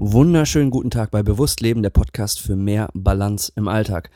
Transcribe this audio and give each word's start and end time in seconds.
wunderschönen 0.00 0.70
guten 0.70 0.90
Tag 0.90 1.10
bei 1.10 1.24
Bewusstleben, 1.24 1.82
der 1.82 1.90
Podcast 1.90 2.40
für 2.40 2.54
mehr 2.54 2.88
Balance 2.94 3.52
im 3.56 3.66
Alltag. 3.66 4.10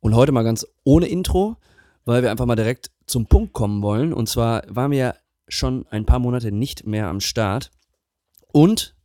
Und 0.00 0.14
heute 0.14 0.32
mal 0.32 0.42
ganz 0.42 0.66
ohne 0.84 1.06
Intro, 1.06 1.58
weil 2.06 2.22
wir 2.22 2.30
einfach 2.30 2.46
mal 2.46 2.56
direkt 2.56 2.90
zum 3.06 3.26
Punkt 3.26 3.52
kommen 3.52 3.82
wollen. 3.82 4.14
Und 4.14 4.28
zwar 4.30 4.62
waren 4.68 4.90
wir 4.90 5.16
schon 5.46 5.86
ein 5.90 6.06
paar 6.06 6.18
Monate 6.18 6.50
nicht 6.50 6.86
mehr 6.86 7.08
am 7.08 7.20
Start. 7.20 7.70
Und 8.52 8.96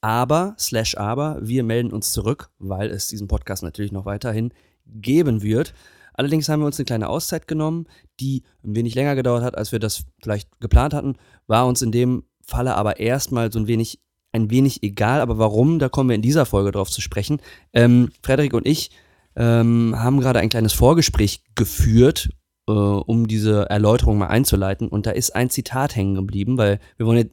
aber, 0.00 0.54
slash 0.58 0.96
aber, 0.96 1.38
wir 1.42 1.62
melden 1.62 1.92
uns 1.92 2.10
zurück, 2.10 2.48
weil 2.58 2.90
es 2.90 3.08
diesen 3.08 3.28
Podcast 3.28 3.62
natürlich 3.62 3.92
noch 3.92 4.06
weiterhin 4.06 4.54
geben 4.86 5.42
wird. 5.42 5.74
Allerdings 6.14 6.48
haben 6.48 6.60
wir 6.60 6.66
uns 6.66 6.78
eine 6.78 6.86
kleine 6.86 7.10
Auszeit 7.10 7.46
genommen, 7.46 7.86
die 8.18 8.44
ein 8.64 8.74
wenig 8.74 8.94
länger 8.94 9.14
gedauert 9.14 9.42
hat, 9.42 9.58
als 9.58 9.72
wir 9.72 9.78
das 9.78 10.04
vielleicht 10.22 10.58
geplant 10.58 10.94
hatten, 10.94 11.16
war 11.46 11.66
uns 11.66 11.82
in 11.82 11.92
dem 11.92 12.24
Falle 12.40 12.76
aber 12.76 12.98
erstmal 12.98 13.52
so 13.52 13.58
ein 13.58 13.66
wenig, 13.66 14.00
ein 14.36 14.50
wenig 14.50 14.82
egal. 14.82 15.20
Aber 15.20 15.38
warum, 15.38 15.78
da 15.78 15.88
kommen 15.88 16.10
wir 16.10 16.16
in 16.16 16.22
dieser 16.22 16.46
Folge 16.46 16.70
drauf 16.70 16.90
zu 16.90 17.00
sprechen. 17.00 17.40
Ähm, 17.72 18.10
Frederik 18.22 18.54
und 18.54 18.66
ich 18.66 18.90
ähm, 19.34 19.94
haben 19.96 20.20
gerade 20.20 20.38
ein 20.38 20.48
kleines 20.48 20.72
Vorgespräch 20.72 21.42
geführt, 21.54 22.30
äh, 22.68 22.72
um 22.72 23.26
diese 23.26 23.68
Erläuterung 23.68 24.18
mal 24.18 24.28
einzuleiten. 24.28 24.88
Und 24.88 25.06
da 25.06 25.10
ist 25.10 25.34
ein 25.34 25.50
Zitat 25.50 25.96
hängen 25.96 26.14
geblieben, 26.14 26.56
weil 26.58 26.78
wir 26.96 27.06
wollen 27.06 27.18
ja 27.18 27.24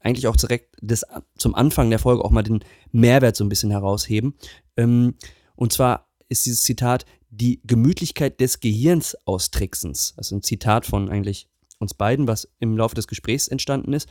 eigentlich 0.00 0.26
auch 0.26 0.36
direkt 0.36 0.76
das, 0.80 1.04
zum 1.36 1.54
Anfang 1.54 1.90
der 1.90 1.98
Folge 1.98 2.24
auch 2.24 2.30
mal 2.30 2.42
den 2.42 2.64
Mehrwert 2.90 3.36
so 3.36 3.44
ein 3.44 3.48
bisschen 3.48 3.70
herausheben. 3.70 4.34
Ähm, 4.76 5.14
und 5.54 5.72
zwar 5.72 6.08
ist 6.28 6.46
dieses 6.46 6.62
Zitat 6.62 7.04
die 7.30 7.60
Gemütlichkeit 7.64 8.40
des 8.40 8.60
Gehirns 8.60 9.16
austricksens. 9.24 10.14
Das 10.16 10.26
ist 10.26 10.32
ein 10.32 10.42
Zitat 10.42 10.86
von 10.86 11.08
eigentlich 11.08 11.48
uns 11.78 11.94
beiden, 11.94 12.28
was 12.28 12.48
im 12.58 12.76
Laufe 12.76 12.94
des 12.94 13.06
Gesprächs 13.06 13.48
entstanden 13.48 13.92
ist 13.92 14.08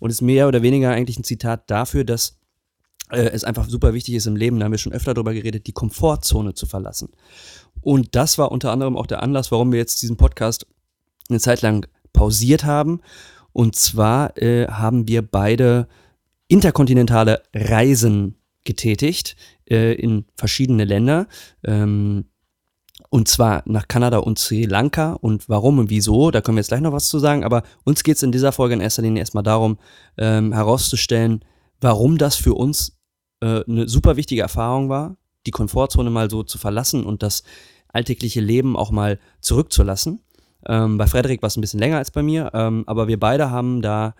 und 0.00 0.10
ist 0.10 0.22
mehr 0.22 0.48
oder 0.48 0.62
weniger 0.62 0.90
eigentlich 0.90 1.18
ein 1.18 1.24
Zitat 1.24 1.70
dafür, 1.70 2.04
dass 2.04 2.38
äh, 3.10 3.30
es 3.30 3.44
einfach 3.44 3.68
super 3.68 3.94
wichtig 3.94 4.14
ist 4.14 4.26
im 4.26 4.36
Leben, 4.36 4.58
da 4.58 4.64
haben 4.64 4.72
wir 4.72 4.78
schon 4.78 4.92
öfter 4.92 5.14
darüber 5.14 5.34
geredet, 5.34 5.66
die 5.66 5.72
Komfortzone 5.72 6.54
zu 6.54 6.66
verlassen. 6.66 7.10
Und 7.80 8.14
das 8.14 8.38
war 8.38 8.50
unter 8.50 8.72
anderem 8.72 8.96
auch 8.96 9.06
der 9.06 9.22
Anlass, 9.22 9.52
warum 9.52 9.72
wir 9.72 9.78
jetzt 9.78 10.02
diesen 10.02 10.16
Podcast 10.16 10.66
eine 11.28 11.40
Zeit 11.40 11.62
lang 11.62 11.86
pausiert 12.12 12.64
haben. 12.64 13.00
Und 13.52 13.76
zwar 13.76 14.36
äh, 14.38 14.66
haben 14.68 15.06
wir 15.06 15.22
beide 15.22 15.86
interkontinentale 16.48 17.42
Reisen 17.54 18.36
getätigt 18.64 19.36
äh, 19.68 19.94
in 19.94 20.24
verschiedene 20.36 20.84
Länder. 20.84 21.28
Ähm, 21.62 22.26
und 23.14 23.28
zwar 23.28 23.62
nach 23.66 23.86
Kanada 23.86 24.18
und 24.18 24.40
Sri 24.40 24.64
Lanka. 24.64 25.12
Und 25.12 25.48
warum 25.48 25.78
und 25.78 25.88
wieso, 25.88 26.32
da 26.32 26.40
können 26.40 26.56
wir 26.56 26.62
jetzt 26.62 26.70
gleich 26.70 26.80
noch 26.80 26.90
was 26.90 27.06
zu 27.06 27.20
sagen. 27.20 27.44
Aber 27.44 27.62
uns 27.84 28.02
geht 28.02 28.16
es 28.16 28.24
in 28.24 28.32
dieser 28.32 28.50
Folge 28.50 28.74
in 28.74 28.80
erster 28.80 29.02
Linie 29.02 29.20
erstmal 29.20 29.44
darum, 29.44 29.78
ähm, 30.18 30.52
herauszustellen, 30.52 31.44
warum 31.80 32.18
das 32.18 32.34
für 32.34 32.54
uns 32.54 32.98
äh, 33.40 33.62
eine 33.68 33.88
super 33.88 34.16
wichtige 34.16 34.42
Erfahrung 34.42 34.88
war, 34.88 35.16
die 35.46 35.52
Komfortzone 35.52 36.10
mal 36.10 36.28
so 36.28 36.42
zu 36.42 36.58
verlassen 36.58 37.06
und 37.06 37.22
das 37.22 37.44
alltägliche 37.86 38.40
Leben 38.40 38.76
auch 38.76 38.90
mal 38.90 39.20
zurückzulassen. 39.38 40.20
Ähm, 40.66 40.98
bei 40.98 41.06
Frederik 41.06 41.40
war 41.40 41.46
es 41.46 41.56
ein 41.56 41.60
bisschen 41.60 41.78
länger 41.78 41.98
als 41.98 42.10
bei 42.10 42.24
mir, 42.24 42.50
ähm, 42.52 42.82
aber 42.88 43.06
wir 43.06 43.20
beide 43.20 43.48
haben 43.48 43.80
da 43.80 44.16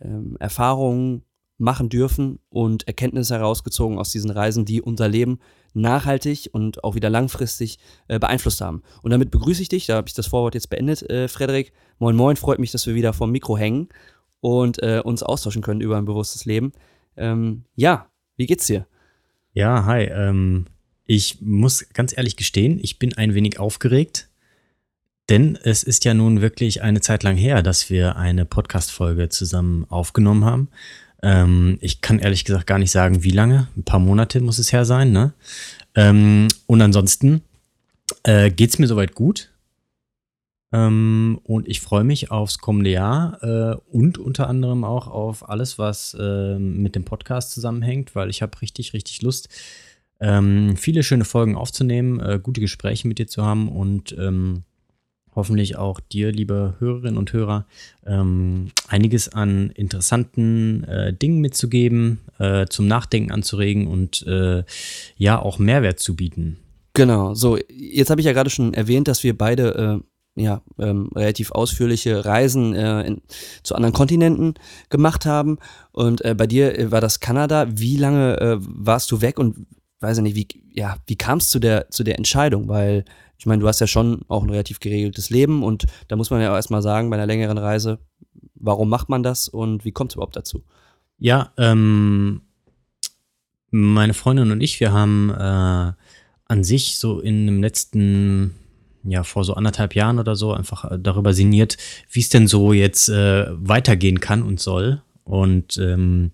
ähm, 0.00 0.38
Erfahrungen 0.40 1.22
machen 1.58 1.90
dürfen 1.90 2.38
und 2.48 2.88
Erkenntnisse 2.88 3.34
herausgezogen 3.34 3.98
aus 3.98 4.10
diesen 4.10 4.30
Reisen, 4.30 4.64
die 4.64 4.80
unser 4.80 5.06
Leben 5.06 5.38
nachhaltig 5.74 6.50
und 6.52 6.84
auch 6.84 6.94
wieder 6.94 7.10
langfristig 7.10 7.78
äh, 8.08 8.18
beeinflusst 8.18 8.60
haben. 8.60 8.82
Und 9.02 9.10
damit 9.10 9.30
begrüße 9.30 9.62
ich 9.62 9.68
dich, 9.68 9.86
da 9.86 9.96
habe 9.96 10.08
ich 10.08 10.14
das 10.14 10.26
Vorwort 10.26 10.54
jetzt 10.54 10.70
beendet, 10.70 11.08
äh, 11.10 11.28
Frederik. 11.28 11.72
Moin 11.98 12.16
Moin, 12.16 12.36
freut 12.36 12.58
mich, 12.58 12.70
dass 12.70 12.86
wir 12.86 12.94
wieder 12.94 13.12
vom 13.12 13.30
Mikro 13.30 13.56
hängen 13.56 13.88
und 14.40 14.82
äh, 14.82 15.00
uns 15.04 15.22
austauschen 15.22 15.62
können 15.62 15.80
über 15.80 15.96
ein 15.96 16.04
bewusstes 16.04 16.44
Leben. 16.44 16.72
Ähm, 17.16 17.64
ja, 17.74 18.08
wie 18.36 18.46
geht's 18.46 18.66
dir? 18.66 18.86
Ja, 19.52 19.84
hi. 19.84 20.04
Ähm, 20.04 20.66
ich 21.04 21.40
muss 21.40 21.88
ganz 21.94 22.16
ehrlich 22.16 22.36
gestehen, 22.36 22.78
ich 22.80 22.98
bin 22.98 23.14
ein 23.14 23.34
wenig 23.34 23.58
aufgeregt, 23.58 24.28
denn 25.28 25.58
es 25.62 25.82
ist 25.82 26.04
ja 26.04 26.14
nun 26.14 26.40
wirklich 26.40 26.82
eine 26.82 27.00
Zeit 27.00 27.22
lang 27.22 27.36
her, 27.36 27.62
dass 27.62 27.90
wir 27.90 28.16
eine 28.16 28.44
Podcast-Folge 28.44 29.28
zusammen 29.28 29.84
aufgenommen 29.88 30.44
haben. 30.44 30.68
Ähm, 31.22 31.78
ich 31.80 32.00
kann 32.00 32.18
ehrlich 32.18 32.44
gesagt 32.44 32.66
gar 32.66 32.78
nicht 32.78 32.90
sagen, 32.90 33.22
wie 33.22 33.30
lange. 33.30 33.68
Ein 33.76 33.84
paar 33.84 33.98
Monate 33.98 34.40
muss 34.40 34.58
es 34.58 34.72
her 34.72 34.84
sein. 34.84 35.12
Ne? 35.12 35.32
Ähm, 35.94 36.48
und 36.66 36.80
ansonsten 36.80 37.42
äh, 38.22 38.50
geht 38.50 38.70
es 38.70 38.78
mir 38.78 38.86
soweit 38.86 39.14
gut. 39.14 39.50
Ähm, 40.70 41.40
und 41.44 41.66
ich 41.66 41.80
freue 41.80 42.04
mich 42.04 42.30
aufs 42.30 42.58
kommende 42.58 42.90
Jahr 42.90 43.42
äh, 43.42 43.76
und 43.90 44.18
unter 44.18 44.48
anderem 44.48 44.84
auch 44.84 45.08
auf 45.08 45.48
alles, 45.48 45.78
was 45.78 46.14
äh, 46.18 46.58
mit 46.58 46.94
dem 46.94 47.04
Podcast 47.04 47.52
zusammenhängt, 47.52 48.14
weil 48.14 48.28
ich 48.28 48.42
habe 48.42 48.60
richtig, 48.60 48.92
richtig 48.92 49.22
Lust, 49.22 49.48
ähm, 50.20 50.76
viele 50.76 51.02
schöne 51.02 51.24
Folgen 51.24 51.56
aufzunehmen, 51.56 52.20
äh, 52.20 52.38
gute 52.42 52.60
Gespräche 52.60 53.08
mit 53.08 53.18
dir 53.18 53.28
zu 53.28 53.44
haben 53.44 53.68
und 53.68 54.14
ähm, 54.18 54.64
hoffentlich 55.38 55.76
auch 55.76 56.00
dir, 56.00 56.32
liebe 56.32 56.74
Hörerinnen 56.80 57.16
und 57.16 57.32
Hörer, 57.32 57.64
ähm, 58.04 58.72
einiges 58.88 59.28
an 59.28 59.70
interessanten 59.70 60.84
äh, 60.84 61.14
Dingen 61.14 61.40
mitzugeben, 61.40 62.18
äh, 62.38 62.66
zum 62.66 62.88
Nachdenken 62.88 63.30
anzuregen 63.30 63.86
und 63.86 64.26
äh, 64.26 64.64
ja 65.16 65.40
auch 65.40 65.58
Mehrwert 65.58 66.00
zu 66.00 66.16
bieten. 66.16 66.58
Genau, 66.92 67.34
so, 67.34 67.56
jetzt 67.70 68.10
habe 68.10 68.20
ich 68.20 68.26
ja 68.26 68.32
gerade 68.32 68.50
schon 68.50 68.74
erwähnt, 68.74 69.06
dass 69.06 69.22
wir 69.22 69.38
beide 69.38 70.02
äh, 70.36 70.42
ja, 70.42 70.60
ähm, 70.78 71.10
relativ 71.14 71.52
ausführliche 71.52 72.24
Reisen 72.24 72.74
äh, 72.74 73.02
in, 73.02 73.22
zu 73.62 73.76
anderen 73.76 73.94
Kontinenten 73.94 74.54
gemacht 74.90 75.24
haben. 75.24 75.58
Und 75.92 76.24
äh, 76.24 76.34
bei 76.34 76.48
dir 76.48 76.90
war 76.90 77.00
das 77.00 77.20
Kanada. 77.20 77.66
Wie 77.70 77.96
lange 77.96 78.58
warst 78.60 79.10
du 79.10 79.20
weg 79.20 79.38
und 79.38 79.66
weiß 80.00 80.18
ich 80.18 80.22
nicht, 80.22 80.36
wie, 80.36 80.48
ja, 80.72 80.96
wie 81.06 81.16
kam 81.16 81.38
es 81.38 81.48
zu 81.48 81.58
der, 81.58 81.90
zu 81.90 82.04
der 82.04 82.16
Entscheidung? 82.18 82.68
Weil 82.68 83.04
ich 83.38 83.46
meine, 83.46 83.60
du 83.60 83.68
hast 83.68 83.80
ja 83.80 83.86
schon 83.86 84.22
auch 84.28 84.42
ein 84.42 84.50
relativ 84.50 84.80
geregeltes 84.80 85.30
Leben 85.30 85.62
und 85.62 85.86
da 86.08 86.16
muss 86.16 86.30
man 86.30 86.40
ja 86.40 86.50
auch 86.50 86.56
erstmal 86.56 86.82
sagen, 86.82 87.08
bei 87.08 87.16
einer 87.16 87.26
längeren 87.26 87.56
Reise, 87.56 87.98
warum 88.54 88.88
macht 88.88 89.08
man 89.08 89.22
das 89.22 89.48
und 89.48 89.84
wie 89.84 89.92
kommt 89.92 90.10
es 90.10 90.16
überhaupt 90.16 90.36
dazu? 90.36 90.64
Ja, 91.18 91.52
ähm, 91.56 92.42
meine 93.70 94.14
Freundin 94.14 94.50
und 94.50 94.60
ich, 94.60 94.80
wir 94.80 94.92
haben 94.92 95.30
äh, 95.30 95.92
an 96.48 96.64
sich 96.64 96.98
so 96.98 97.20
in 97.20 97.46
dem 97.46 97.62
letzten, 97.62 98.54
ja, 99.04 99.22
vor 99.22 99.44
so 99.44 99.54
anderthalb 99.54 99.94
Jahren 99.94 100.18
oder 100.18 100.34
so 100.34 100.52
einfach 100.52 100.90
äh, 100.90 100.98
darüber 100.98 101.32
sinniert, 101.32 101.76
wie 102.10 102.20
es 102.20 102.30
denn 102.30 102.48
so 102.48 102.72
jetzt 102.72 103.08
äh, 103.08 103.46
weitergehen 103.50 104.18
kann 104.18 104.42
und 104.42 104.58
soll. 104.58 105.02
Und 105.22 105.76
ähm, 105.76 106.32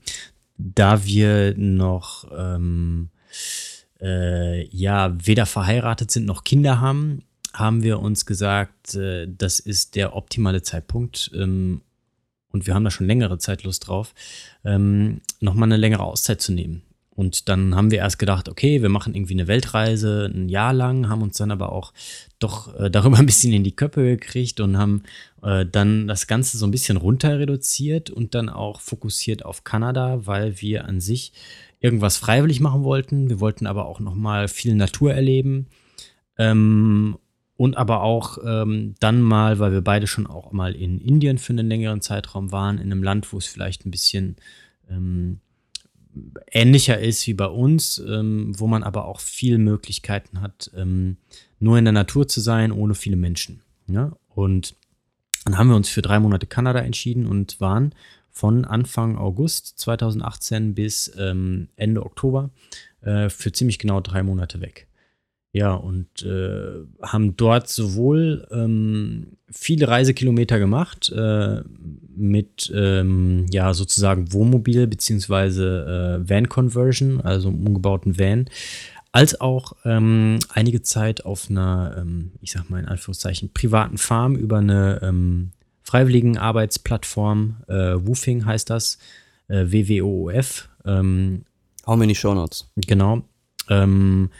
da 0.56 1.04
wir 1.04 1.54
noch 1.56 2.30
ähm, 2.34 3.10
äh, 4.00 4.66
ja 4.68 5.14
weder 5.24 5.46
verheiratet 5.46 6.10
sind 6.10 6.26
noch 6.26 6.44
Kinder 6.44 6.80
haben, 6.80 7.22
haben 7.52 7.82
wir 7.82 8.00
uns 8.00 8.26
gesagt, 8.26 8.94
äh, 8.94 9.26
das 9.28 9.60
ist 9.60 9.94
der 9.94 10.16
optimale 10.16 10.62
Zeitpunkt. 10.62 11.30
Ähm, 11.34 11.82
und 12.50 12.66
wir 12.68 12.74
haben 12.74 12.84
da 12.84 12.90
schon 12.90 13.06
längere 13.06 13.38
Zeit 13.38 13.64
Lust 13.64 13.88
drauf, 13.88 14.14
ähm, 14.64 15.20
nochmal 15.40 15.68
eine 15.68 15.76
längere 15.76 16.04
Auszeit 16.04 16.40
zu 16.40 16.52
nehmen. 16.52 16.82
Und 17.10 17.48
dann 17.48 17.76
haben 17.76 17.92
wir 17.92 17.98
erst 17.98 18.18
gedacht, 18.18 18.48
okay, 18.48 18.82
wir 18.82 18.88
machen 18.88 19.14
irgendwie 19.14 19.34
eine 19.34 19.46
Weltreise 19.46 20.30
ein 20.32 20.48
Jahr 20.48 20.72
lang, 20.72 21.08
haben 21.08 21.22
uns 21.22 21.36
dann 21.36 21.52
aber 21.52 21.70
auch 21.70 21.92
doch 22.40 22.74
äh, 22.78 22.90
darüber 22.90 23.18
ein 23.18 23.26
bisschen 23.26 23.52
in 23.52 23.64
die 23.64 23.76
Köpfe 23.76 24.02
gekriegt 24.02 24.60
und 24.60 24.76
haben 24.76 25.04
äh, 25.42 25.64
dann 25.64 26.08
das 26.08 26.26
Ganze 26.26 26.58
so 26.58 26.66
ein 26.66 26.72
bisschen 26.72 26.96
runter 26.96 27.38
reduziert 27.38 28.10
und 28.10 28.34
dann 28.34 28.48
auch 28.48 28.80
fokussiert 28.80 29.44
auf 29.44 29.62
Kanada, 29.62 30.26
weil 30.26 30.60
wir 30.60 30.86
an 30.86 31.00
sich 31.00 31.32
irgendwas 31.84 32.16
freiwillig 32.16 32.60
machen 32.60 32.82
wollten. 32.82 33.28
Wir 33.28 33.40
wollten 33.40 33.66
aber 33.66 33.84
auch 33.84 34.00
noch 34.00 34.14
mal 34.14 34.48
viel 34.48 34.74
Natur 34.74 35.12
erleben. 35.12 35.66
Ähm, 36.38 37.18
und 37.58 37.76
aber 37.76 38.02
auch 38.02 38.38
ähm, 38.42 38.94
dann 39.00 39.20
mal, 39.20 39.58
weil 39.58 39.72
wir 39.72 39.82
beide 39.82 40.06
schon 40.06 40.26
auch 40.26 40.50
mal 40.52 40.74
in 40.74 40.98
Indien 40.98 41.36
für 41.36 41.52
einen 41.52 41.68
längeren 41.68 42.00
Zeitraum 42.00 42.52
waren, 42.52 42.78
in 42.78 42.90
einem 42.90 43.02
Land, 43.02 43.30
wo 43.34 43.36
es 43.36 43.46
vielleicht 43.46 43.84
ein 43.84 43.90
bisschen 43.90 44.36
ähm, 44.88 45.40
ähnlicher 46.50 46.98
ist 46.98 47.26
wie 47.26 47.34
bei 47.34 47.48
uns, 47.48 47.98
ähm, 47.98 48.58
wo 48.58 48.66
man 48.66 48.82
aber 48.82 49.04
auch 49.04 49.20
viele 49.20 49.58
Möglichkeiten 49.58 50.40
hat, 50.40 50.70
ähm, 50.74 51.18
nur 51.60 51.76
in 51.76 51.84
der 51.84 51.92
Natur 51.92 52.26
zu 52.26 52.40
sein, 52.40 52.72
ohne 52.72 52.94
viele 52.94 53.16
Menschen. 53.16 53.60
Ja? 53.88 54.16
Und 54.30 54.74
dann 55.44 55.58
haben 55.58 55.68
wir 55.68 55.76
uns 55.76 55.90
für 55.90 56.00
drei 56.00 56.18
Monate 56.18 56.46
Kanada 56.46 56.80
entschieden 56.80 57.26
und 57.26 57.60
waren 57.60 57.94
von 58.34 58.64
Anfang 58.64 59.16
August 59.16 59.78
2018 59.78 60.74
bis 60.74 61.10
ähm, 61.16 61.68
Ende 61.76 62.04
Oktober 62.04 62.50
äh, 63.00 63.30
für 63.30 63.52
ziemlich 63.52 63.78
genau 63.78 64.00
drei 64.00 64.22
Monate 64.24 64.60
weg. 64.60 64.88
Ja, 65.52 65.72
und 65.74 66.22
äh, 66.22 66.82
haben 67.00 67.36
dort 67.36 67.68
sowohl 67.68 68.44
ähm, 68.50 69.36
viele 69.48 69.86
Reisekilometer 69.86 70.58
gemacht 70.58 71.12
äh, 71.14 71.62
mit 72.16 72.72
ähm, 72.74 73.46
ja 73.52 73.72
sozusagen 73.72 74.32
Wohnmobil 74.32 74.88
beziehungsweise 74.88 76.20
äh, 76.26 76.28
Van-Conversion, 76.28 77.20
also 77.20 77.50
umgebauten 77.50 78.18
Van, 78.18 78.46
als 79.12 79.40
auch 79.40 79.74
ähm, 79.84 80.40
einige 80.48 80.82
Zeit 80.82 81.24
auf 81.24 81.48
einer, 81.48 81.98
ähm, 81.98 82.32
ich 82.40 82.50
sag 82.50 82.68
mal 82.68 82.80
in 82.80 82.88
Anführungszeichen, 82.88 83.52
privaten 83.54 83.96
Farm 83.96 84.34
über 84.34 84.58
eine 84.58 84.98
ähm, 85.94 86.00
freiwilligen 86.00 86.38
Arbeitsplattform, 86.38 87.56
äh, 87.68 87.94
Woofing 87.96 88.44
heißt 88.44 88.70
das, 88.70 88.98
äh, 89.48 89.66
WWOF. 89.66 90.68
Ähm, 90.84 91.44
Hauen 91.86 91.98
wir 91.98 92.04
in 92.04 92.08
die 92.08 92.14
Shownotes. 92.14 92.70
Genau. 92.76 93.22
Ähm, 93.68 94.30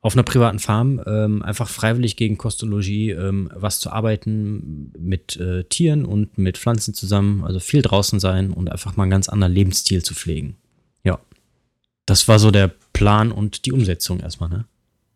auf 0.00 0.14
einer 0.14 0.22
privaten 0.22 0.58
Farm 0.58 1.00
ähm, 1.06 1.42
einfach 1.42 1.68
freiwillig 1.68 2.16
gegen 2.16 2.36
Kost 2.36 2.62
und 2.62 2.70
Logis 2.70 3.16
ähm, 3.16 3.50
was 3.54 3.80
zu 3.80 3.90
arbeiten 3.90 4.92
mit 4.98 5.36
äh, 5.36 5.64
Tieren 5.64 6.04
und 6.04 6.36
mit 6.36 6.58
Pflanzen 6.58 6.92
zusammen, 6.92 7.42
also 7.42 7.58
viel 7.58 7.80
draußen 7.80 8.20
sein 8.20 8.50
und 8.50 8.70
einfach 8.70 8.96
mal 8.96 9.04
einen 9.04 9.10
ganz 9.10 9.30
anderen 9.30 9.54
Lebensstil 9.54 10.02
zu 10.02 10.14
pflegen. 10.14 10.56
Ja. 11.04 11.18
Das 12.04 12.28
war 12.28 12.38
so 12.38 12.50
der 12.50 12.70
Plan 12.92 13.32
und 13.32 13.64
die 13.64 13.72
Umsetzung 13.72 14.20
erstmal, 14.20 14.50
ne? 14.50 14.66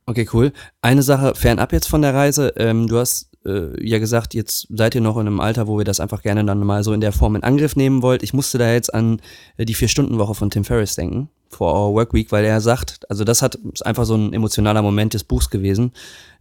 Okay, 0.06 0.26
cool. 0.32 0.52
Eine 0.80 1.02
Sache 1.02 1.34
fernab 1.34 1.74
jetzt 1.74 1.86
von 1.86 2.00
der 2.00 2.14
Reise. 2.14 2.54
Ähm, 2.56 2.86
du 2.86 2.96
hast 2.96 3.28
äh, 3.48 3.86
ja 3.86 3.98
gesagt, 3.98 4.34
jetzt 4.34 4.68
seid 4.70 4.94
ihr 4.94 5.00
noch 5.00 5.16
in 5.16 5.26
einem 5.26 5.40
Alter, 5.40 5.66
wo 5.66 5.78
ihr 5.78 5.84
das 5.84 6.00
einfach 6.00 6.22
gerne 6.22 6.44
dann 6.44 6.60
mal 6.60 6.84
so 6.84 6.92
in 6.92 7.00
der 7.00 7.12
Form 7.12 7.36
in 7.36 7.42
Angriff 7.42 7.74
nehmen 7.76 8.02
wollt. 8.02 8.22
Ich 8.22 8.34
musste 8.34 8.58
da 8.58 8.72
jetzt 8.72 8.92
an 8.92 9.20
äh, 9.56 9.64
die 9.64 9.74
Vier-Stunden-Woche 9.74 10.34
von 10.34 10.50
Tim 10.50 10.64
Ferriss 10.64 10.94
denken, 10.94 11.28
for 11.48 11.72
Our 11.74 11.94
Work 11.94 12.14
Week, 12.14 12.30
weil 12.30 12.44
er 12.44 12.60
sagt, 12.60 13.00
also 13.10 13.24
das 13.24 13.42
hat 13.42 13.56
ist 13.72 13.84
einfach 13.84 14.04
so 14.04 14.14
ein 14.14 14.32
emotionaler 14.32 14.82
Moment 14.82 15.14
des 15.14 15.24
Buchs 15.24 15.50
gewesen. 15.50 15.92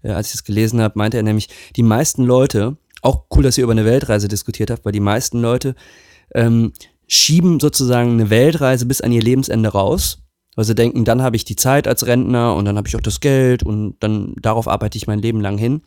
Äh, 0.03 0.11
als 0.11 0.29
ich 0.29 0.35
es 0.35 0.43
gelesen 0.43 0.81
habe, 0.81 0.97
meinte 0.97 1.17
er 1.17 1.23
nämlich, 1.23 1.49
die 1.75 1.83
meisten 1.83 2.23
Leute, 2.23 2.77
auch 3.01 3.23
cool, 3.35 3.43
dass 3.43 3.57
ihr 3.57 3.63
über 3.63 3.73
eine 3.73 3.85
Weltreise 3.85 4.27
diskutiert 4.27 4.69
habt, 4.69 4.83
weil 4.83 4.91
die 4.91 4.99
meisten 4.99 5.41
Leute 5.41 5.75
ähm, 6.33 6.73
schieben 7.07 7.59
sozusagen 7.59 8.11
eine 8.11 8.29
Weltreise 8.29 8.85
bis 8.85 9.01
an 9.01 9.11
ihr 9.11 9.21
Lebensende 9.21 9.69
raus 9.69 10.19
weil 10.57 10.65
sie 10.65 10.75
denken, 10.75 11.05
dann 11.05 11.21
habe 11.21 11.35
ich 11.35 11.45
die 11.45 11.55
Zeit 11.55 11.87
als 11.87 12.07
Rentner 12.07 12.55
und 12.55 12.65
dann 12.65 12.77
habe 12.77 12.87
ich 12.87 12.95
auch 12.95 13.01
das 13.01 13.19
Geld 13.19 13.61
und 13.61 13.95
dann 13.99 14.33
darauf 14.41 14.67
arbeite 14.67 14.97
ich 14.97 15.05
mein 15.05 15.19
Leben 15.19 15.39
lang 15.39 15.59
hin. 15.59 15.81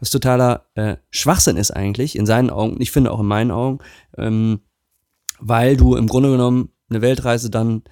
Was 0.00 0.10
totaler 0.10 0.66
äh, 0.74 0.96
Schwachsinn 1.10 1.56
ist 1.56 1.70
eigentlich, 1.70 2.16
in 2.16 2.26
seinen 2.26 2.50
Augen, 2.50 2.80
ich 2.80 2.90
finde 2.90 3.12
auch 3.12 3.20
in 3.20 3.26
meinen 3.26 3.50
Augen, 3.50 3.78
ähm, 4.16 4.60
weil 5.38 5.76
du 5.76 5.96
im 5.96 6.06
Grunde 6.06 6.30
genommen 6.30 6.70
eine 6.88 7.02
Weltreise 7.02 7.50
dann 7.50 7.82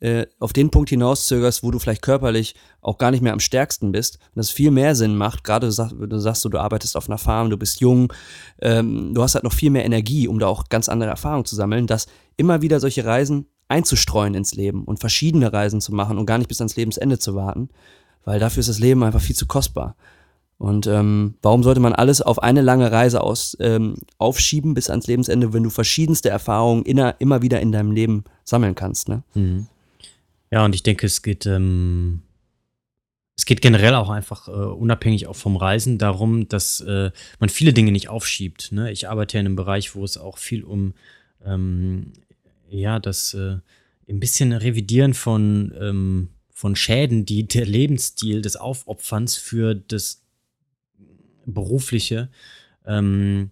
äh, 0.00 0.26
auf 0.38 0.52
den 0.52 0.70
Punkt 0.70 0.88
hinauszögerst, 0.88 1.62
wo 1.62 1.70
du 1.70 1.78
vielleicht 1.78 2.02
körperlich 2.02 2.54
auch 2.80 2.96
gar 2.96 3.10
nicht 3.10 3.20
mehr 3.20 3.34
am 3.34 3.40
stärksten 3.40 3.92
bist. 3.92 4.16
Und 4.16 4.36
das 4.36 4.50
viel 4.50 4.70
mehr 4.70 4.94
Sinn 4.94 5.16
macht, 5.16 5.44
gerade 5.44 5.66
du 5.66 5.72
sagst, 5.72 5.94
du, 5.98 6.18
sagst, 6.18 6.44
du 6.44 6.58
arbeitest 6.58 6.96
auf 6.96 7.08
einer 7.08 7.18
Farm, 7.18 7.50
du 7.50 7.58
bist 7.58 7.80
jung, 7.80 8.12
ähm, 8.62 9.12
du 9.14 9.22
hast 9.22 9.34
halt 9.34 9.44
noch 9.44 9.52
viel 9.52 9.70
mehr 9.70 9.84
Energie, 9.84 10.26
um 10.26 10.38
da 10.38 10.46
auch 10.46 10.68
ganz 10.70 10.88
andere 10.88 11.10
Erfahrungen 11.10 11.44
zu 11.44 11.54
sammeln, 11.54 11.86
dass 11.86 12.06
immer 12.36 12.62
wieder 12.62 12.80
solche 12.80 13.04
Reisen 13.04 13.46
einzustreuen 13.68 14.34
ins 14.34 14.54
Leben 14.54 14.84
und 14.84 15.00
verschiedene 15.00 15.52
Reisen 15.52 15.80
zu 15.80 15.94
machen 15.94 16.18
und 16.18 16.26
gar 16.26 16.38
nicht 16.38 16.48
bis 16.48 16.60
ans 16.60 16.76
Lebensende 16.76 17.18
zu 17.18 17.34
warten, 17.34 17.68
weil 18.24 18.40
dafür 18.40 18.60
ist 18.60 18.68
das 18.68 18.78
Leben 18.78 19.04
einfach 19.04 19.20
viel 19.20 19.36
zu 19.36 19.46
kostbar. 19.46 19.96
Und 20.60 20.86
ähm, 20.86 21.36
warum 21.40 21.62
sollte 21.62 21.80
man 21.80 21.94
alles 21.94 22.20
auf 22.20 22.42
eine 22.42 22.60
lange 22.60 22.92
Reise 22.92 23.22
aus, 23.22 23.56
ähm, 23.60 23.94
aufschieben 24.18 24.74
bis 24.74 24.90
ans 24.90 25.06
Lebensende, 25.06 25.54
wenn 25.54 25.62
du 25.62 25.70
verschiedenste 25.70 26.28
Erfahrungen 26.28 26.84
inner, 26.84 27.16
immer 27.18 27.40
wieder 27.40 27.62
in 27.62 27.72
deinem 27.72 27.92
Leben 27.92 28.24
sammeln 28.44 28.74
kannst? 28.74 29.08
Ne? 29.08 29.22
Mhm. 29.32 29.68
Ja, 30.50 30.62
und 30.66 30.74
ich 30.74 30.82
denke, 30.82 31.06
es 31.06 31.22
geht, 31.22 31.46
ähm, 31.46 32.20
es 33.38 33.46
geht 33.46 33.62
generell 33.62 33.94
auch 33.94 34.10
einfach 34.10 34.48
äh, 34.48 34.50
unabhängig 34.50 35.28
auch 35.28 35.36
vom 35.36 35.56
Reisen 35.56 35.96
darum, 35.96 36.46
dass 36.46 36.80
äh, 36.80 37.10
man 37.38 37.48
viele 37.48 37.72
Dinge 37.72 37.90
nicht 37.90 38.10
aufschiebt. 38.10 38.70
Ne? 38.70 38.92
Ich 38.92 39.08
arbeite 39.08 39.38
ja 39.38 39.40
in 39.40 39.46
einem 39.46 39.56
Bereich, 39.56 39.94
wo 39.94 40.04
es 40.04 40.18
auch 40.18 40.36
viel 40.36 40.62
um 40.62 40.92
ähm, 41.42 42.12
ja, 42.68 42.98
das 42.98 43.32
äh, 43.32 43.56
ein 44.10 44.20
bisschen 44.20 44.52
Revidieren 44.52 45.14
von, 45.14 45.72
ähm, 45.80 46.28
von 46.52 46.76
Schäden, 46.76 47.24
die 47.24 47.48
der 47.48 47.64
Lebensstil 47.64 48.42
des 48.42 48.56
Aufopferns 48.56 49.38
für 49.38 49.74
das 49.74 50.20
Berufliche, 51.46 52.28
ähm, 52.86 53.50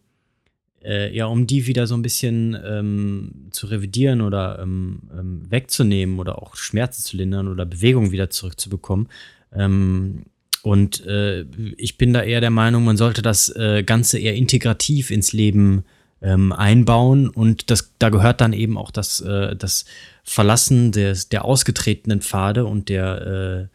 äh, 0.82 1.14
ja, 1.14 1.26
um 1.26 1.46
die 1.46 1.66
wieder 1.66 1.86
so 1.86 1.94
ein 1.94 2.02
bisschen 2.02 2.56
ähm, 2.64 3.48
zu 3.50 3.66
revidieren 3.66 4.20
oder 4.20 4.60
ähm, 4.62 5.00
ähm, 5.16 5.42
wegzunehmen 5.50 6.18
oder 6.18 6.40
auch 6.40 6.56
Schmerzen 6.56 7.02
zu 7.02 7.16
lindern 7.16 7.48
oder 7.48 7.66
Bewegung 7.66 8.12
wieder 8.12 8.30
zurückzubekommen. 8.30 9.08
Ähm, 9.52 10.26
und 10.62 11.04
äh, 11.06 11.42
ich 11.76 11.98
bin 11.98 12.12
da 12.12 12.22
eher 12.22 12.40
der 12.40 12.50
Meinung, 12.50 12.84
man 12.84 12.96
sollte 12.96 13.22
das 13.22 13.48
äh, 13.56 13.82
Ganze 13.84 14.18
eher 14.18 14.34
integrativ 14.34 15.10
ins 15.10 15.32
Leben 15.32 15.78
äh, 15.78 15.82
ähm, 16.20 16.52
einbauen 16.52 17.28
und 17.28 17.70
das, 17.70 17.94
da 17.98 18.08
gehört 18.08 18.40
dann 18.40 18.52
eben 18.52 18.76
auch 18.76 18.90
das, 18.90 19.20
äh, 19.20 19.54
das 19.54 19.84
Verlassen 20.24 20.92
des, 20.92 21.28
der 21.28 21.44
ausgetretenen 21.44 22.20
Pfade 22.20 22.64
und 22.64 22.88
der, 22.88 23.68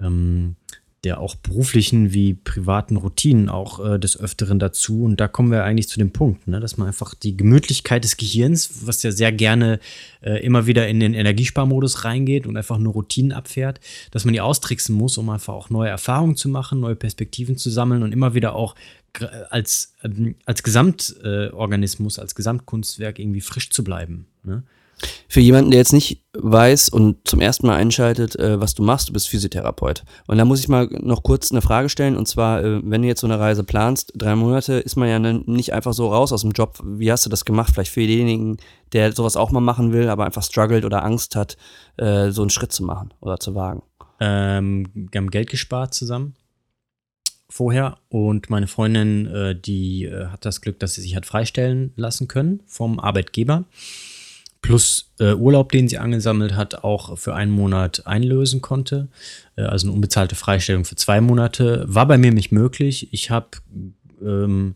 äh, 0.00 0.04
ähm, 0.04 0.56
der 1.04 1.18
auch 1.18 1.34
beruflichen 1.34 2.12
wie 2.12 2.34
privaten 2.34 2.96
Routinen 2.96 3.48
auch 3.48 3.84
äh, 3.84 3.98
des 3.98 4.20
Öfteren 4.20 4.58
dazu. 4.58 5.04
Und 5.04 5.18
da 5.18 5.28
kommen 5.28 5.50
wir 5.50 5.64
eigentlich 5.64 5.88
zu 5.88 5.98
dem 5.98 6.12
Punkt, 6.12 6.46
ne, 6.46 6.60
dass 6.60 6.76
man 6.76 6.88
einfach 6.88 7.14
die 7.14 7.36
Gemütlichkeit 7.36 8.04
des 8.04 8.18
Gehirns, 8.18 8.86
was 8.86 9.02
ja 9.02 9.10
sehr 9.10 9.32
gerne 9.32 9.80
äh, 10.20 10.44
immer 10.44 10.66
wieder 10.66 10.88
in 10.88 11.00
den 11.00 11.14
Energiesparmodus 11.14 12.04
reingeht 12.04 12.46
und 12.46 12.56
einfach 12.56 12.78
nur 12.78 12.92
Routinen 12.92 13.32
abfährt, 13.32 13.80
dass 14.10 14.26
man 14.26 14.34
die 14.34 14.42
austricksen 14.42 14.94
muss, 14.94 15.16
um 15.16 15.30
einfach 15.30 15.54
auch 15.54 15.70
neue 15.70 15.88
Erfahrungen 15.88 16.36
zu 16.36 16.50
machen, 16.50 16.80
neue 16.80 16.96
Perspektiven 16.96 17.56
zu 17.56 17.70
sammeln 17.70 18.02
und 18.02 18.12
immer 18.12 18.34
wieder 18.34 18.54
auch 18.54 18.74
als, 19.48 19.94
ähm, 20.04 20.34
als 20.44 20.62
Gesamtorganismus, 20.62 22.18
als 22.18 22.34
Gesamtkunstwerk 22.34 23.18
irgendwie 23.18 23.40
frisch 23.40 23.70
zu 23.70 23.82
bleiben. 23.82 24.26
Ne? 24.42 24.62
Für 25.28 25.40
jemanden, 25.40 25.70
der 25.70 25.78
jetzt 25.78 25.92
nicht 25.92 26.22
weiß 26.32 26.88
und 26.88 27.16
zum 27.26 27.40
ersten 27.40 27.66
Mal 27.66 27.76
einschaltet, 27.76 28.36
äh, 28.36 28.60
was 28.60 28.74
du 28.74 28.82
machst, 28.82 29.08
du 29.08 29.12
bist 29.12 29.28
Physiotherapeut. 29.28 30.04
Und 30.26 30.38
da 30.38 30.44
muss 30.44 30.60
ich 30.60 30.68
mal 30.68 30.88
noch 31.00 31.22
kurz 31.22 31.50
eine 31.50 31.62
Frage 31.62 31.88
stellen. 31.88 32.16
Und 32.16 32.26
zwar, 32.26 32.62
äh, 32.62 32.80
wenn 32.84 33.02
du 33.02 33.08
jetzt 33.08 33.20
so 33.20 33.26
eine 33.26 33.38
Reise 33.38 33.64
planst, 33.64 34.12
drei 34.14 34.34
Monate, 34.36 34.74
ist 34.74 34.96
man 34.96 35.08
ja 35.08 35.18
nicht 35.18 35.72
einfach 35.72 35.92
so 35.92 36.08
raus 36.08 36.32
aus 36.32 36.42
dem 36.42 36.52
Job. 36.52 36.78
Wie 36.84 37.10
hast 37.10 37.26
du 37.26 37.30
das 37.30 37.44
gemacht? 37.44 37.72
Vielleicht 37.72 37.92
für 37.92 38.06
denjenigen, 38.06 38.58
der 38.92 39.12
sowas 39.12 39.36
auch 39.36 39.50
mal 39.50 39.60
machen 39.60 39.92
will, 39.92 40.08
aber 40.08 40.24
einfach 40.26 40.42
struggelt 40.42 40.84
oder 40.84 41.04
Angst 41.04 41.36
hat, 41.36 41.56
äh, 41.96 42.30
so 42.30 42.42
einen 42.42 42.50
Schritt 42.50 42.72
zu 42.72 42.84
machen 42.84 43.12
oder 43.20 43.38
zu 43.38 43.54
wagen. 43.54 43.82
Ähm, 44.20 44.86
wir 44.94 45.18
haben 45.18 45.30
Geld 45.30 45.48
gespart 45.50 45.94
zusammen 45.94 46.34
vorher 47.50 47.98
und 48.08 48.48
meine 48.48 48.68
Freundin, 48.68 49.26
äh, 49.26 49.54
die 49.54 50.04
äh, 50.04 50.26
hat 50.26 50.44
das 50.44 50.60
Glück, 50.60 50.78
dass 50.78 50.94
sie 50.94 51.02
sich 51.02 51.16
hat 51.16 51.26
freistellen 51.26 51.92
lassen 51.96 52.28
können 52.28 52.62
vom 52.66 52.98
Arbeitgeber. 52.98 53.64
Plus 54.62 55.10
äh, 55.18 55.32
Urlaub, 55.32 55.72
den 55.72 55.88
sie 55.88 55.98
angesammelt 55.98 56.54
hat, 56.54 56.84
auch 56.84 57.16
für 57.18 57.34
einen 57.34 57.50
Monat 57.50 58.06
einlösen 58.06 58.60
konnte. 58.60 59.08
Äh, 59.56 59.62
also 59.62 59.86
eine 59.86 59.94
unbezahlte 59.94 60.34
Freistellung 60.34 60.84
für 60.84 60.96
zwei 60.96 61.20
Monate. 61.20 61.84
War 61.88 62.06
bei 62.06 62.18
mir 62.18 62.32
nicht 62.32 62.52
möglich. 62.52 63.08
Ich 63.12 63.30
habe 63.30 63.48
ähm, 64.22 64.74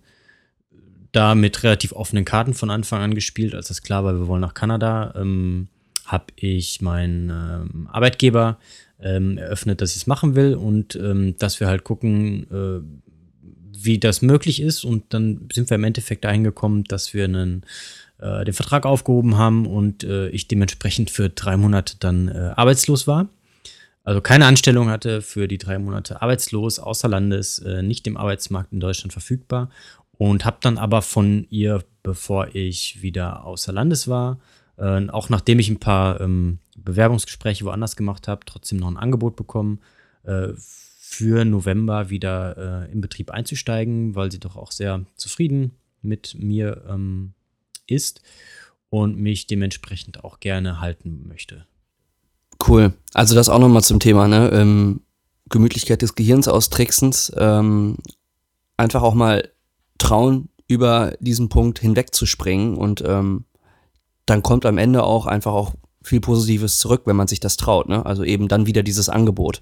da 1.12 1.34
mit 1.34 1.62
relativ 1.62 1.92
offenen 1.92 2.24
Karten 2.24 2.54
von 2.54 2.70
Anfang 2.70 3.00
an 3.00 3.14
gespielt, 3.14 3.54
als 3.54 3.68
das 3.68 3.82
klar 3.82 4.04
war, 4.04 4.14
wir 4.14 4.26
wollen 4.26 4.40
nach 4.40 4.54
Kanada. 4.54 5.14
Ähm, 5.16 5.68
habe 6.06 6.26
ich 6.36 6.80
meinen 6.82 7.30
ähm, 7.30 7.88
Arbeitgeber 7.90 8.58
ähm, 9.00 9.38
eröffnet, 9.38 9.80
dass 9.80 9.90
ich 9.90 10.02
es 10.02 10.06
machen 10.06 10.34
will 10.34 10.54
und 10.54 10.96
ähm, 10.96 11.36
dass 11.38 11.60
wir 11.60 11.66
halt 11.66 11.84
gucken, 11.84 12.46
äh, 12.50 12.80
wie 13.76 13.98
das 13.98 14.22
möglich 14.22 14.60
ist. 14.60 14.84
Und 14.84 15.14
dann 15.14 15.48
sind 15.52 15.70
wir 15.70 15.76
im 15.76 15.84
Endeffekt 15.84 16.24
dahin 16.24 16.44
gekommen, 16.44 16.84
dass 16.84 17.14
wir 17.14 17.24
einen, 17.24 17.64
äh, 18.24 18.44
den 18.44 18.54
Vertrag 18.54 18.86
aufgehoben 18.86 19.36
haben 19.36 19.66
und 19.66 20.02
äh, 20.02 20.28
ich 20.28 20.48
dementsprechend 20.48 21.10
für 21.10 21.28
drei 21.28 21.56
Monate 21.56 21.96
dann 22.00 22.28
äh, 22.28 22.52
arbeitslos 22.56 23.06
war. 23.06 23.28
Also 24.02 24.20
keine 24.20 24.46
Anstellung 24.46 24.88
hatte 24.88 25.22
für 25.22 25.46
die 25.46 25.58
drei 25.58 25.78
Monate 25.78 26.22
arbeitslos, 26.22 26.78
außer 26.78 27.08
Landes, 27.08 27.58
äh, 27.58 27.82
nicht 27.82 28.06
im 28.06 28.16
Arbeitsmarkt 28.16 28.72
in 28.72 28.80
Deutschland 28.80 29.12
verfügbar. 29.12 29.68
Und 30.16 30.44
habe 30.44 30.58
dann 30.60 30.78
aber 30.78 31.02
von 31.02 31.46
ihr, 31.50 31.82
bevor 32.02 32.54
ich 32.54 33.02
wieder 33.02 33.44
außer 33.44 33.72
Landes 33.72 34.08
war, 34.08 34.38
äh, 34.78 35.08
auch 35.08 35.28
nachdem 35.28 35.58
ich 35.58 35.68
ein 35.68 35.80
paar 35.80 36.20
ähm, 36.20 36.58
Bewerbungsgespräche 36.76 37.64
woanders 37.64 37.96
gemacht 37.96 38.28
habe, 38.28 38.46
trotzdem 38.46 38.78
noch 38.78 38.88
ein 38.88 38.96
Angebot 38.96 39.36
bekommen, 39.36 39.80
für 40.26 41.44
November 41.44 42.08
wieder 42.08 42.86
äh, 42.86 42.92
in 42.92 43.02
Betrieb 43.02 43.30
einzusteigen, 43.30 44.14
weil 44.14 44.32
sie 44.32 44.40
doch 44.40 44.56
auch 44.56 44.72
sehr 44.72 45.04
zufrieden 45.16 45.72
mit 46.00 46.34
mir 46.38 46.82
ähm, 46.88 47.34
ist 47.86 48.22
und 48.90 49.18
mich 49.18 49.46
dementsprechend 49.46 50.24
auch 50.24 50.40
gerne 50.40 50.80
halten 50.80 51.26
möchte. 51.26 51.66
Cool. 52.66 52.94
Also 53.12 53.34
das 53.34 53.48
auch 53.48 53.58
nochmal 53.58 53.82
zum 53.82 54.00
Thema, 54.00 54.28
ne? 54.28 54.50
Ähm, 54.52 55.00
Gemütlichkeit 55.48 56.02
des 56.02 56.14
Gehirns 56.14 56.48
austricksens. 56.48 57.32
Ähm, 57.36 57.98
einfach 58.76 59.02
auch 59.02 59.14
mal 59.14 59.50
trauen, 59.98 60.48
über 60.66 61.16
diesen 61.20 61.48
Punkt 61.48 61.78
hinwegzuspringen 61.78 62.76
und 62.76 63.02
ähm, 63.06 63.44
dann 64.26 64.42
kommt 64.42 64.64
am 64.64 64.78
Ende 64.78 65.02
auch 65.02 65.26
einfach 65.26 65.52
auch 65.52 65.74
viel 66.02 66.20
Positives 66.20 66.78
zurück, 66.78 67.02
wenn 67.06 67.16
man 67.16 67.28
sich 67.28 67.40
das 67.40 67.56
traut. 67.56 67.88
Ne? 67.88 68.04
Also 68.04 68.24
eben 68.24 68.48
dann 68.48 68.66
wieder 68.66 68.82
dieses 68.82 69.08
Angebot. 69.08 69.60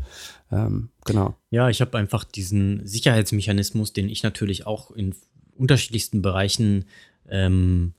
Ähm, 0.51 0.91
genau. 1.05 1.35
Ja, 1.51 1.69
ich 1.69 1.81
habe 1.81 1.99
einfach 1.99 2.25
diesen 2.25 2.87
Sicherheitsmechanismus, 2.87 3.93
den 3.93 4.09
ich 4.09 4.23
natürlich 4.23 4.67
auch 4.67 4.91
in 4.91 5.15
unterschiedlichsten 5.57 6.23
Bereichen 6.23 6.85
ähm, 7.29 7.95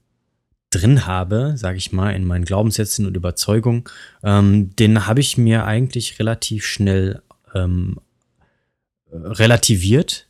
drin 0.74 1.06
habe, 1.06 1.54
sage 1.56 1.78
ich 1.78 1.92
mal, 1.92 2.12
in 2.12 2.26
meinen 2.26 2.46
Glaubenssätzen 2.46 3.06
und 3.06 3.16
Überzeugungen, 3.16 3.84
ähm, 4.24 4.76
den 4.76 5.08
habe 5.08 5.20
ich 5.20 5.38
mir 5.38 5.66
eigentlich 5.66 6.20
relativ 6.20 6.66
schnell 6.66 7.22
ähm, 7.54 8.00
relativiert 9.12 10.28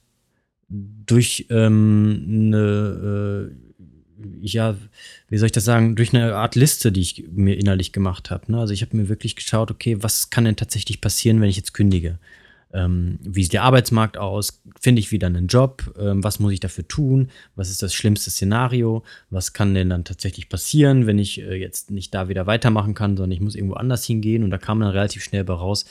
durch 0.70 1.48
ähm, 1.50 2.24
eine 2.28 3.52
äh, 3.52 3.64
ja, 4.42 4.76
wie 5.30 5.38
soll 5.38 5.48
ich 5.48 5.52
das 5.52 5.66
sagen, 5.66 5.96
durch 5.96 6.14
eine 6.14 6.36
Art 6.36 6.56
Liste, 6.56 6.92
die 6.92 7.02
ich 7.02 7.26
mir 7.32 7.58
innerlich 7.58 7.92
gemacht 7.92 8.32
habe. 8.32 8.52
Ne? 8.52 8.60
Also 8.60 8.74
ich 8.74 8.82
habe 8.82 8.96
mir 8.96 9.10
wirklich 9.10 9.36
geschaut, 9.36 9.72
okay, 9.72 9.98
was 10.02 10.30
kann 10.30 10.46
denn 10.46 10.56
tatsächlich 10.56 11.02
passieren, 11.02 11.42
wenn 11.42 11.50
ich 11.50 11.58
jetzt 11.58 11.74
kündige? 11.74 12.20
Ähm, 12.74 13.20
wie 13.22 13.44
sieht 13.44 13.54
der 13.54 13.64
Arbeitsmarkt 13.64 14.18
aus? 14.18 14.62
Finde 14.80 15.00
ich 15.00 15.12
wieder 15.12 15.28
einen 15.28 15.48
Job? 15.48 15.94
Ähm, 15.98 16.24
was 16.24 16.40
muss 16.40 16.54
ich 16.54 16.60
dafür 16.60 16.88
tun? 16.88 17.30
Was 17.56 17.70
ist 17.70 17.84
das 17.84 17.94
schlimmste 17.94 18.32
Szenario? 18.32 19.04
Was 19.30 19.54
kann 19.54 19.76
denn 19.76 19.92
dann 19.92 20.06
tatsächlich 20.06 20.50
passieren, 20.50 21.06
wenn 21.06 21.20
ich 21.20 21.40
äh, 21.40 21.56
jetzt 21.56 21.92
nicht 21.92 22.14
da 22.14 22.30
wieder 22.30 22.48
weitermachen 22.48 22.96
kann, 22.96 23.16
sondern 23.16 23.32
ich 23.32 23.42
muss 23.42 23.56
irgendwo 23.56 23.76
anders 23.76 24.04
hingehen? 24.06 24.44
Und 24.44 24.50
da 24.50 24.58
kam 24.58 24.80
dann 24.80 24.90
relativ 24.90 25.24
schnell 25.24 25.44
bei 25.44 25.54
raus, 25.54 25.86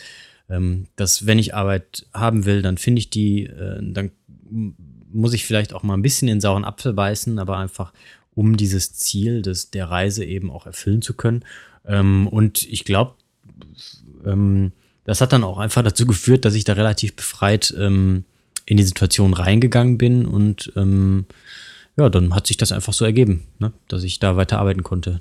ähm, 0.51 0.87
dass 0.97 1.25
wenn 1.25 1.39
ich 1.39 1.55
Arbeit 1.55 2.07
haben 2.13 2.45
will, 2.45 2.63
dann 2.63 2.79
finde 2.79 2.99
ich 2.99 3.11
die, 3.11 3.45
äh, 3.45 3.79
dann 3.81 4.11
muss 5.13 5.35
ich 5.35 5.47
vielleicht 5.47 5.73
auch 5.75 5.85
mal 5.85 5.95
ein 5.95 6.03
bisschen 6.03 6.29
in 6.29 6.41
sauren 6.41 6.65
Apfel 6.65 6.95
beißen, 6.95 7.39
aber 7.39 7.59
einfach 7.59 7.93
um 8.35 8.57
dieses 8.57 8.95
Ziel 8.95 9.43
des, 9.43 9.71
der 9.71 9.91
Reise 9.91 10.25
eben 10.25 10.51
auch 10.51 10.67
erfüllen 10.67 11.03
zu 11.03 11.15
können. 11.15 11.45
Ähm, 11.87 12.27
und 12.27 12.65
ich 12.65 12.85
glaube, 12.85 13.15
ähm, 14.25 14.73
das 15.05 15.21
hat 15.21 15.33
dann 15.33 15.45
auch 15.45 15.59
einfach 15.59 15.83
dazu 15.83 16.07
geführt, 16.07 16.45
dass 16.45 16.55
ich 16.55 16.65
da 16.65 16.75
relativ 16.75 17.17
befreit 17.17 17.75
ähm, 17.79 18.25
in 18.67 18.77
die 18.77 18.85
Situation 18.85 19.35
reingegangen 19.35 19.99
bin 19.99 20.27
und 20.27 20.73
ähm, 20.77 21.27
ja, 21.97 22.09
dann 22.09 22.35
hat 22.35 22.47
sich 22.47 22.57
das 22.57 22.73
einfach 22.73 22.93
so 22.93 23.05
ergeben, 23.05 23.47
ne, 23.59 23.73
dass 23.89 24.03
ich 24.03 24.19
da 24.19 24.37
weiter 24.37 24.59
arbeiten 24.59 24.83
konnte. 24.83 25.21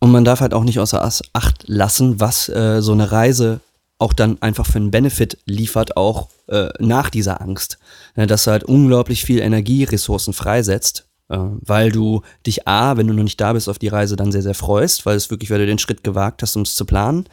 Und 0.00 0.12
man 0.12 0.24
darf 0.24 0.40
halt 0.40 0.54
auch 0.54 0.64
nicht 0.64 0.78
außer 0.78 1.02
Acht 1.32 1.64
lassen, 1.66 2.20
was 2.20 2.48
äh, 2.48 2.80
so 2.80 2.92
eine 2.92 3.10
Reise 3.10 3.60
auch 3.98 4.12
dann 4.12 4.40
einfach 4.40 4.64
für 4.64 4.78
einen 4.78 4.92
Benefit 4.92 5.38
liefert, 5.44 5.96
auch 5.96 6.28
äh, 6.46 6.68
nach 6.78 7.10
dieser 7.10 7.40
Angst. 7.40 7.78
Ja, 8.16 8.26
dass 8.26 8.44
du 8.44 8.52
halt 8.52 8.64
unglaublich 8.64 9.24
viel 9.24 9.40
Energieressourcen 9.40 10.32
freisetzt, 10.32 11.07
weil 11.28 11.92
du 11.92 12.22
dich 12.46 12.66
A, 12.66 12.96
wenn 12.96 13.06
du 13.06 13.14
noch 13.14 13.22
nicht 13.22 13.40
da 13.40 13.52
bist, 13.52 13.68
auf 13.68 13.78
die 13.78 13.88
Reise 13.88 14.16
dann 14.16 14.32
sehr, 14.32 14.42
sehr 14.42 14.54
freust, 14.54 15.06
weil 15.06 15.16
es 15.16 15.30
wirklich, 15.30 15.50
weil 15.50 15.58
du 15.58 15.66
den 15.66 15.78
Schritt 15.78 16.02
gewagt 16.02 16.42
hast, 16.42 16.56
um 16.56 16.62
es 16.62 16.74
zu 16.74 16.84
planen. 16.84 17.24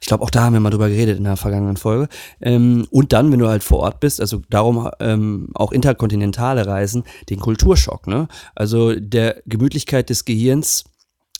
Ich 0.00 0.06
glaube, 0.06 0.24
auch 0.24 0.30
da 0.30 0.44
haben 0.44 0.54
wir 0.54 0.60
mal 0.60 0.70
drüber 0.70 0.88
geredet 0.88 1.18
in 1.18 1.24
der 1.24 1.36
vergangenen 1.36 1.76
Folge. 1.76 2.08
Ähm, 2.40 2.86
und 2.90 3.12
dann, 3.12 3.30
wenn 3.32 3.38
du 3.38 3.48
halt 3.48 3.62
vor 3.62 3.80
Ort 3.80 4.00
bist, 4.00 4.20
also 4.20 4.42
darum 4.48 4.90
ähm, 5.00 5.48
auch 5.54 5.72
interkontinentale 5.72 6.66
Reisen, 6.66 7.04
den 7.28 7.40
Kulturschock, 7.40 8.06
ne? 8.06 8.28
Also 8.54 8.94
der 8.94 9.42
Gemütlichkeit 9.46 10.10
des 10.10 10.24
Gehirns 10.24 10.84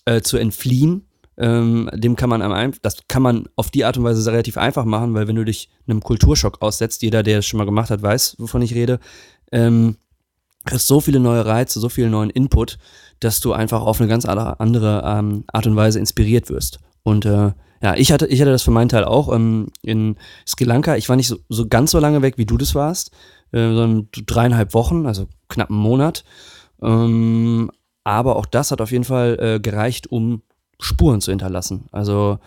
äh, 0.05 0.21
zu 0.21 0.37
entfliehen 0.37 1.07
ähm, 1.39 1.91
dem 1.93 2.17
kann 2.17 2.31
man 2.31 2.43
am 2.43 2.73
das 2.83 2.97
kann 3.09 3.23
man 3.23 3.49
auf 3.57 3.71
die 3.71 3.85
Art 3.85 3.99
und 3.99 4.05
Weise 4.05 4.31
relativ 4.31 4.57
einfach 4.57 4.85
machen, 4.85 5.15
weil 5.15 5.29
wenn 5.29 5.37
du 5.37 5.45
dich 5.45 5.69
einem 5.87 6.01
Kulturschock 6.01 6.63
aussetzt, 6.63 7.03
jeder, 7.03 7.23
der 7.23 7.41
es 7.41 7.47
schon 7.47 7.59
mal 7.59 7.65
gemacht 7.65 7.91
hat, 7.91 8.03
weiß, 8.03 8.37
wovon 8.39 8.63
ich 8.63 8.75
rede, 8.75 9.01
ähm, 9.53 9.97
hast 10.71 10.87
so 10.87 11.01
viele 11.01 11.21
neue 11.21 11.45
Reize, 11.45 11.81
so 11.81 11.89
viel 11.89 12.09
neuen 12.11 12.31
Input, 12.31 12.79
dass 13.21 13.41
du 13.41 13.53
einfach 13.53 13.83
auf 13.83 14.01
eine 14.01 14.09
ganz 14.09 14.25
andere 14.25 15.03
ähm, 15.05 15.45
Art 15.53 15.67
und 15.67 15.77
Weise 15.77 15.99
inspiriert 15.99 16.51
wirst. 16.51 16.81
Und 17.03 17.25
äh, 17.25 17.53
ja, 17.83 17.95
ich 17.95 18.13
hatte, 18.13 18.27
ich 18.27 18.41
hatte 18.41 18.51
das 18.51 18.63
für 18.63 18.71
meinen 18.71 18.89
Teil 18.89 19.05
auch 19.05 19.33
ähm, 19.33 19.69
in 19.83 20.17
Sri 20.47 20.65
Lanka. 20.65 20.97
Ich 20.97 21.09
war 21.09 21.17
nicht 21.17 21.29
so, 21.29 21.37
so 21.49 21.69
ganz 21.69 21.91
so 21.91 21.99
lange 21.99 22.23
weg, 22.23 22.39
wie 22.39 22.47
du 22.47 22.57
das 22.57 22.75
warst, 22.75 23.11
äh, 23.53 23.59
sondern 23.59 24.09
dreieinhalb 24.13 24.75
Wochen, 24.75 25.07
also 25.07 25.27
knapp 25.49 25.71
einen 25.71 25.79
Monat. 25.79 26.25
Ähm, 26.83 27.71
aber 28.05 28.37
auch 28.37 28.47
das 28.47 28.71
hat 28.71 28.81
auf 28.81 28.93
jeden 28.93 29.05
Fall 29.05 29.39
äh, 29.41 29.61
gereicht, 29.61 30.11
um 30.11 30.43
Spuren 30.81 31.21
zu 31.21 31.31
hinterlassen. 31.33 31.87
Also 31.93 32.39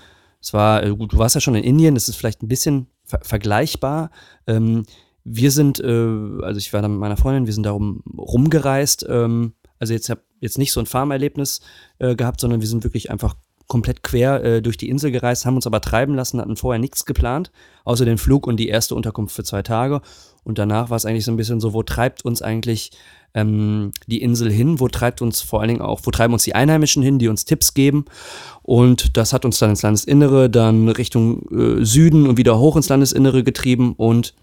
es 0.42 0.54
war, 0.54 0.84
äh, 0.84 0.96
gut, 0.96 1.14
du 1.14 1.18
warst 1.18 1.36
ja 1.36 1.42
schon 1.42 1.56
in 1.56 1.64
Indien, 1.64 1.96
das 1.96 2.10
ist 2.10 2.16
vielleicht 2.16 2.44
ein 2.44 2.48
bisschen 2.48 2.88
ver 3.04 3.20
vergleichbar. 3.22 4.12
Ähm, 4.48 4.84
wir 5.24 5.52
sind, 5.52 5.80
äh, 5.80 6.44
also 6.44 6.58
ich 6.58 6.74
war 6.74 6.82
da 6.82 6.88
mit 6.88 7.00
meiner 7.00 7.18
Freundin, 7.18 7.46
wir 7.46 7.54
sind 7.54 7.66
darum 7.66 8.04
rumgereist. 8.18 9.06
Ähm, 9.10 9.54
also 9.80 9.94
jetzt 9.94 10.10
habe 10.10 10.22
jetzt 10.40 10.58
nicht 10.58 10.72
so 10.72 10.80
ein 10.80 10.86
Farmerlebnis 10.86 11.62
äh, 12.00 12.16
gehabt, 12.16 12.40
sondern 12.40 12.62
wir 12.62 12.68
sind 12.68 12.84
wirklich 12.84 13.12
einfach 13.12 13.36
komplett 13.68 14.02
quer 14.02 14.44
äh, 14.44 14.62
durch 14.62 14.78
die 14.78 14.90
Insel 14.90 15.12
gereist, 15.12 15.46
haben 15.46 15.56
uns 15.56 15.68
aber 15.68 15.80
treiben 15.80 16.16
lassen, 16.16 16.42
hatten 16.42 16.56
vorher 16.56 16.80
nichts 16.80 17.06
geplant, 17.06 17.52
außer 17.86 18.04
den 18.04 18.18
Flug 18.18 18.48
und 18.48 18.58
die 18.58 18.68
erste 18.68 18.96
Unterkunft 18.96 19.36
für 19.36 19.44
zwei 19.44 19.62
Tage. 19.62 20.02
Und 20.44 20.58
danach 20.58 20.90
war 20.90 20.98
es 20.98 21.06
eigentlich 21.06 21.26
so 21.26 21.32
ein 21.32 21.38
bisschen 21.38 21.60
so, 21.60 21.74
wo 21.74 21.84
treibt 21.84 22.26
uns 22.26 22.42
eigentlich 22.42 22.92
ähm, 23.36 23.92
die 24.08 24.24
Insel 24.24 24.52
hin, 24.52 24.80
wo 24.80 24.88
treibt 24.88 25.22
uns 25.22 25.42
vor 25.42 25.62
allen 25.62 25.68
Dingen 25.68 25.82
auch, 25.82 26.02
wo 26.04 26.12
treiben 26.12 26.34
uns 26.34 26.44
die 26.44 26.56
Einheimischen 26.56 27.04
hin, 27.04 27.20
die 27.20 27.28
uns 27.28 27.46
Tipps 27.46 27.76
geben. 27.76 28.06
Und 28.64 29.16
das 29.18 29.34
hat 29.34 29.46
uns 29.46 29.60
dann 29.60 29.70
ins 29.70 29.84
Landesinnere, 29.84 30.50
dann 30.50 30.90
Richtung 30.90 31.44
äh, 31.52 31.86
Süden 31.86 32.28
und 32.28 32.38
wieder 32.38 32.58
hoch 32.58 32.76
ins 32.76 32.90
Landesinnere 32.90 33.44
getrieben 33.44 33.94
und 33.94 34.34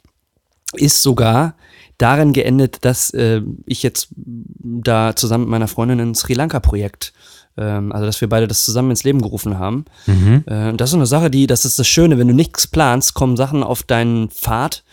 ist 0.74 1.02
sogar 1.02 1.54
darin 1.98 2.32
geendet, 2.32 2.84
dass 2.84 3.10
äh, 3.10 3.42
ich 3.64 3.82
jetzt 3.82 4.08
da 4.16 5.16
zusammen 5.16 5.44
mit 5.44 5.50
meiner 5.50 5.68
Freundin 5.68 6.00
ein 6.00 6.14
Sri 6.14 6.34
Lanka-Projekt 6.34 7.12
ähm, 7.56 7.92
also 7.92 8.06
dass 8.06 8.20
wir 8.20 8.28
beide 8.28 8.46
das 8.46 8.64
zusammen 8.64 8.90
ins 8.90 9.04
Leben 9.04 9.22
gerufen 9.22 9.58
haben. 9.58 9.86
Mhm. 10.06 10.44
Äh, 10.46 10.72
das 10.74 10.90
ist 10.90 10.94
eine 10.94 11.06
Sache, 11.06 11.30
die, 11.30 11.46
das 11.46 11.64
ist 11.64 11.78
das 11.78 11.88
Schöne, 11.88 12.18
wenn 12.18 12.28
du 12.28 12.34
nichts 12.34 12.66
planst, 12.66 13.14
kommen 13.14 13.36
Sachen 13.36 13.62
auf 13.62 13.82
deinen 13.82 14.30
Pfad, 14.30 14.84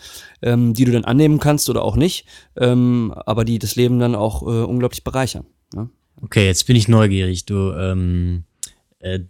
ähm, 0.42 0.74
die 0.74 0.84
du 0.84 0.92
dann 0.92 1.04
annehmen 1.04 1.38
kannst 1.38 1.68
oder 1.68 1.82
auch 1.82 1.96
nicht, 1.96 2.26
ähm, 2.56 3.14
aber 3.26 3.44
die 3.44 3.58
das 3.58 3.76
Leben 3.76 3.98
dann 3.98 4.14
auch 4.14 4.42
äh, 4.42 4.64
unglaublich 4.64 5.04
bereichern. 5.04 5.44
Ne? 5.74 5.90
Okay, 6.22 6.46
jetzt 6.46 6.66
bin 6.66 6.76
ich 6.76 6.88
neugierig. 6.88 7.44
Du 7.44 7.72
ähm, 7.72 8.44
äh, 9.00 9.20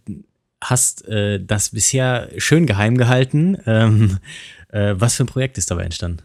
hast 0.61 1.07
äh, 1.09 1.45
das 1.45 1.71
bisher 1.71 2.31
schön 2.39 2.67
geheim 2.67 2.97
gehalten. 2.97 3.59
Ähm, 3.67 4.19
äh, 4.69 4.95
was 4.97 5.17
für 5.17 5.25
ein 5.25 5.29
Projekt 5.29 5.59
ist 5.59 5.71
dabei 5.71 5.85
entstanden? 5.85 6.23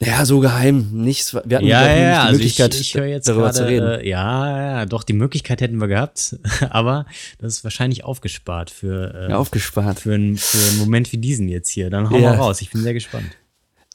Naja, 0.00 0.24
so 0.24 0.40
geheim 0.40 0.88
nichts. 0.92 1.34
Wir 1.34 1.56
hatten 1.56 1.66
ja, 1.66 1.86
ja, 1.86 1.96
ja, 1.96 1.96
die 1.96 2.18
also 2.18 2.32
Möglichkeit, 2.32 2.74
ich, 2.74 2.94
ich 2.94 2.94
jetzt 2.94 3.28
darüber 3.28 3.44
grade, 3.44 3.56
zu 3.56 3.66
reden. 3.66 3.86
Äh, 3.86 4.08
ja, 4.08 4.78
ja, 4.78 4.86
doch, 4.86 5.04
die 5.04 5.12
Möglichkeit 5.12 5.60
hätten 5.60 5.80
wir 5.80 5.88
gehabt, 5.88 6.36
aber 6.70 7.06
das 7.38 7.58
ist 7.58 7.64
wahrscheinlich 7.64 8.04
aufgespart 8.04 8.70
für, 8.70 9.14
äh, 9.14 9.30
ja, 9.30 9.36
aufgespart. 9.36 10.00
Für, 10.00 10.14
ein, 10.14 10.36
für 10.36 10.58
einen 10.70 10.78
Moment 10.78 11.12
wie 11.12 11.18
diesen 11.18 11.48
jetzt 11.48 11.70
hier. 11.70 11.90
Dann 11.90 12.10
hauen 12.10 12.22
ja. 12.22 12.32
wir 12.32 12.38
raus, 12.38 12.60
ich 12.60 12.70
bin 12.70 12.82
sehr 12.82 12.94
gespannt. 12.94 13.26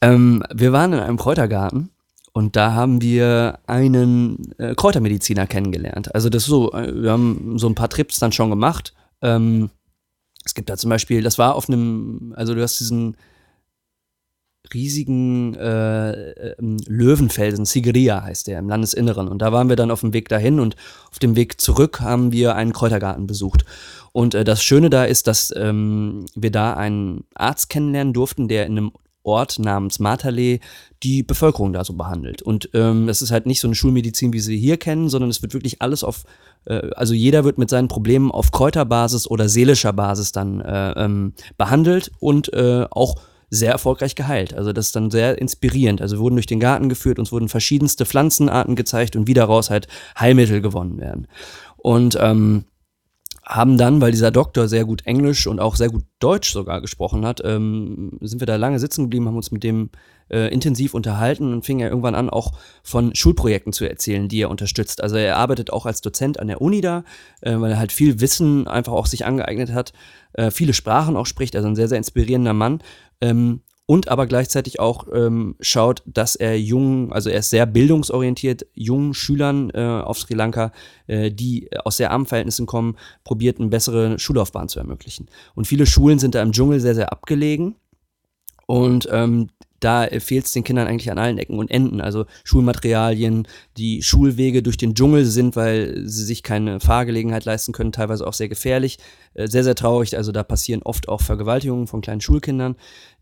Ähm, 0.02 0.44
wir 0.54 0.72
waren 0.72 0.94
in 0.94 1.00
einem 1.00 1.18
Kräutergarten 1.18 1.90
und 2.32 2.56
da 2.56 2.74
haben 2.74 3.02
wir 3.02 3.60
einen 3.68 4.54
äh, 4.58 4.76
Kräutermediziner 4.76 5.48
kennengelernt. 5.48 6.14
Also 6.16 6.30
das 6.30 6.44
ist 6.44 6.50
so, 6.50 6.72
äh, 6.72 7.04
wir 7.04 7.12
haben 7.12 7.58
so 7.58 7.68
ein 7.68 7.76
paar 7.76 7.90
Trips 7.90 8.20
dann 8.20 8.32
schon 8.32 8.50
gemacht. 8.50 8.94
Ähm, 9.22 9.70
es 10.46 10.54
gibt 10.54 10.70
da 10.70 10.78
zum 10.78 10.90
Beispiel, 10.90 11.22
das 11.22 11.38
war 11.38 11.56
auf 11.56 11.68
einem, 11.68 12.34
also 12.36 12.56
du 12.56 12.62
hast 12.62 12.80
diesen 12.80 13.18
riesigen 14.74 15.56
äh, 15.56 16.12
äh, 16.12 16.56
Löwenfelsen, 16.88 17.66
Sigria 17.66 18.24
heißt 18.24 18.48
der, 18.48 18.60
im 18.60 18.70
Landesinneren. 18.70 19.28
Und 19.28 19.42
da 19.42 19.52
waren 19.52 19.70
wir 19.70 19.76
dann 19.76 19.92
auf 19.92 20.02
dem 20.02 20.14
Weg 20.14 20.30
dahin 20.30 20.60
und 20.60 20.76
auf 21.12 21.20
dem 21.20 21.36
Weg 21.36 21.60
zurück 21.60 22.02
haben 22.02 22.32
wir 22.32 22.56
einen 22.56 22.74
Kräutergarten 22.74 23.28
besucht. 23.28 23.66
Und 24.12 24.36
äh, 24.36 24.44
das 24.44 24.64
Schöne 24.64 24.90
da 24.90 25.06
ist, 25.06 25.28
dass 25.28 25.54
ähm, 25.56 26.26
wir 26.36 26.52
da 26.52 26.74
einen 26.74 27.26
Arzt 27.36 27.70
kennenlernen 27.70 28.14
durften, 28.14 28.48
der 28.48 28.66
in 28.66 28.78
einem 28.78 28.92
Ort 29.24 29.60
namens 29.60 30.00
Matale 30.00 30.60
die 31.04 31.24
Bevölkerung 31.24 31.74
da 31.74 31.84
so 31.84 31.94
behandelt. 31.94 32.42
Und 32.42 32.70
ähm, 32.74 33.08
das 33.08 33.22
ist 33.22 33.32
halt 33.32 33.46
nicht 33.46 33.60
so 33.60 33.68
eine 33.68 33.76
Schulmedizin, 33.76 34.34
wie 34.34 34.40
sie 34.40 34.58
hier 34.58 34.78
kennen, 34.78 35.10
sondern 35.10 35.30
es 35.30 35.42
wird 35.42 35.54
wirklich 35.54 35.82
alles 35.82 36.04
auf, 36.04 36.24
äh, 36.66 36.90
also 36.96 37.14
jeder 37.14 37.44
wird 37.44 37.58
mit 37.58 37.70
seinen 37.70 37.90
Problemen 37.90 38.32
auf 38.32 38.52
Kräuterbasis 38.52 39.30
oder 39.30 39.50
seelischer 39.50 39.94
Basis 39.94 40.32
dann 40.32 40.62
äh, 40.62 40.92
ähm, 40.92 41.34
behandelt 41.58 42.12
und 42.20 42.52
äh, 42.54 42.86
auch 42.90 43.16
sehr 43.50 43.72
erfolgreich 43.72 44.16
geheilt. 44.16 44.54
Also 44.54 44.74
das 44.74 44.88
ist 44.88 44.96
dann 44.96 45.12
sehr 45.12 45.40
inspirierend. 45.40 46.02
Also 46.02 46.18
wir 46.18 46.22
wurden 46.22 46.36
durch 46.36 46.46
den 46.46 46.60
Garten 46.60 46.90
geführt, 46.90 47.20
uns 47.20 47.32
wurden 47.32 47.50
verschiedenste 47.50 48.06
Pflanzenarten 48.06 48.76
gezeigt 48.76 49.16
und 49.16 49.28
wie 49.28 49.34
daraus 49.34 49.70
halt 49.70 49.88
Heilmittel 50.20 50.62
gewonnen 50.62 51.00
werden. 51.00 51.28
Und 51.78 52.18
ähm, 52.20 52.66
haben 53.50 53.80
dann, 53.80 54.00
weil 54.00 54.12
dieser 54.12 54.30
Doktor 54.30 54.68
sehr 54.68 54.86
gut 54.86 55.08
Englisch 55.08 55.48
und 55.48 55.60
auch 55.60 55.76
sehr 55.76 55.90
gut 55.90 56.04
Deutsch 56.20 56.52
sogar 56.52 56.82
gesprochen 56.82 57.26
hat, 57.26 57.42
ähm, 57.44 58.12
sind 58.22 58.42
wir 58.42 58.46
da 58.46 58.58
lange 58.58 58.78
sitzen 58.78 59.06
geblieben, 59.06 59.28
haben 59.28 59.38
uns 59.38 59.50
mit 59.50 59.64
dem 59.64 59.90
äh, 60.30 60.54
intensiv 60.54 60.94
unterhalten 60.94 61.52
und 61.52 61.66
fing 61.66 61.80
er 61.80 61.90
irgendwann 61.90 62.14
an, 62.14 62.30
auch 62.30 62.52
von 62.84 63.16
Schulprojekten 63.16 63.74
zu 63.74 63.90
erzählen, 63.90 64.28
die 64.28 64.42
er 64.42 64.52
unterstützt. 64.52 65.02
Also 65.02 65.16
er 65.16 65.38
arbeitet 65.38 65.74
auch 65.74 65.88
als 65.88 66.02
Dozent 66.02 66.40
an 66.40 66.48
der 66.48 66.62
Uni 66.62 66.82
da, 66.82 67.04
äh, 67.42 67.60
weil 67.60 67.72
er 67.72 67.80
halt 67.80 67.92
viel 67.92 68.22
Wissen 68.22 68.68
einfach 68.68 68.94
auch 68.94 69.08
sich 69.08 69.26
angeeignet 69.26 69.74
hat, 69.74 69.94
äh, 70.34 70.52
viele 70.52 70.74
Sprachen 70.74 71.18
auch 71.18 71.26
spricht, 71.26 71.56
also 71.56 71.68
ein 71.68 71.76
sehr, 71.76 71.88
sehr 71.88 71.98
inspirierender 71.98 72.54
Mann. 72.54 72.84
Ähm, 73.22 73.62
und 73.90 74.08
aber 74.08 74.28
gleichzeitig 74.28 74.80
auch 74.80 75.08
ähm, 75.12 75.56
schaut, 75.62 76.04
dass 76.06 76.36
er 76.36 76.60
jungen, 76.60 77.12
also 77.12 77.32
er 77.32 77.40
ist 77.40 77.50
sehr 77.50 77.66
bildungsorientiert, 77.66 78.68
jungen 78.76 79.16
Schülern 79.16 79.72
äh, 79.72 79.82
auf 79.82 80.20
Sri 80.20 80.36
Lanka, 80.36 80.72
äh, 81.08 81.32
die 81.32 81.72
aus 81.84 81.98
sehr 81.98 82.12
armen 82.12 82.28
Verhältnissen 82.28 82.68
kommen, 82.68 82.98
probiert, 83.24 83.60
eine 83.60 83.70
bessere 83.70 84.20
Schullaufbahn 84.20 84.70
zu 84.70 84.78
ermöglichen. 84.78 85.28
Und 85.56 85.66
viele 85.66 85.88
Schulen 85.88 86.20
sind 86.20 86.36
da 86.36 86.44
im 86.44 86.52
Dschungel 86.52 86.80
sehr, 86.80 86.94
sehr 86.94 87.12
abgelegen. 87.12 87.78
Und 88.68 89.10
ähm, 89.12 89.50
da 89.80 90.08
fehlt 90.20 90.46
es 90.46 90.52
den 90.52 90.64
Kindern 90.64 90.88
eigentlich 90.88 91.12
an 91.12 91.18
allen 91.18 91.38
Ecken 91.38 91.60
und 91.60 91.72
Enden. 91.72 92.02
Also 92.02 92.26
Schulmaterialien, 92.44 93.48
die 93.78 94.02
Schulwege 94.02 94.64
durch 94.64 94.78
den 94.78 94.96
Dschungel 94.96 95.26
sind, 95.26 95.56
weil 95.56 96.04
sie 96.06 96.24
sich 96.24 96.44
keine 96.44 96.80
Fahrgelegenheit 96.80 97.46
leisten 97.46 97.72
können, 97.72 97.92
teilweise 97.92 98.26
auch 98.26 98.34
sehr 98.34 98.50
gefährlich. 98.50 98.98
Äh, 99.34 99.48
sehr, 99.48 99.64
sehr 99.64 99.76
traurig. 99.76 100.18
Also 100.18 100.32
da 100.32 100.44
passieren 100.44 100.82
oft 100.84 101.10
auch 101.10 101.22
Vergewaltigungen 101.22 101.88
von 101.88 102.02
kleinen 102.02 102.22
Schulkindern, 102.22 102.76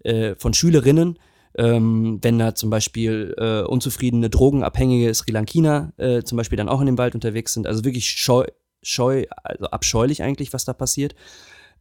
äh, 0.04 0.36
von 0.36 0.54
Schülerinnen 0.54 1.18
ähm, 1.58 2.20
wenn 2.22 2.38
da 2.38 2.56
zum 2.56 2.70
Beispiel 2.70 3.34
äh, 3.38 3.62
unzufriedene, 3.62 4.30
drogenabhängige 4.30 5.14
Sri 5.14 5.32
Lankiner 5.32 5.92
äh, 5.98 6.22
zum 6.22 6.38
Beispiel 6.38 6.58
dann 6.58 6.70
auch 6.70 6.80
in 6.80 6.86
dem 6.86 6.98
Wald 6.98 7.16
unterwegs 7.16 7.54
sind. 7.54 7.68
Also 7.68 7.84
wirklich 7.84 8.10
scheu, 8.10 8.46
scheu 8.84 9.26
also 9.44 9.66
abscheulich 9.66 10.22
eigentlich, 10.22 10.54
was 10.54 10.66
da 10.66 10.74
passiert. 10.74 11.16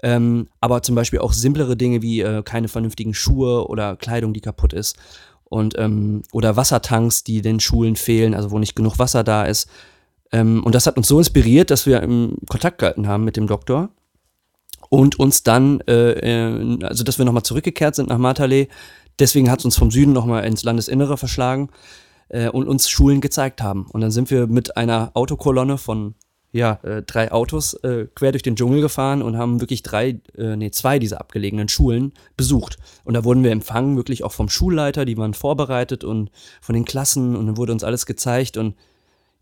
Ähm, 0.03 0.49
aber 0.61 0.83
zum 0.83 0.95
Beispiel 0.95 1.21
auch 1.21 1.33
simplere 1.33 1.77
Dinge 1.77 2.03
wie 2.03 2.21
äh, 2.21 2.43
keine 2.43 2.69
vernünftigen 2.69 3.15
Schuhe 3.15 3.69
oder 3.69 3.97
Kleidung, 3.97 4.35
die 4.35 4.41
kaputt 4.41 4.73
ist. 4.73 4.97
Und, 5.45 5.79
ähm, 5.79 6.23
oder 6.33 6.57
Wassertanks, 6.57 7.25
die 7.25 7.41
den 7.41 7.61
Schulen 7.61 7.97
fehlen, 7.97 8.35
also 8.35 8.51
wo 8.51 8.59
nicht 8.59 8.77
genug 8.77 8.99
Wasser 8.99 9.25
da 9.25 9.45
ist. 9.45 9.69
Ähm, 10.33 10.65
und 10.65 10.75
das 10.75 10.87
hat 10.87 10.97
uns 10.97 11.09
so 11.09 11.19
inspiriert, 11.19 11.71
dass 11.71 11.87
wir 11.87 12.03
im 12.03 12.37
Kontakt 12.49 12.79
gehalten 12.79 13.07
haben 13.07 13.25
mit 13.25 13.37
dem 13.37 13.47
Doktor 13.47 13.91
und 14.89 15.19
uns 15.19 15.43
dann, 15.43 15.81
äh, 15.83 16.79
also 16.83 17.05
dass 17.05 17.19
wir 17.19 17.25
nochmal 17.25 17.43
zurückgekehrt 17.43 17.95
sind 17.95 18.09
nach 18.09 18.19
Matale. 18.19 18.69
Deswegen 19.19 19.51
hat 19.51 19.61
es 19.61 19.65
uns 19.65 19.77
vom 19.77 19.91
Süden 19.91 20.13
nochmal 20.13 20.45
ins 20.45 20.65
Landesinnere 20.65 21.17
verschlagen 21.17 21.71
äh, 22.29 22.49
und 22.49 22.69
uns 22.69 22.89
Schulen 22.89 23.21
gezeigt 23.21 23.63
haben. 23.63 23.87
Und 23.93 24.01
dann 24.01 24.11
sind 24.11 24.31
wir 24.31 24.47
mit 24.47 24.77
einer 24.77 25.11
Autokolonne 25.15 25.79
von 25.79 26.15
ja, 26.57 26.81
äh, 26.83 27.03
drei 27.03 27.31
Autos 27.31 27.75
äh, 27.75 28.07
quer 28.15 28.33
durch 28.33 28.43
den 28.43 28.57
Dschungel 28.57 28.81
gefahren 28.81 29.23
und 29.23 29.37
haben 29.37 29.61
wirklich 29.61 29.83
drei, 29.83 30.21
äh, 30.37 30.57
nee, 30.57 30.71
zwei 30.71 30.99
dieser 30.99 31.21
abgelegenen 31.21 31.69
Schulen 31.69 32.13
besucht. 32.37 32.79
Und 33.05 33.15
da 33.15 33.25
wurden 33.25 33.45
wir 33.45 33.51
empfangen, 33.53 33.97
wirklich 33.97 34.25
auch 34.25 34.33
vom 34.33 34.49
Schulleiter, 34.49 35.05
die 35.05 35.19
waren 35.19 35.35
vorbereitet 35.35 36.03
und 36.03 36.31
von 36.61 36.75
den 36.75 36.85
Klassen 36.85 37.37
und 37.37 37.47
dann 37.47 37.57
wurde 37.57 37.73
uns 37.73 37.85
alles 37.85 38.07
gezeigt 38.07 38.57
und 38.57 38.75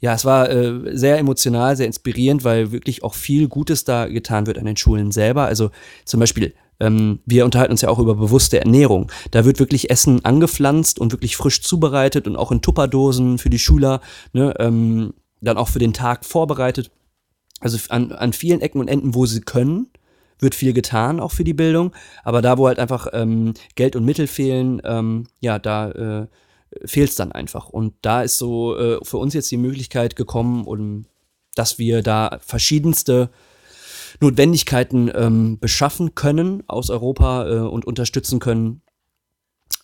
ja, 0.00 0.12
es 0.12 0.24
war 0.24 0.50
äh, 0.50 0.96
sehr 0.96 1.18
emotional, 1.18 1.76
sehr 1.76 1.86
inspirierend, 1.86 2.44
weil 2.44 2.72
wirklich 2.72 3.02
auch 3.04 3.14
viel 3.14 3.48
Gutes 3.48 3.84
da 3.84 4.06
getan 4.06 4.46
wird 4.46 4.58
an 4.58 4.66
den 4.66 4.76
Schulen 4.76 5.12
selber. 5.12 5.44
Also 5.44 5.70
zum 6.04 6.20
Beispiel, 6.20 6.52
ähm, 6.80 7.20
wir 7.24 7.44
unterhalten 7.44 7.72
uns 7.72 7.80
ja 7.80 7.88
auch 7.88 8.00
über 8.00 8.14
bewusste 8.14 8.60
Ernährung. 8.60 9.10
Da 9.30 9.46
wird 9.46 9.60
wirklich 9.60 9.88
Essen 9.88 10.22
angepflanzt 10.24 10.98
und 10.98 11.12
wirklich 11.12 11.36
frisch 11.36 11.62
zubereitet 11.62 12.26
und 12.26 12.36
auch 12.36 12.52
in 12.52 12.60
Tupperdosen 12.60 13.38
für 13.38 13.48
die 13.48 13.58
Schüler, 13.58 14.00
ne, 14.34 14.52
ähm, 14.58 15.14
dann 15.40 15.56
auch 15.56 15.68
für 15.68 15.78
den 15.78 15.92
Tag 15.92 16.24
vorbereitet. 16.24 16.90
Also 17.64 17.78
an, 17.88 18.12
an 18.12 18.34
vielen 18.34 18.60
Ecken 18.60 18.78
und 18.78 18.88
Enden, 18.88 19.14
wo 19.14 19.24
sie 19.24 19.40
können, 19.40 19.88
wird 20.38 20.54
viel 20.54 20.74
getan, 20.74 21.18
auch 21.18 21.32
für 21.32 21.44
die 21.44 21.54
Bildung. 21.54 21.94
Aber 22.22 22.42
da, 22.42 22.58
wo 22.58 22.68
halt 22.68 22.78
einfach 22.78 23.06
ähm, 23.14 23.54
Geld 23.74 23.96
und 23.96 24.04
Mittel 24.04 24.26
fehlen, 24.26 24.82
ähm, 24.84 25.28
ja, 25.40 25.58
da 25.58 25.90
äh, 25.90 26.26
fehlt 26.84 27.08
es 27.08 27.16
dann 27.16 27.32
einfach. 27.32 27.70
Und 27.70 27.94
da 28.02 28.22
ist 28.22 28.36
so 28.36 28.76
äh, 28.76 28.98
für 29.02 29.16
uns 29.16 29.32
jetzt 29.32 29.50
die 29.50 29.56
Möglichkeit 29.56 30.14
gekommen, 30.14 30.66
um, 30.66 31.06
dass 31.54 31.78
wir 31.78 32.02
da 32.02 32.38
verschiedenste 32.44 33.30
Notwendigkeiten 34.20 35.10
ähm, 35.14 35.58
beschaffen 35.58 36.14
können 36.14 36.64
aus 36.66 36.90
Europa 36.90 37.48
äh, 37.48 37.58
und 37.60 37.86
unterstützen 37.86 38.40
können, 38.40 38.82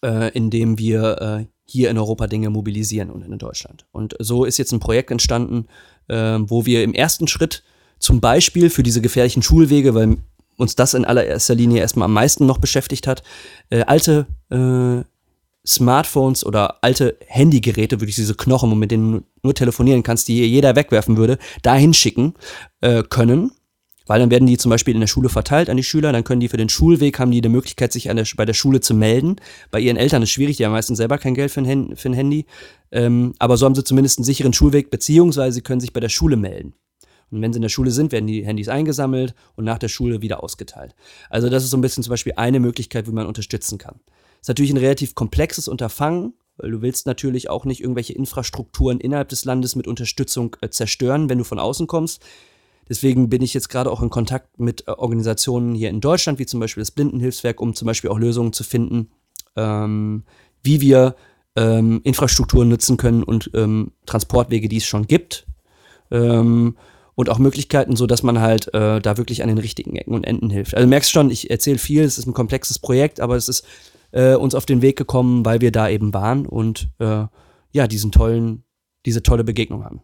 äh, 0.04 0.30
indem 0.32 0.78
wir 0.78 1.20
äh, 1.20 1.46
hier 1.64 1.88
in 1.88 1.96
Europa 1.96 2.26
Dinge 2.26 2.50
mobilisieren 2.50 3.10
und 3.10 3.22
in 3.22 3.38
Deutschland. 3.38 3.87
Und 3.90 4.16
so 4.18 4.44
ist 4.44 4.58
jetzt 4.58 4.72
ein 4.72 4.80
Projekt 4.80 5.10
entstanden, 5.10 5.66
äh, 6.08 6.38
wo 6.40 6.66
wir 6.66 6.82
im 6.82 6.92
ersten 6.92 7.26
Schritt 7.26 7.62
zum 8.00 8.21
Beispiel 8.21 8.71
für 8.71 8.83
diese 8.83 9.00
gefährlichen 9.00 9.42
Schulwege, 9.42 9.95
weil 9.95 10.16
uns 10.57 10.75
das 10.75 10.95
in 10.95 11.04
allererster 11.04 11.54
Linie 11.54 11.80
erstmal 11.80 12.07
am 12.07 12.12
meisten 12.12 12.47
noch 12.47 12.59
beschäftigt 12.59 13.07
hat, 13.07 13.23
äh, 13.71 13.83
alte 13.83 14.26
äh, 14.50 15.04
Smartphones 15.66 16.45
oder 16.45 16.83
alte 16.83 17.16
Handygeräte, 17.26 18.00
wirklich 18.00 18.16
diese 18.16 18.35
Knochen, 18.35 18.76
mit 18.78 18.90
denen 18.90 19.12
du 19.12 19.23
nur 19.42 19.54
telefonieren 19.54 20.02
kannst, 20.02 20.28
die 20.28 20.45
jeder 20.45 20.75
wegwerfen 20.75 21.16
würde, 21.16 21.38
dahin 21.62 21.95
schicken 21.95 22.35
äh, 22.80 23.02
können. 23.02 23.52
Weil 24.07 24.19
dann 24.19 24.30
werden 24.30 24.49
die 24.49 24.59
zum 24.59 24.71
Beispiel 24.71 24.95
in 24.95 25.00
der 25.00 25.07
Schule 25.07 25.28
verteilt 25.28 25.71
an 25.71 25.76
die 25.76 25.85
Schüler, 25.85 26.11
dann 26.11 26.25
können 26.25 26.40
die 26.40 26.49
für 26.49 26.57
den 26.57 26.69
Schulweg, 26.69 27.21
haben 27.21 27.30
die 27.30 27.40
die 27.40 27.49
Möglichkeit, 27.49 27.92
sich 27.92 28.04
der, 28.04 28.26
bei 28.37 28.45
der 28.45 28.54
Schule 28.54 28.80
zu 28.80 28.92
melden. 28.92 29.37
Bei 29.71 29.78
ihren 29.78 29.97
Eltern 29.97 30.23
ist 30.23 30.30
schwierig, 30.30 30.57
die 30.57 30.64
haben 30.64 30.73
meistens 30.73 30.97
selber 30.97 31.16
kein 31.16 31.35
Geld 31.35 31.52
für 31.52 31.61
ein, 31.61 31.95
für 31.95 32.09
ein 32.09 32.14
Handy. 32.14 32.47
Ähm, 32.90 33.35
aber 33.38 33.57
so 33.57 33.66
haben 33.66 33.76
sie 33.76 33.85
zumindest 33.85 34.19
einen 34.19 34.25
sicheren 34.25 34.52
Schulweg, 34.52 34.90
beziehungsweise 34.90 35.54
sie 35.54 35.61
können 35.61 35.80
sich 35.80 35.92
bei 35.92 36.00
der 36.00 36.09
Schule 36.09 36.37
melden. 36.37 36.75
Und 37.30 37.42
wenn 37.42 37.52
sie 37.52 37.58
in 37.58 37.62
der 37.62 37.68
Schule 37.68 37.90
sind, 37.90 38.12
werden 38.12 38.26
die 38.26 38.44
Handys 38.44 38.68
eingesammelt 38.68 39.34
und 39.56 39.64
nach 39.64 39.78
der 39.78 39.88
Schule 39.88 40.22
wieder 40.22 40.42
ausgeteilt. 40.42 40.94
Also 41.28 41.49
das 41.49 41.64
ist 41.64 41.70
so 41.70 41.76
ein 41.76 41.80
bisschen 41.80 42.02
zum 42.02 42.10
Beispiel 42.10 42.34
eine 42.37 42.60
Möglichkeit, 42.60 43.06
wie 43.06 43.12
man 43.12 43.26
unterstützen 43.26 43.78
kann. 43.78 44.00
Ist 44.40 44.49
natürlich 44.49 44.72
ein 44.72 44.78
relativ 44.78 45.14
komplexes 45.14 45.68
Unterfangen, 45.68 46.34
weil 46.56 46.71
du 46.71 46.82
willst 46.82 47.06
natürlich 47.06 47.49
auch 47.49 47.64
nicht 47.64 47.80
irgendwelche 47.80 48.12
Infrastrukturen 48.12 49.00
innerhalb 49.00 49.28
des 49.28 49.45
Landes 49.45 49.76
mit 49.76 49.86
Unterstützung 49.86 50.56
äh, 50.60 50.69
zerstören, 50.71 51.28
wenn 51.28 51.38
du 51.38 51.45
von 51.45 51.58
außen 51.58 51.86
kommst. 51.86 52.23
Deswegen 52.88 53.28
bin 53.28 53.40
ich 53.40 53.54
jetzt 53.54 53.69
gerade 53.69 53.90
auch 53.90 54.02
in 54.02 54.10
Kontakt 54.10 54.58
mit 54.58 54.86
äh, 54.88 54.93
Organisationen 54.93 55.75
hier 55.75 55.90
in 55.90 56.00
Deutschland, 56.00 56.38
wie 56.38 56.47
zum 56.47 56.60
Beispiel 56.60 56.80
das 56.80 56.90
Blindenhilfswerk, 56.90 57.60
um 57.60 57.75
zum 57.75 57.86
Beispiel 57.86 58.10
auch 58.10 58.19
Lösungen 58.19 58.52
zu 58.52 58.64
finden, 58.64 59.10
ähm, 59.56 60.25
wie 60.62 60.80
wir 60.80 61.14
ähm, 61.56 62.00
Infrastrukturen 62.04 62.69
nutzen 62.69 62.97
können 62.97 63.23
und 63.23 63.50
ähm, 63.54 63.93
Transportwege, 64.06 64.69
die 64.69 64.78
es 64.78 64.84
schon 64.84 65.06
gibt. 65.06 65.47
Ähm, 66.10 66.76
und 67.21 67.28
auch 67.28 67.39
Möglichkeiten, 67.39 67.97
so 67.97 68.06
dass 68.06 68.23
man 68.23 68.41
halt 68.41 68.73
äh, 68.75 69.00
da 69.00 69.17
wirklich 69.17 69.43
an 69.43 69.49
den 69.49 69.59
richtigen 69.59 69.95
Ecken 69.97 70.15
und 70.15 70.25
Enden 70.25 70.50
hilft. 70.50 70.75
Also 70.75 70.89
merkst 70.89 71.11
schon, 71.11 71.30
ich 71.30 71.50
erzähle 71.50 71.78
viel, 71.78 72.02
es 72.02 72.19
ist 72.19 72.26
ein 72.26 72.35
komplexes 72.35 72.78
Projekt, 72.78 73.21
aber 73.21 73.37
es 73.37 73.49
ist 73.49 73.67
äh, 74.13 74.35
uns 74.35 74.54
auf 74.54 74.67
den 74.67 74.83
Weg 74.83 74.97
gekommen, 74.97 75.45
weil 75.45 75.61
wir 75.61 75.71
da 75.71 75.89
eben 75.89 76.15
waren 76.15 76.47
und 76.47 76.89
äh, 76.99 77.26
ja, 77.73 77.87
diesen 77.87 78.11
tollen, 78.11 78.65
diese 79.06 79.23
tolle 79.23 79.45
Begegnung 79.45 79.85
haben. 79.85 80.02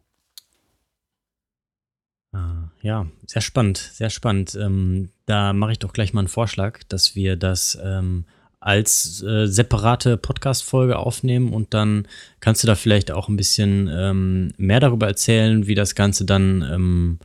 Ah, 2.33 2.71
ja, 2.83 3.07
sehr 3.27 3.43
spannend, 3.43 3.79
sehr 3.79 4.11
spannend. 4.11 4.55
Ähm, 4.55 5.11
da 5.25 5.55
mache 5.55 5.73
ich 5.73 5.79
doch 5.79 5.95
gleich 5.95 6.13
mal 6.13 6.21
einen 6.21 6.29
Vorschlag, 6.29 6.85
dass 6.85 7.17
wir 7.17 7.37
das 7.37 7.79
ähm, 7.83 8.27
als 8.67 9.23
äh, 9.23 9.47
separate 9.47 10.17
Podcast-Folge 10.17 10.99
aufnehmen 10.99 11.53
und 11.53 11.73
dann 11.73 12.09
kannst 12.41 12.65
du 12.65 12.67
da 12.67 12.75
vielleicht 12.75 13.13
auch 13.13 13.29
ein 13.29 13.37
bisschen 13.37 13.89
ähm, 13.93 14.53
mehr 14.57 14.81
darüber 14.81 15.07
erzählen, 15.07 15.69
wie 15.69 15.77
das 15.77 15.95
Ganze 15.95 16.25
dann 16.25 16.69
ähm, 16.69 17.19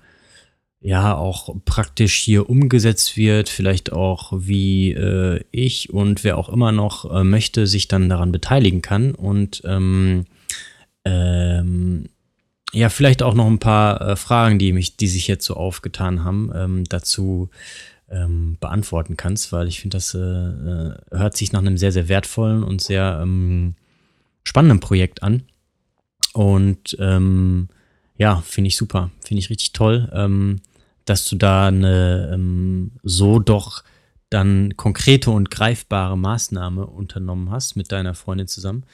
ja 0.82 1.16
auch 1.16 1.56
praktisch 1.66 2.16
hier 2.18 2.48
umgesetzt 2.48 3.18
wird, 3.18 3.50
vielleicht 3.50 3.92
auch 3.92 4.34
wie 4.36 4.92
äh, 4.92 5.44
ich 5.50 5.92
und 5.92 6.24
wer 6.24 6.38
auch 6.38 6.48
immer 6.48 6.72
noch 6.72 7.12
äh, 7.12 7.24
möchte, 7.24 7.66
sich 7.66 7.88
dann 7.88 8.08
daran 8.08 8.32
beteiligen 8.32 8.84
kann. 8.84 9.16
Und 9.16 9.64
ähm, 9.66 10.26
ähm, 11.06 12.10
ja, 12.72 12.90
vielleicht 12.90 13.24
auch 13.24 13.34
noch 13.34 13.48
ein 13.48 13.60
paar 13.60 14.02
äh, 14.02 14.16
Fragen, 14.16 14.60
die 14.60 14.74
mich, 14.74 14.96
die 14.96 15.08
sich 15.08 15.28
jetzt 15.28 15.46
so 15.46 15.56
aufgetan 15.56 16.24
haben, 16.24 16.52
ähm, 16.54 16.84
dazu 16.88 17.50
ähm, 18.12 18.58
beantworten 18.60 19.18
kannst, 19.18 19.52
weil 19.52 19.68
ich 19.68 19.80
finde, 19.80 19.98
das 19.98 20.14
äh, 20.14 20.20
äh, 20.20 20.96
hört 21.12 21.38
sich 21.38 21.52
nach 21.52 21.62
einem 21.62 21.78
sehr, 21.78 21.92
sehr 21.92 22.10
wertvollen 22.10 22.64
und 22.64 22.82
sehr 22.82 23.20
ähm, 23.22 23.76
spannenden 24.44 24.80
Projekt 24.80 25.24
an. 25.24 25.44
Und 26.34 26.96
ähm, 27.00 27.70
ja, 28.18 28.42
finde 28.42 28.68
ich 28.68 28.78
super, 28.78 29.12
finde 29.24 29.40
ich 29.40 29.50
richtig 29.50 29.74
toll. 29.74 30.10
Ähm, 30.14 30.62
dass 31.06 31.28
du 31.28 31.36
da 31.36 31.68
eine 31.68 32.32
ähm, 32.34 32.92
so 33.04 33.40
doch 33.40 33.84
dann 34.30 34.78
konkrete 34.78 35.32
und 35.32 35.52
greifbare 35.52 36.18
Maßnahme 36.18 36.86
unternommen 36.86 37.52
hast 37.52 37.76
mit 37.76 37.92
deiner 37.92 38.14
Freundin 38.14 38.48
zusammen, 38.48 38.86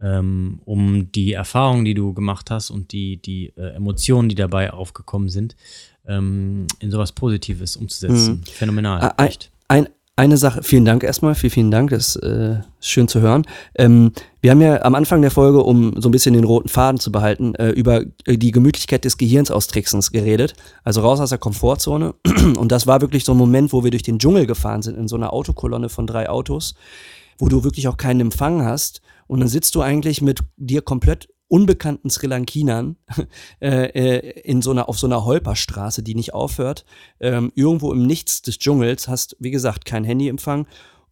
ähm, 0.00 0.60
um 0.64 1.12
die 1.12 1.32
Erfahrungen, 1.32 1.84
die 1.84 1.94
du 1.94 2.14
gemacht 2.14 2.50
hast 2.50 2.70
und 2.70 2.92
die, 2.92 3.18
die 3.18 3.52
äh, 3.56 3.74
Emotionen, 3.74 4.28
die 4.28 4.34
dabei 4.34 4.72
aufgekommen 4.72 5.28
sind, 5.28 5.54
ähm, 6.08 6.66
in 6.80 6.90
sowas 6.90 7.12
Positives 7.12 7.76
umzusetzen. 7.76 8.34
Mhm. 8.34 8.44
Phänomenal. 8.44 9.14
Ein, 9.16 9.30
ein, 9.68 9.88
eine 10.18 10.38
Sache, 10.38 10.62
vielen 10.62 10.86
Dank 10.86 11.02
erstmal, 11.02 11.34
vielen, 11.34 11.50
vielen 11.50 11.70
Dank, 11.70 11.90
das 11.90 12.16
äh, 12.16 12.60
ist 12.80 12.88
schön 12.88 13.06
zu 13.06 13.20
hören. 13.20 13.46
Ähm, 13.74 14.12
wir 14.40 14.50
haben 14.50 14.62
ja 14.62 14.80
am 14.82 14.94
Anfang 14.94 15.20
der 15.20 15.30
Folge, 15.30 15.62
um 15.62 16.00
so 16.00 16.08
ein 16.08 16.12
bisschen 16.12 16.32
den 16.32 16.44
roten 16.44 16.68
Faden 16.68 16.98
zu 16.98 17.12
behalten, 17.12 17.54
äh, 17.56 17.68
über 17.70 18.02
äh, 18.24 18.38
die 18.38 18.50
Gemütlichkeit 18.50 19.04
des 19.04 19.18
Gehirns 19.18 19.50
austricksens 19.50 20.12
geredet. 20.12 20.54
Also 20.84 21.02
raus 21.02 21.20
aus 21.20 21.28
der 21.28 21.38
Komfortzone. 21.38 22.14
Und 22.56 22.72
das 22.72 22.86
war 22.86 23.02
wirklich 23.02 23.24
so 23.24 23.32
ein 23.32 23.38
Moment, 23.38 23.74
wo 23.74 23.84
wir 23.84 23.90
durch 23.90 24.04
den 24.04 24.18
Dschungel 24.18 24.46
gefahren 24.46 24.80
sind, 24.80 24.96
in 24.96 25.06
so 25.06 25.16
einer 25.16 25.34
Autokolonne 25.34 25.90
von 25.90 26.06
drei 26.06 26.30
Autos, 26.30 26.76
wo 27.38 27.50
du 27.50 27.62
wirklich 27.62 27.86
auch 27.88 27.98
keinen 27.98 28.20
Empfang 28.20 28.64
hast. 28.64 29.02
Und 29.26 29.40
dann 29.40 29.48
sitzt 29.48 29.74
du 29.74 29.82
eigentlich 29.82 30.22
mit 30.22 30.40
dir 30.56 30.80
komplett 30.80 31.28
unbekannten 31.48 32.10
Sri 32.10 32.26
Lankinern 32.26 32.96
äh, 33.60 33.86
äh, 33.86 34.40
in 34.40 34.62
so 34.62 34.70
einer, 34.70 34.88
auf 34.88 34.98
so 34.98 35.06
einer 35.06 35.24
Holperstraße, 35.24 36.02
die 36.02 36.14
nicht 36.14 36.34
aufhört. 36.34 36.84
Ähm, 37.20 37.52
irgendwo 37.54 37.92
im 37.92 38.06
Nichts 38.06 38.42
des 38.42 38.58
Dschungels 38.58 39.08
hast, 39.08 39.36
wie 39.38 39.50
gesagt, 39.50 39.84
kein 39.84 40.04
Handyempfang. 40.04 40.66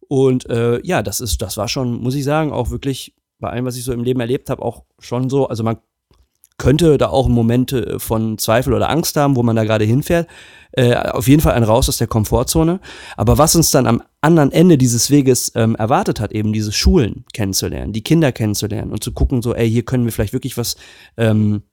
Und 0.07 0.49
äh, 0.49 0.79
ja, 0.83 1.01
das 1.01 1.21
ist, 1.21 1.41
das 1.41 1.57
war 1.57 1.67
schon, 1.67 2.01
muss 2.01 2.15
ich 2.15 2.23
sagen, 2.23 2.51
auch 2.51 2.69
wirklich 2.69 3.15
bei 3.39 3.49
allem, 3.49 3.65
was 3.65 3.77
ich 3.77 3.83
so 3.83 3.93
im 3.93 4.03
Leben 4.03 4.19
erlebt 4.19 4.49
habe, 4.49 4.61
auch 4.61 4.83
schon 4.99 5.29
so. 5.29 5.47
Also 5.47 5.63
man 5.63 5.77
könnte 6.57 6.97
da 6.97 7.09
auch 7.09 7.27
Momente 7.27 7.99
von 7.99 8.37
Zweifel 8.37 8.73
oder 8.73 8.89
Angst 8.89 9.17
haben, 9.17 9.35
wo 9.35 9.43
man 9.43 9.55
da 9.55 9.63
gerade 9.63 9.85
hinfährt. 9.85 10.27
Äh, 10.71 10.95
auf 10.95 11.27
jeden 11.27 11.41
Fall 11.41 11.53
ein 11.53 11.63
Raus 11.63 11.87
aus 11.89 11.97
der 11.97 12.07
Komfortzone. 12.07 12.79
Aber 13.17 13.37
was 13.37 13.55
uns 13.55 13.71
dann 13.71 13.87
am 13.87 14.01
anderen 14.21 14.51
Ende 14.51 14.77
dieses 14.77 15.09
Weges 15.09 15.51
ähm, 15.55 15.75
erwartet 15.75 16.19
hat, 16.19 16.31
eben 16.31 16.53
diese 16.53 16.71
Schulen 16.71 17.25
kennenzulernen, 17.33 17.93
die 17.93 18.03
Kinder 18.03 18.31
kennenzulernen 18.31 18.91
und 18.91 19.03
zu 19.03 19.13
gucken, 19.13 19.41
so, 19.41 19.53
ey, 19.53 19.69
hier 19.69 19.83
können 19.83 20.05
wir 20.05 20.11
vielleicht 20.11 20.33
wirklich 20.33 20.57
was, 20.57 20.75
ähm, 21.17 21.63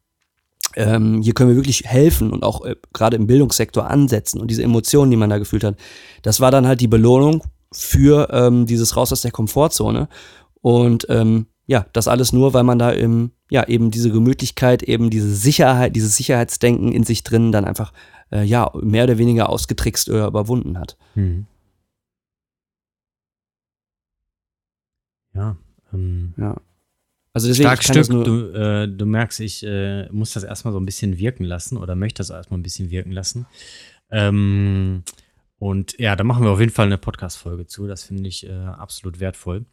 ähm, 0.76 1.22
hier 1.22 1.34
können 1.34 1.50
wir 1.50 1.56
wirklich 1.56 1.84
helfen 1.84 2.30
und 2.30 2.44
auch 2.44 2.64
äh, 2.64 2.76
gerade 2.92 3.16
im 3.16 3.26
Bildungssektor 3.26 3.90
ansetzen 3.90 4.40
und 4.40 4.50
diese 4.50 4.62
Emotionen, 4.62 5.10
die 5.10 5.16
man 5.16 5.30
da 5.30 5.38
gefühlt 5.38 5.64
hat, 5.64 5.76
das 6.22 6.40
war 6.40 6.50
dann 6.50 6.66
halt 6.66 6.80
die 6.80 6.88
Belohnung 6.88 7.42
für 7.72 8.28
ähm, 8.30 8.66
dieses 8.66 8.96
Raus 8.96 9.12
aus 9.12 9.22
der 9.22 9.32
Komfortzone 9.32 10.08
Und 10.62 11.06
ähm, 11.08 11.46
ja, 11.66 11.86
das 11.92 12.08
alles 12.08 12.32
nur, 12.32 12.54
weil 12.54 12.64
man 12.64 12.78
da 12.78 12.90
im, 12.90 13.30
ja, 13.50 13.66
eben 13.68 13.90
diese 13.90 14.10
Gemütlichkeit, 14.10 14.82
eben 14.82 15.10
diese 15.10 15.34
Sicherheit, 15.34 15.94
dieses 15.94 16.16
Sicherheitsdenken 16.16 16.92
in 16.92 17.04
sich 17.04 17.22
drin 17.22 17.52
dann 17.52 17.64
einfach, 17.64 17.92
äh, 18.30 18.42
ja, 18.42 18.70
mehr 18.74 19.04
oder 19.04 19.18
weniger 19.18 19.48
ausgetrickst 19.48 20.08
oder 20.10 20.26
überwunden 20.26 20.78
hat. 20.78 20.96
Mhm. 21.14 21.46
Ja. 25.34 25.56
Ähm, 25.92 26.34
ja. 26.36 26.60
Also 27.32 27.48
deswegen 27.48 27.68
Stark 27.68 27.82
Stück, 27.82 28.08
du, 28.08 28.52
äh, 28.52 28.88
du 28.88 29.06
merkst, 29.06 29.40
ich 29.40 29.64
äh, 29.64 30.06
muss 30.10 30.34
das 30.34 30.42
erstmal 30.42 30.72
so 30.72 30.80
ein 30.80 30.84
bisschen 30.84 31.16
wirken 31.16 31.44
lassen 31.44 31.78
oder 31.78 31.94
möchte 31.94 32.18
das 32.18 32.28
erstmal 32.28 32.60
ein 32.60 32.62
bisschen 32.62 32.90
wirken 32.90 33.12
lassen. 33.12 33.46
Ähm, 34.10 35.04
und 35.58 35.98
ja, 35.98 36.16
da 36.16 36.24
machen 36.24 36.44
wir 36.44 36.50
auf 36.50 36.60
jeden 36.60 36.72
Fall 36.72 36.86
eine 36.86 36.98
Podcast-Folge 36.98 37.66
zu. 37.66 37.86
Das 37.86 38.02
finde 38.02 38.28
ich 38.28 38.46
äh, 38.46 38.52
absolut 38.52 39.20
wertvoll 39.20 39.64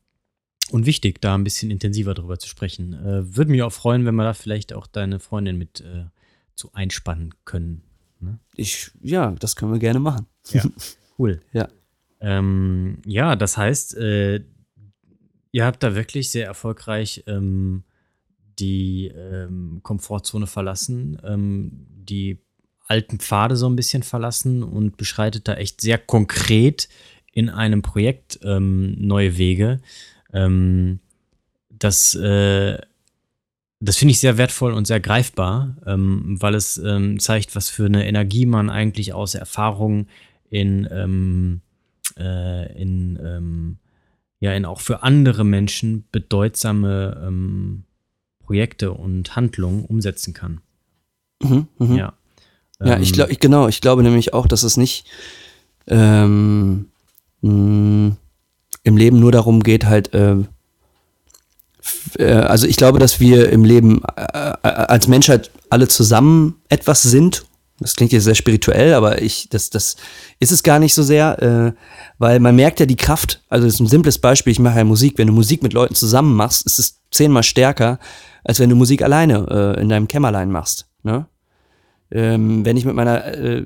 und 0.72 0.86
wichtig, 0.86 1.22
da 1.22 1.36
ein 1.36 1.44
bisschen 1.44 1.72
intensiver 1.72 2.14
drüber 2.14 2.40
zu 2.40 2.48
sprechen. 2.48 2.94
Äh, 2.94 3.36
Würde 3.36 3.52
mich 3.52 3.64
auch 3.64 3.74
freuen, 3.74 4.06
wenn 4.06 4.16
wir 4.16 4.24
da 4.24 4.34
vielleicht 4.34 4.74
auch 4.74 4.88
deine 4.88 5.20
Freundin 5.20 5.58
mit 5.58 5.82
äh, 5.82 6.06
zu 6.56 6.74
einspannen 6.74 7.34
können. 7.46 7.84
Ne? 8.20 8.40
Ich, 8.56 8.92
ja, 9.02 9.32
das 9.32 9.56
können 9.56 9.72
wir 9.72 9.80
gerne 9.80 10.00
machen. 10.00 10.28
Ja, 10.52 10.64
cool. 11.20 11.42
ja. 11.54 11.70
Ähm, 12.22 13.02
ja, 13.06 13.36
das 13.36 13.58
heißt, 13.58 13.96
äh, 13.98 14.44
ihr 15.52 15.66
habt 15.66 15.84
da 15.84 15.96
wirklich 15.96 16.32
sehr 16.32 16.46
erfolgreich 16.46 17.24
ähm, 17.28 17.84
die 18.60 19.08
ähm, 19.08 19.80
Komfortzone 19.84 20.48
verlassen, 20.48 21.18
ähm, 21.24 21.88
die 21.90 22.40
alten 22.88 23.20
Pfade 23.20 23.56
so 23.56 23.70
ein 23.70 23.76
bisschen 23.76 24.04
verlassen 24.04 24.64
und 24.64 24.98
beschreitet 24.98 25.48
da 25.48 25.54
echt 25.54 25.80
sehr 25.80 25.98
konkret 25.98 26.90
in 27.32 27.50
einem 27.50 27.82
Projekt 27.82 28.40
ähm, 28.44 28.96
neue 28.98 29.38
Wege. 29.38 29.80
Ähm, 30.34 31.00
das 31.70 32.16
äh, 32.16 32.78
das 33.82 33.98
finde 33.98 34.12
ich 34.12 34.20
sehr 34.20 34.38
wertvoll 34.38 34.74
und 34.74 34.88
sehr 34.88 35.00
greifbar, 35.00 35.76
ähm, 35.86 36.36
weil 36.40 36.54
es 36.56 36.78
ähm, 36.78 37.20
zeigt, 37.20 37.56
was 37.56 37.70
für 37.70 37.86
eine 37.86 38.06
Energie 38.06 38.46
man 38.46 38.70
eigentlich 38.70 39.14
aus 39.14 39.36
Erfahrung 39.36 40.08
in, 40.50 40.88
ähm, 40.92 41.62
äh, 42.18 42.82
in 42.82 43.18
ähm, 43.24 43.78
ja, 44.42 44.54
in 44.54 44.66
auch 44.66 44.82
für 44.82 45.04
andere 45.04 45.44
Menschen 45.44 46.06
bedeutsame 46.12 47.22
ähm, 47.26 47.84
Projekte 48.40 48.92
und 48.92 49.36
Handlungen 49.36 49.86
umsetzen 49.86 50.34
kann. 50.34 50.62
Mhm, 51.42 51.68
mh. 51.78 51.96
Ja. 51.96 52.14
Ja, 52.82 52.98
ich 52.98 53.12
glaube, 53.12 53.36
genau, 53.36 53.68
ich 53.68 53.82
glaube 53.82 54.04
nämlich 54.04 54.34
auch, 54.34 54.48
dass 54.48 54.64
es 54.64 54.78
nicht 54.78 55.06
ähm, 55.88 56.88
mh, 57.42 58.16
im 58.84 58.98
Leben 58.98 59.20
nur 59.20 59.32
darum 59.32 59.62
geht, 59.62 59.86
halt, 59.86 60.14
äh, 60.14 60.36
äh, 62.18 62.32
also 62.32 62.68
ich 62.68 62.78
glaube, 62.78 63.00
dass 63.00 63.20
wir 63.20 63.50
im 63.50 63.64
Leben 63.64 64.02
äh, 64.16 64.52
äh, 64.64 64.68
als 64.68 65.08
Menschheit 65.08 65.52
alle 65.70 65.88
zusammen 65.88 66.62
etwas 66.70 67.02
sind. 67.02 67.46
Das 67.80 67.96
klingt 67.96 68.12
jetzt 68.12 68.26
sehr 68.26 68.36
spirituell, 68.36 68.94
aber 68.94 69.22
ich, 69.22 69.48
das, 69.50 69.70
das 69.70 69.96
ist 70.40 70.52
es 70.52 70.64
gar 70.64 70.80
nicht 70.80 70.94
so 70.94 71.02
sehr, 71.02 71.42
äh, 71.42 71.72
weil 72.18 72.42
man 72.42 72.56
merkt 72.56 72.82
ja 72.82 72.86
die 72.86 72.98
Kraft. 72.98 73.42
Also 73.48 73.66
das 73.68 73.76
ist 73.76 73.80
ein 73.80 73.88
simples 73.88 74.18
Beispiel. 74.18 74.52
Ich 74.52 74.60
mache 74.60 74.78
ja 74.78 74.84
Musik. 74.84 75.18
Wenn 75.18 75.28
du 75.28 75.34
Musik 75.34 75.64
mit 75.64 75.72
Leuten 75.72 75.96
zusammen 75.96 76.36
machst, 76.36 76.66
ist 76.66 76.80
es 76.80 77.00
zehnmal 77.10 77.44
stärker, 77.44 78.00
als 78.44 78.60
wenn 78.60 78.70
du 78.70 78.76
Musik 78.76 79.02
alleine 79.02 79.76
äh, 79.78 79.82
in 79.82 79.88
deinem 79.88 80.10
Kämmerlein 80.10 80.52
machst. 80.52 80.88
Ne? 81.04 81.26
Ähm, 82.12 82.66
wenn 82.66 82.78
ich 82.78 82.86
mit 82.86 82.96
meiner 82.96 83.26
äh, 83.26 83.64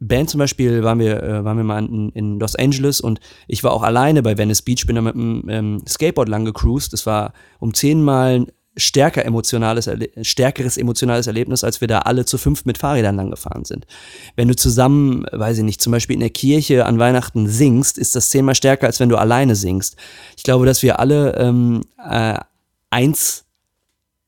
Band 0.00 0.30
zum 0.30 0.38
Beispiel 0.38 0.82
waren 0.82 0.98
wir, 0.98 1.22
äh, 1.22 1.44
waren 1.44 1.56
wir 1.56 1.64
mal 1.64 1.84
in, 1.84 2.10
in, 2.10 2.40
Los 2.40 2.56
Angeles 2.56 3.00
und 3.00 3.20
ich 3.46 3.62
war 3.62 3.72
auch 3.72 3.82
alleine 3.82 4.22
bei 4.22 4.36
Venice 4.36 4.62
Beach, 4.62 4.86
bin 4.86 4.96
da 4.96 5.02
mit 5.02 5.14
einem 5.14 5.44
ähm, 5.48 5.82
Skateboard 5.86 6.28
lang 6.28 6.44
gecruised. 6.44 6.92
Das 6.92 7.06
war 7.06 7.32
um 7.60 7.72
zehnmal 7.72 8.46
stärker 8.76 9.24
emotionales, 9.24 9.90
stärkeres 10.22 10.76
emotionales 10.76 11.26
Erlebnis, 11.26 11.64
als 11.64 11.80
wir 11.80 11.88
da 11.88 12.00
alle 12.00 12.24
zu 12.24 12.38
fünf 12.38 12.64
mit 12.64 12.78
Fahrrädern 12.78 13.16
lang 13.16 13.30
gefahren 13.30 13.64
sind. 13.64 13.86
Wenn 14.36 14.48
du 14.48 14.56
zusammen, 14.56 15.26
weiß 15.30 15.58
ich 15.58 15.64
nicht, 15.64 15.80
zum 15.80 15.92
Beispiel 15.92 16.14
in 16.14 16.20
der 16.20 16.30
Kirche 16.30 16.86
an 16.86 16.98
Weihnachten 16.98 17.48
singst, 17.48 17.98
ist 17.98 18.16
das 18.16 18.30
zehnmal 18.30 18.54
stärker, 18.54 18.86
als 18.86 19.00
wenn 19.00 19.08
du 19.08 19.16
alleine 19.16 19.54
singst. 19.56 19.96
Ich 20.36 20.44
glaube, 20.44 20.66
dass 20.66 20.82
wir 20.82 21.00
alle 21.00 21.36
ähm, 21.36 21.82
äh, 22.08 22.38
eins 22.90 23.44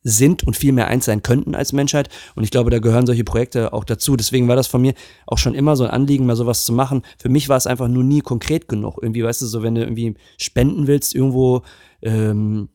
sind 0.02 0.44
und 0.44 0.56
viel 0.56 0.72
mehr 0.72 0.88
eins 0.88 1.04
sein 1.04 1.22
könnten 1.22 1.54
als 1.54 1.72
Menschheit. 1.72 2.08
Und 2.34 2.44
ich 2.44 2.50
glaube, 2.50 2.70
da 2.70 2.78
gehören 2.78 3.06
solche 3.06 3.24
Projekte 3.24 3.72
auch 3.72 3.84
dazu. 3.84 4.16
Deswegen 4.16 4.48
war 4.48 4.56
das 4.56 4.66
von 4.66 4.82
mir 4.82 4.94
auch 5.26 5.38
schon 5.38 5.54
immer 5.54 5.76
so 5.76 5.84
ein 5.84 5.90
Anliegen, 5.90 6.26
mal 6.26 6.36
sowas 6.36 6.64
zu 6.64 6.72
machen. 6.72 7.02
Für 7.18 7.28
mich 7.28 7.48
war 7.48 7.56
es 7.56 7.66
einfach 7.66 7.88
nur 7.88 8.04
nie 8.04 8.20
konkret 8.20 8.68
genug. 8.68 8.98
Irgendwie, 9.00 9.22
weißt 9.22 9.42
du, 9.42 9.46
so 9.46 9.62
wenn 9.62 9.74
du 9.74 9.82
irgendwie 9.82 10.14
spenden 10.38 10.86
willst 10.86 11.14
irgendwo, 11.14 11.62
ähm, 12.02 12.68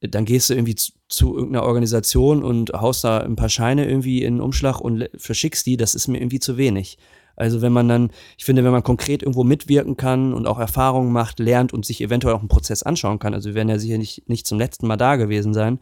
dann 0.00 0.24
gehst 0.24 0.50
du 0.50 0.54
irgendwie 0.54 0.74
zu, 0.74 0.92
zu, 1.08 1.36
irgendeiner 1.36 1.64
Organisation 1.64 2.42
und 2.42 2.72
haust 2.72 3.04
da 3.04 3.18
ein 3.18 3.36
paar 3.36 3.48
Scheine 3.48 3.88
irgendwie 3.88 4.22
in 4.22 4.34
den 4.34 4.40
Umschlag 4.42 4.80
und 4.80 5.08
verschickst 5.16 5.66
die. 5.66 5.76
Das 5.76 5.94
ist 5.94 6.08
mir 6.08 6.18
irgendwie 6.18 6.40
zu 6.40 6.56
wenig. 6.56 6.98
Also 7.36 7.60
wenn 7.60 7.72
man 7.72 7.88
dann, 7.88 8.10
ich 8.38 8.44
finde, 8.44 8.64
wenn 8.64 8.72
man 8.72 8.82
konkret 8.82 9.22
irgendwo 9.22 9.44
mitwirken 9.44 9.96
kann 9.96 10.32
und 10.32 10.46
auch 10.46 10.58
Erfahrungen 10.58 11.12
macht, 11.12 11.38
lernt 11.38 11.72
und 11.72 11.84
sich 11.84 12.00
eventuell 12.00 12.34
auch 12.34 12.40
einen 12.40 12.48
Prozess 12.48 12.82
anschauen 12.82 13.18
kann, 13.18 13.34
also 13.34 13.50
wir 13.50 13.54
werden 13.54 13.68
ja 13.68 13.78
sicher 13.78 13.98
nicht, 13.98 14.28
nicht 14.28 14.46
zum 14.46 14.58
letzten 14.58 14.86
Mal 14.86 14.96
da 14.96 15.16
gewesen 15.16 15.52
sein, 15.52 15.78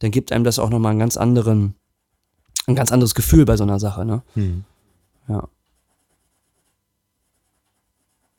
dann 0.00 0.10
gibt 0.10 0.32
einem 0.32 0.44
das 0.44 0.58
auch 0.58 0.70
nochmal 0.70 0.90
einen 0.90 0.98
ganz 0.98 1.16
anderen, 1.16 1.74
ein 2.66 2.74
ganz 2.74 2.90
anderes 2.90 3.14
Gefühl 3.14 3.44
bei 3.44 3.56
so 3.56 3.64
einer 3.64 3.78
Sache, 3.78 4.04
ne? 4.04 4.22
Hm. 4.34 4.64
Ja. 5.28 5.48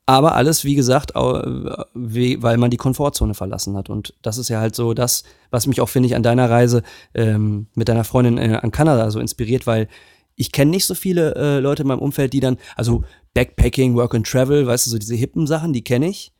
Aber 0.07 0.35
alles, 0.35 0.65
wie 0.65 0.75
gesagt, 0.75 1.13
weil 1.15 2.57
man 2.57 2.71
die 2.71 2.77
Komfortzone 2.77 3.33
verlassen 3.33 3.77
hat. 3.77 3.89
Und 3.89 4.13
das 4.21 4.37
ist 4.37 4.49
ja 4.49 4.59
halt 4.59 4.75
so 4.75 4.93
das, 4.93 5.23
was 5.51 5.67
mich 5.67 5.79
auch, 5.79 5.87
finde 5.87 6.07
ich, 6.07 6.15
an 6.15 6.23
deiner 6.23 6.49
Reise 6.49 6.83
ähm, 7.13 7.67
mit 7.75 7.87
deiner 7.87 8.03
Freundin 8.03 8.37
äh, 8.37 8.59
an 8.61 8.71
Kanada 8.71 9.09
so 9.09 9.21
inspiriert, 9.21 9.67
weil 9.67 9.87
ich 10.35 10.51
kenne 10.51 10.71
nicht 10.71 10.85
so 10.85 10.95
viele 10.95 11.35
äh, 11.35 11.59
Leute 11.59 11.83
in 11.83 11.87
meinem 11.87 11.99
Umfeld, 11.99 12.33
die 12.33 12.39
dann, 12.41 12.57
also 12.75 13.03
Backpacking, 13.35 13.95
Work 13.95 14.15
and 14.15 14.27
Travel, 14.27 14.67
weißt 14.67 14.87
du, 14.87 14.89
so 14.89 14.97
diese 14.97 15.15
hippen 15.15 15.47
Sachen, 15.47 15.71
die 15.71 15.83
kenne 15.83 16.09
ich. 16.09 16.33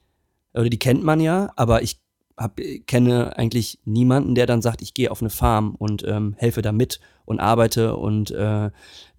Oder 0.54 0.70
die 0.70 0.80
kennt 0.80 1.04
man 1.04 1.22
ja, 1.22 1.52
aber 1.56 1.82
ich 1.82 2.01
hab, 2.42 2.60
kenne 2.88 3.38
eigentlich 3.38 3.80
niemanden, 3.86 4.36
der 4.36 4.46
dann 4.46 4.62
sagt, 4.62 4.82
ich 4.82 4.94
gehe 4.94 5.12
auf 5.12 5.22
eine 5.22 5.30
Farm 5.30 5.76
und 5.76 6.04
ähm, 6.08 6.36
helfe 6.38 6.62
da 6.62 6.72
mit 6.72 7.00
und 7.26 7.40
arbeite. 7.40 7.96
Und 7.96 8.32
äh, 8.32 8.70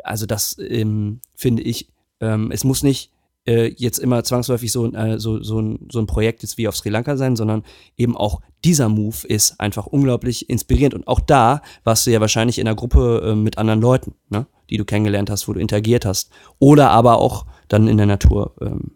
also 0.03 0.27
das 0.27 0.57
ähm, 0.59 1.21
finde 1.35 1.63
ich, 1.63 1.89
ähm, 2.21 2.51
es 2.51 2.65
muss 2.65 2.83
nicht 2.83 3.13
äh, 3.47 3.73
jetzt 3.77 3.99
immer 3.99 4.23
zwangsläufig 4.23 4.71
so, 4.71 4.93
äh, 4.93 5.19
so, 5.19 5.43
so, 5.43 5.61
ein, 5.61 5.89
so 5.91 5.99
ein 5.99 6.07
Projekt 6.07 6.43
jetzt 6.43 6.59
wie 6.59 6.69
auf 6.69 6.77
Sri 6.77 6.91
Lanka 6.91 7.17
sein, 7.17 7.37
sondern 7.37 7.65
eben 7.97 8.17
auch 8.17 8.41
dieser 8.65 8.89
Move 8.89 9.27
ist 9.27 9.59
einfach 9.59 9.87
unglaublich 9.87 10.49
inspirierend. 10.49 10.95
Und 10.95 11.09
auch 11.09 11.21
da 11.21 11.63
warst 11.85 12.07
du 12.07 12.11
ja 12.11 12.21
wahrscheinlich 12.21 12.59
in 12.59 12.67
einer 12.67 12.77
Gruppe 12.77 13.23
äh, 13.25 13.35
mit 13.35 13.59
anderen 13.59 13.81
Leuten, 13.81 14.15
ne? 14.31 14.47
die 14.71 14.77
du 14.77 14.85
kennengelernt 14.85 15.31
hast, 15.31 15.49
wo 15.49 15.53
du 15.53 15.61
interagiert 15.61 16.05
hast. 16.05 16.31
Oder 16.59 16.91
aber 16.91 17.19
auch 17.19 17.47
dann 17.69 17.89
in 17.89 17.97
der 17.97 18.07
Natur 18.07 18.55
ähm, 18.61 18.93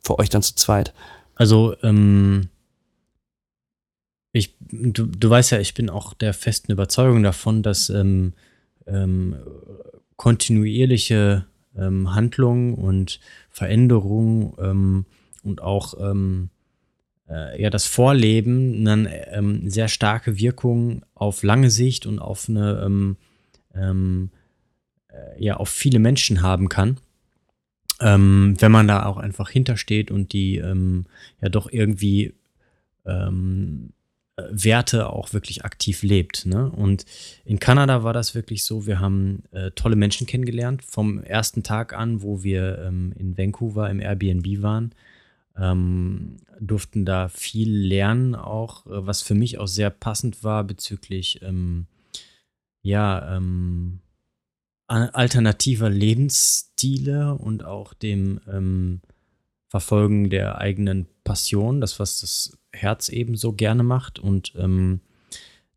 für 0.00 0.18
euch 0.18 0.30
dann 0.30 0.42
zu 0.42 0.54
zweit. 0.54 0.94
Also, 1.34 1.74
ähm, 1.82 2.48
ich, 4.32 4.56
du, 4.60 5.06
du 5.06 5.30
weißt 5.30 5.52
ja, 5.52 5.60
ich 5.60 5.74
bin 5.74 5.90
auch 5.90 6.14
der 6.14 6.34
festen 6.34 6.72
Überzeugung 6.72 7.22
davon, 7.22 7.62
dass 7.62 7.90
ähm, 7.90 8.34
ähm, 8.86 9.36
kontinuierliche 10.16 11.46
ähm, 11.76 12.14
Handlung 12.14 12.74
und 12.74 13.20
Veränderung 13.50 14.56
ähm, 14.60 15.06
und 15.42 15.62
auch 15.62 15.94
ähm, 16.00 16.50
äh, 17.28 17.60
ja, 17.60 17.70
das 17.70 17.86
Vorleben 17.86 18.86
ähm, 18.86 19.70
sehr 19.70 19.88
starke 19.88 20.38
Wirkung 20.38 21.04
auf 21.14 21.42
lange 21.42 21.70
Sicht 21.70 22.06
und 22.06 22.18
auf 22.18 22.48
eine 22.48 22.82
ähm, 22.84 23.16
ähm, 23.74 24.30
äh, 25.08 25.42
ja 25.42 25.56
auf 25.56 25.68
viele 25.68 25.98
Menschen 25.98 26.42
haben 26.42 26.68
kann. 26.68 26.98
Ähm, 28.00 28.54
wenn 28.58 28.70
man 28.70 28.86
da 28.86 29.06
auch 29.06 29.16
einfach 29.16 29.50
hintersteht 29.50 30.10
und 30.10 30.32
die 30.32 30.58
ähm, 30.58 31.06
ja 31.40 31.48
doch 31.48 31.70
irgendwie 31.70 32.34
ähm, 33.04 33.92
Werte 34.50 35.10
auch 35.10 35.32
wirklich 35.32 35.64
aktiv 35.64 36.02
lebt. 36.02 36.46
Ne? 36.46 36.70
Und 36.70 37.04
in 37.44 37.58
Kanada 37.58 38.02
war 38.02 38.12
das 38.12 38.34
wirklich 38.34 38.64
so, 38.64 38.86
wir 38.86 39.00
haben 39.00 39.42
äh, 39.52 39.70
tolle 39.72 39.96
Menschen 39.96 40.26
kennengelernt 40.26 40.84
vom 40.84 41.22
ersten 41.22 41.62
Tag 41.62 41.92
an, 41.92 42.22
wo 42.22 42.42
wir 42.42 42.78
ähm, 42.78 43.12
in 43.16 43.36
Vancouver 43.36 43.90
im 43.90 44.00
Airbnb 44.00 44.62
waren. 44.62 44.94
Ähm, 45.56 46.36
durften 46.60 47.04
da 47.04 47.28
viel 47.28 47.70
lernen, 47.70 48.34
auch 48.34 48.86
äh, 48.86 49.06
was 49.06 49.22
für 49.22 49.34
mich 49.34 49.58
auch 49.58 49.66
sehr 49.66 49.90
passend 49.90 50.44
war 50.44 50.62
bezüglich 50.64 51.40
ähm, 51.42 51.86
ja, 52.82 53.36
ähm, 53.36 54.00
alternativer 54.86 55.90
Lebensstile 55.90 57.34
und 57.34 57.64
auch 57.64 57.92
dem 57.92 58.40
ähm, 58.50 59.02
Verfolgen 59.68 60.30
der 60.30 60.58
eigenen 60.58 61.06
Passion, 61.24 61.80
das, 61.80 62.00
was 62.00 62.20
das 62.20 62.57
Herz 62.78 63.08
eben 63.08 63.36
so 63.36 63.52
gerne 63.52 63.82
macht. 63.82 64.18
Und 64.18 64.52
ähm, 64.56 65.00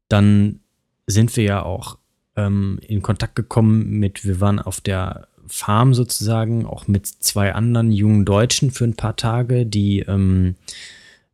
dann 0.08 0.60
sind 1.08 1.36
wir 1.36 1.44
ja 1.44 1.64
auch 1.64 1.98
ähm, 2.36 2.80
in 2.88 3.02
Kontakt 3.02 3.36
gekommen 3.36 4.00
mit, 4.00 4.26
wir 4.26 4.40
waren 4.40 4.60
auf 4.60 4.82
der 4.82 5.28
Farm 5.48 5.94
sozusagen, 5.94 6.66
auch 6.66 6.88
mit 6.88 7.08
zwei 7.08 7.54
anderen 7.54 7.92
jungen 7.92 8.26
Deutschen 8.26 8.72
für 8.72 8.86
ein 8.86 8.96
paar 8.96 9.16
Tage, 9.16 9.66
die 9.66 10.00
ähm, 10.00 10.56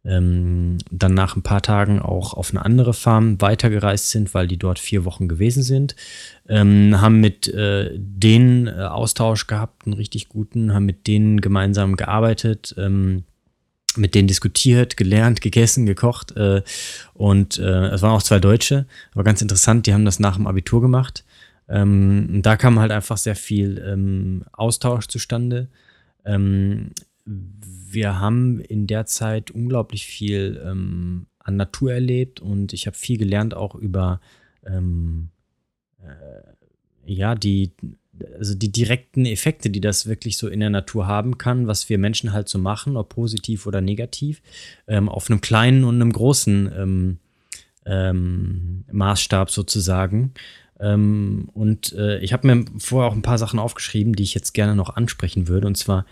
ähm, 0.07 0.77
dann 0.89 1.13
nach 1.13 1.35
ein 1.35 1.43
paar 1.43 1.61
Tagen 1.61 1.99
auch 1.99 2.33
auf 2.33 2.51
eine 2.51 2.63
andere 2.63 2.93
Farm 2.93 3.39
weitergereist 3.41 4.09
sind, 4.09 4.33
weil 4.33 4.47
die 4.47 4.57
dort 4.57 4.79
vier 4.79 5.05
Wochen 5.05 5.27
gewesen 5.27 5.63
sind. 5.63 5.95
Ähm, 6.47 6.99
haben 6.99 7.19
mit 7.19 7.47
äh, 7.49 7.91
denen 7.95 8.67
äh, 8.67 8.71
Austausch 8.71 9.47
gehabt, 9.47 9.85
einen 9.85 9.93
richtig 9.93 10.29
guten, 10.29 10.73
haben 10.73 10.85
mit 10.85 11.07
denen 11.07 11.41
gemeinsam 11.41 11.95
gearbeitet, 11.97 12.73
ähm, 12.77 13.23
mit 13.97 14.15
denen 14.15 14.27
diskutiert, 14.27 14.97
gelernt, 14.97 15.41
gegessen, 15.41 15.85
gekocht. 15.85 16.35
Äh, 16.35 16.61
und 17.13 17.57
äh, 17.57 17.87
es 17.87 18.01
waren 18.01 18.15
auch 18.15 18.23
zwei 18.23 18.39
Deutsche, 18.39 18.85
aber 19.13 19.23
ganz 19.23 19.41
interessant, 19.41 19.87
die 19.87 19.93
haben 19.93 20.05
das 20.05 20.19
nach 20.19 20.35
dem 20.35 20.47
Abitur 20.47 20.81
gemacht. 20.81 21.23
Ähm, 21.69 22.41
da 22.43 22.55
kam 22.55 22.79
halt 22.79 22.91
einfach 22.91 23.17
sehr 23.17 23.35
viel 23.35 23.83
ähm, 23.85 24.45
Austausch 24.53 25.07
zustande. 25.07 25.67
Ähm, 26.25 26.91
wir 27.25 28.19
haben 28.19 28.59
in 28.59 28.87
der 28.87 29.05
Zeit 29.05 29.51
unglaublich 29.51 30.05
viel 30.05 30.61
ähm, 30.65 31.27
an 31.39 31.55
Natur 31.55 31.93
erlebt 31.93 32.39
und 32.39 32.73
ich 32.73 32.87
habe 32.87 32.97
viel 32.97 33.17
gelernt 33.17 33.53
auch 33.53 33.75
über 33.75 34.19
ähm, 34.65 35.29
äh, 36.01 37.13
ja 37.13 37.35
die 37.35 37.71
also 38.37 38.55
die 38.55 38.71
direkten 38.71 39.25
Effekte, 39.25 39.69
die 39.69 39.81
das 39.81 40.07
wirklich 40.07 40.37
so 40.37 40.47
in 40.47 40.59
der 40.59 40.69
Natur 40.69 41.07
haben 41.07 41.37
kann, 41.37 41.67
was 41.67 41.89
wir 41.89 41.97
Menschen 41.97 42.33
halt 42.33 42.49
so 42.49 42.57
machen, 42.57 42.97
ob 42.97 43.09
positiv 43.09 43.65
oder 43.67 43.81
negativ, 43.81 44.41
ähm, 44.87 45.09
auf 45.09 45.29
einem 45.29 45.41
kleinen 45.41 45.83
und 45.83 45.95
einem 45.95 46.13
großen 46.13 46.71
ähm, 46.75 47.17
ähm, 47.85 48.83
Maßstab 48.91 49.49
sozusagen. 49.49 50.33
Ähm, 50.79 51.49
und 51.53 51.93
äh, 51.93 52.19
ich 52.19 52.33
habe 52.33 52.47
mir 52.47 52.65
vorher 52.77 53.09
auch 53.09 53.15
ein 53.15 53.21
paar 53.21 53.37
Sachen 53.37 53.59
aufgeschrieben, 53.59 54.13
die 54.13 54.23
ich 54.23 54.33
jetzt 54.33 54.53
gerne 54.53 54.75
noch 54.75 54.95
ansprechen 54.95 55.47
würde. 55.47 55.67
Und 55.67 55.77
zwar 55.77 56.05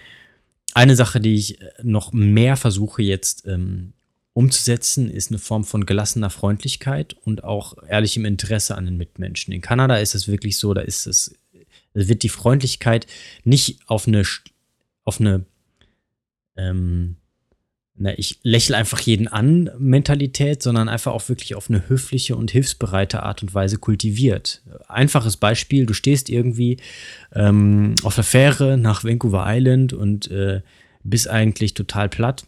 eine 0.74 0.96
Sache, 0.96 1.20
die 1.20 1.36
ich 1.36 1.62
äh, 1.62 1.72
noch 1.84 2.14
mehr 2.14 2.58
versuche 2.58 3.02
jetzt 3.04 3.46
ähm, 3.48 3.94
umzusetzen, 4.34 5.10
ist 5.10 5.32
eine 5.32 5.40
Form 5.40 5.64
von 5.64 5.86
gelassener 5.86 6.30
Freundlichkeit 6.30 7.16
und 7.24 7.44
auch 7.46 7.76
ehrlichem 7.88 8.26
Interesse 8.26 8.76
an 8.76 8.86
den 8.86 8.98
Mitmenschen. 8.98 9.54
In 9.54 9.62
Kanada 9.62 9.98
ist 9.98 10.14
es 10.14 10.28
wirklich 10.28 10.58
so, 10.58 10.74
da 10.74 10.82
ist 10.82 11.08
es, 11.08 11.36
wird 11.96 12.24
die 12.24 12.30
Freundlichkeit 12.30 13.08
nicht 13.44 13.80
auf 13.88 14.08
eine, 14.08 14.24
auf 15.04 15.20
eine 15.20 15.46
ähm, 16.58 17.18
na, 17.98 18.18
ich 18.18 18.40
lächle 18.44 18.76
einfach 18.76 19.00
jeden 19.00 19.30
an 19.30 19.70
Mentalität, 19.78 20.62
sondern 20.62 20.90
einfach 20.90 21.14
auch 21.14 21.30
wirklich 21.30 21.56
auf 21.56 21.70
eine 21.70 21.88
höfliche 21.88 22.36
und 22.36 22.52
hilfsbereite 22.52 23.24
Art 23.24 23.42
und 23.42 23.54
Weise 23.54 23.78
kultiviert. 23.78 24.62
Einfaches 24.90 25.38
Beispiel, 25.38 25.86
du 25.86 25.94
stehst 25.94 26.30
irgendwie 26.30 26.78
ähm, 27.34 27.96
auf 28.04 28.16
der 28.16 28.26
Fähre 28.26 28.78
nach 28.78 29.06
Vancouver 29.06 29.46
Island 29.48 29.94
und 29.94 30.30
äh, 30.30 30.62
bist 31.04 31.30
eigentlich 31.30 31.74
total 31.74 32.10
platt 32.10 32.46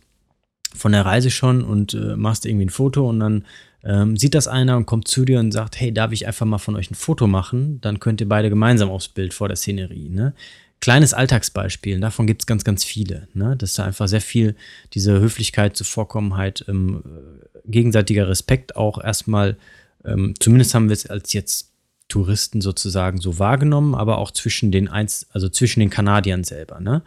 von 0.76 0.92
der 0.92 1.06
Reise 1.06 1.32
schon 1.32 1.64
und 1.64 1.94
äh, 1.94 2.18
machst 2.18 2.46
irgendwie 2.46 2.66
ein 2.66 2.70
Foto 2.70 3.08
und 3.08 3.22
dann 3.22 3.46
ähm, 3.88 4.18
sieht 4.18 4.36
das 4.36 4.48
einer 4.48 4.78
und 4.78 4.86
kommt 4.86 5.08
zu 5.08 5.26
dir 5.26 5.40
und 5.40 5.52
sagt, 5.52 5.80
hey, 5.80 5.92
darf 5.92 6.12
ich 6.12 6.28
einfach 6.28 6.46
mal 6.46 6.58
von 6.60 6.76
euch 6.76 6.92
ein 6.92 6.96
Foto 6.96 7.26
machen? 7.26 7.82
Dann 7.82 8.00
könnt 8.00 8.22
ihr 8.22 8.30
beide 8.30 8.50
gemeinsam 8.50 8.90
aufs 8.92 9.08
Bild 9.08 9.34
vor 9.34 9.48
der 9.48 9.58
Szenerie. 9.58 10.10
Ne? 10.10 10.34
kleines 10.80 11.14
Alltagsbeispiel, 11.14 12.00
davon 12.00 12.28
gibt 12.28 12.44
es 12.44 12.46
ganz, 12.46 12.64
ganz 12.64 12.84
viele, 12.84 13.28
ne? 13.34 13.56
dass 13.56 13.74
da 13.74 13.86
einfach 13.86 14.08
sehr 14.08 14.22
viel 14.22 14.56
diese 14.94 15.20
Höflichkeit, 15.20 15.76
Zuvorkommenheit, 15.76 16.66
ähm, 16.68 17.04
gegenseitiger 17.66 18.28
Respekt 18.28 18.76
auch 18.76 19.04
erstmal, 19.04 19.58
ähm, 20.06 20.36
zumindest 20.40 20.74
haben 20.74 20.90
wir 20.90 20.94
es 20.94 21.08
als 21.08 21.34
jetzt 21.34 21.72
Touristen 22.10 22.62
sozusagen 22.62 23.20
so 23.20 23.40
wahrgenommen, 23.40 23.96
aber 23.96 24.18
auch 24.20 24.32
zwischen 24.32 24.72
den 24.72 24.88
Einz 24.88 25.26
also 25.32 25.50
zwischen 25.50 25.82
den 25.82 25.90
Kanadiern 25.90 26.44
selber. 26.44 26.80
Ne? 26.80 27.02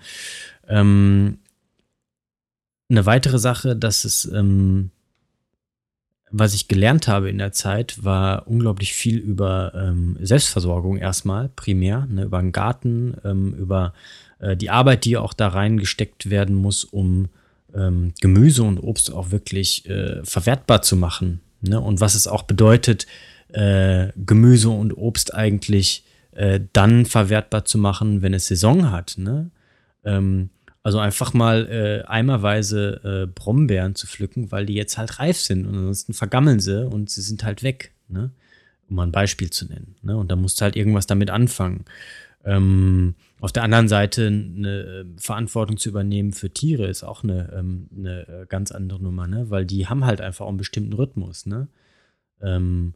Ähm, 0.69 1.38
eine 2.90 3.07
weitere 3.07 3.38
Sache, 3.38 3.77
dass 3.77 4.05
es 4.05 4.25
ähm, 4.27 4.90
was 6.31 6.55
ich 6.55 6.69
gelernt 6.69 7.09
habe 7.09 7.29
in 7.29 7.38
der 7.38 7.53
Zeit, 7.53 8.05
war 8.05 8.47
unglaublich 8.47 8.93
viel 8.93 9.19
über 9.19 9.73
ähm, 9.75 10.16
Selbstversorgung 10.21 10.97
erstmal, 10.97 11.49
primär, 11.49 12.07
ne, 12.09 12.25
über 12.25 12.40
den 12.40 12.53
Garten, 12.53 13.16
ähm, 13.25 13.55
über 13.55 13.93
äh, 14.38 14.57
die 14.57 14.71
Arbeit, 14.71 15.05
die 15.05 15.16
auch 15.16 15.33
da 15.33 15.49
reingesteckt 15.49 16.31
werden 16.31 16.55
muss, 16.55 16.85
um 16.85 17.29
ähm, 17.75 18.12
Gemüse 18.21 18.62
und 18.62 18.79
Obst 18.79 19.12
auch 19.12 19.31
wirklich 19.31 19.88
äh, 19.88 20.25
verwertbar 20.25 20.83
zu 20.83 20.97
machen. 20.97 21.40
Ne? 21.61 21.81
Und 21.81 22.01
was 22.01 22.14
es 22.14 22.27
auch 22.27 22.43
bedeutet, 22.43 23.07
äh, 23.53 24.09
Gemüse 24.16 24.71
und 24.71 24.97
Obst 24.97 25.35
eigentlich 25.35 26.05
äh, 26.33 26.61
dann 26.73 27.07
verwertbar 27.07 27.64
zu 27.64 27.79
machen, 27.79 28.23
wenn 28.23 28.35
es 28.35 28.47
Saison 28.47 28.90
hat. 28.90 29.16
Ne? 29.19 29.51
Ähm, 30.05 30.51
also 30.83 30.99
einfach 30.99 31.35
mal 31.35 31.69
äh, 31.69 32.07
eimerweise 32.07 33.01
äh, 33.05 33.27
Brombeeren 33.27 33.95
zu 33.95 34.07
pflücken, 34.07 34.51
weil 34.51 34.66
die 34.66 34.75
jetzt 34.75 34.97
halt 34.97 35.19
reif 35.19 35.38
sind 35.38 35.66
und 35.66 35.75
ansonsten 35.75 36.14
vergammeln 36.14 36.61
sie 36.61 36.87
und 36.87 37.11
sie 37.11 37.23
sind 37.23 37.45
halt 37.45 37.62
weg, 37.62 37.93
ne? 38.09 38.31
Um 38.88 38.97
mal 38.97 39.05
ein 39.05 39.12
Beispiel 39.12 39.51
zu 39.51 39.66
nennen. 39.66 39.95
Ne? 40.03 40.16
Und 40.16 40.33
da 40.33 40.37
musst 40.37 40.61
du 40.61 40.64
halt 40.64 40.75
irgendwas 40.75 41.07
damit 41.07 41.31
anfangen. 41.31 41.85
Ähm, 42.45 43.14
auf 43.40 43.53
der 43.53 43.62
anderen 43.62 43.88
Seite 43.88 44.27
eine 44.27 44.81
äh, 44.81 45.05
Verantwortung 45.19 45.77
zu 45.77 45.90
übernehmen 45.90 46.33
für 46.33 46.51
Tiere 46.51 46.87
ist 46.87 47.05
auch 47.05 47.23
eine, 47.23 47.53
ähm, 47.55 47.88
eine 47.97 48.29
äh, 48.29 48.47
ganz 48.49 48.73
andere 48.73 49.03
Nummer, 49.03 49.27
ne? 49.27 49.51
Weil 49.51 49.66
die 49.66 49.87
haben 49.87 50.05
halt 50.07 50.21
einfach 50.21 50.47
auch 50.47 50.51
einen 50.51 50.59
bestimmten 50.59 50.95
Rhythmus, 50.95 51.47
ne? 51.47 51.69
Ähm, 52.40 52.95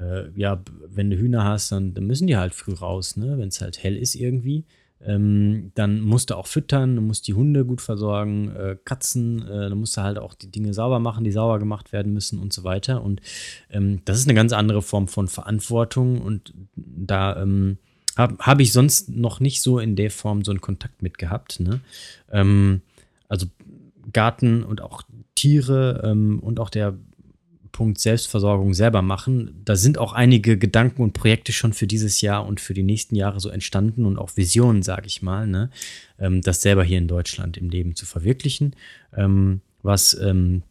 äh, 0.00 0.30
ja, 0.38 0.62
wenn 0.88 1.10
du 1.10 1.16
Hühner 1.16 1.44
hast, 1.44 1.72
dann, 1.72 1.94
dann 1.94 2.06
müssen 2.06 2.28
die 2.28 2.36
halt 2.36 2.54
früh 2.54 2.74
raus, 2.74 3.16
ne? 3.16 3.38
Wenn 3.38 3.48
es 3.48 3.60
halt 3.60 3.82
hell 3.82 3.96
ist 3.96 4.14
irgendwie. 4.14 4.64
Ähm, 5.04 5.72
dann 5.74 6.00
musst 6.00 6.30
du 6.30 6.36
auch 6.36 6.46
füttern, 6.46 6.96
du 6.96 7.02
musst 7.02 7.28
die 7.28 7.34
Hunde 7.34 7.64
gut 7.64 7.80
versorgen, 7.80 8.54
äh, 8.56 8.76
Katzen, 8.84 9.42
äh, 9.42 9.68
dann 9.68 9.78
musst 9.78 9.96
du 9.96 10.02
halt 10.02 10.18
auch 10.18 10.34
die 10.34 10.50
Dinge 10.50 10.72
sauber 10.72 10.98
machen, 10.98 11.24
die 11.24 11.32
sauber 11.32 11.58
gemacht 11.58 11.92
werden 11.92 12.12
müssen 12.12 12.38
und 12.38 12.52
so 12.52 12.64
weiter. 12.64 13.02
Und 13.02 13.20
ähm, 13.70 14.00
das 14.04 14.18
ist 14.18 14.26
eine 14.26 14.34
ganz 14.34 14.52
andere 14.52 14.82
Form 14.82 15.06
von 15.06 15.28
Verantwortung 15.28 16.20
und 16.20 16.54
da 16.76 17.40
ähm, 17.40 17.78
habe 18.16 18.36
hab 18.38 18.60
ich 18.60 18.72
sonst 18.72 19.10
noch 19.10 19.40
nicht 19.40 19.60
so 19.62 19.78
in 19.78 19.96
der 19.96 20.10
Form 20.10 20.44
so 20.44 20.50
einen 20.50 20.62
Kontakt 20.62 21.02
mit 21.02 21.18
gehabt. 21.18 21.60
Ne? 21.60 21.80
Ähm, 22.32 22.80
also 23.28 23.46
Garten 24.12 24.64
und 24.64 24.80
auch 24.80 25.02
Tiere 25.34 26.02
ähm, 26.04 26.40
und 26.40 26.58
auch 26.58 26.70
der 26.70 26.96
Punkt 27.76 28.00
Selbstversorgung 28.00 28.72
selber 28.72 29.02
machen. 29.02 29.60
Da 29.66 29.76
sind 29.76 29.98
auch 29.98 30.14
einige 30.14 30.56
Gedanken 30.56 31.02
und 31.02 31.12
Projekte 31.12 31.52
schon 31.52 31.74
für 31.74 31.86
dieses 31.86 32.22
Jahr 32.22 32.46
und 32.46 32.58
für 32.58 32.72
die 32.72 32.82
nächsten 32.82 33.16
Jahre 33.16 33.38
so 33.38 33.50
entstanden 33.50 34.06
und 34.06 34.16
auch 34.16 34.34
Visionen, 34.38 34.82
sage 34.82 35.06
ich 35.08 35.20
mal, 35.20 35.46
ne? 35.46 35.68
ähm, 36.18 36.40
das 36.40 36.62
selber 36.62 36.84
hier 36.84 36.96
in 36.96 37.06
Deutschland 37.06 37.58
im 37.58 37.68
Leben 37.68 37.94
zu 37.94 38.06
verwirklichen, 38.06 38.74
ähm, 39.14 39.60
was 39.82 40.18
ähm, 40.18 40.62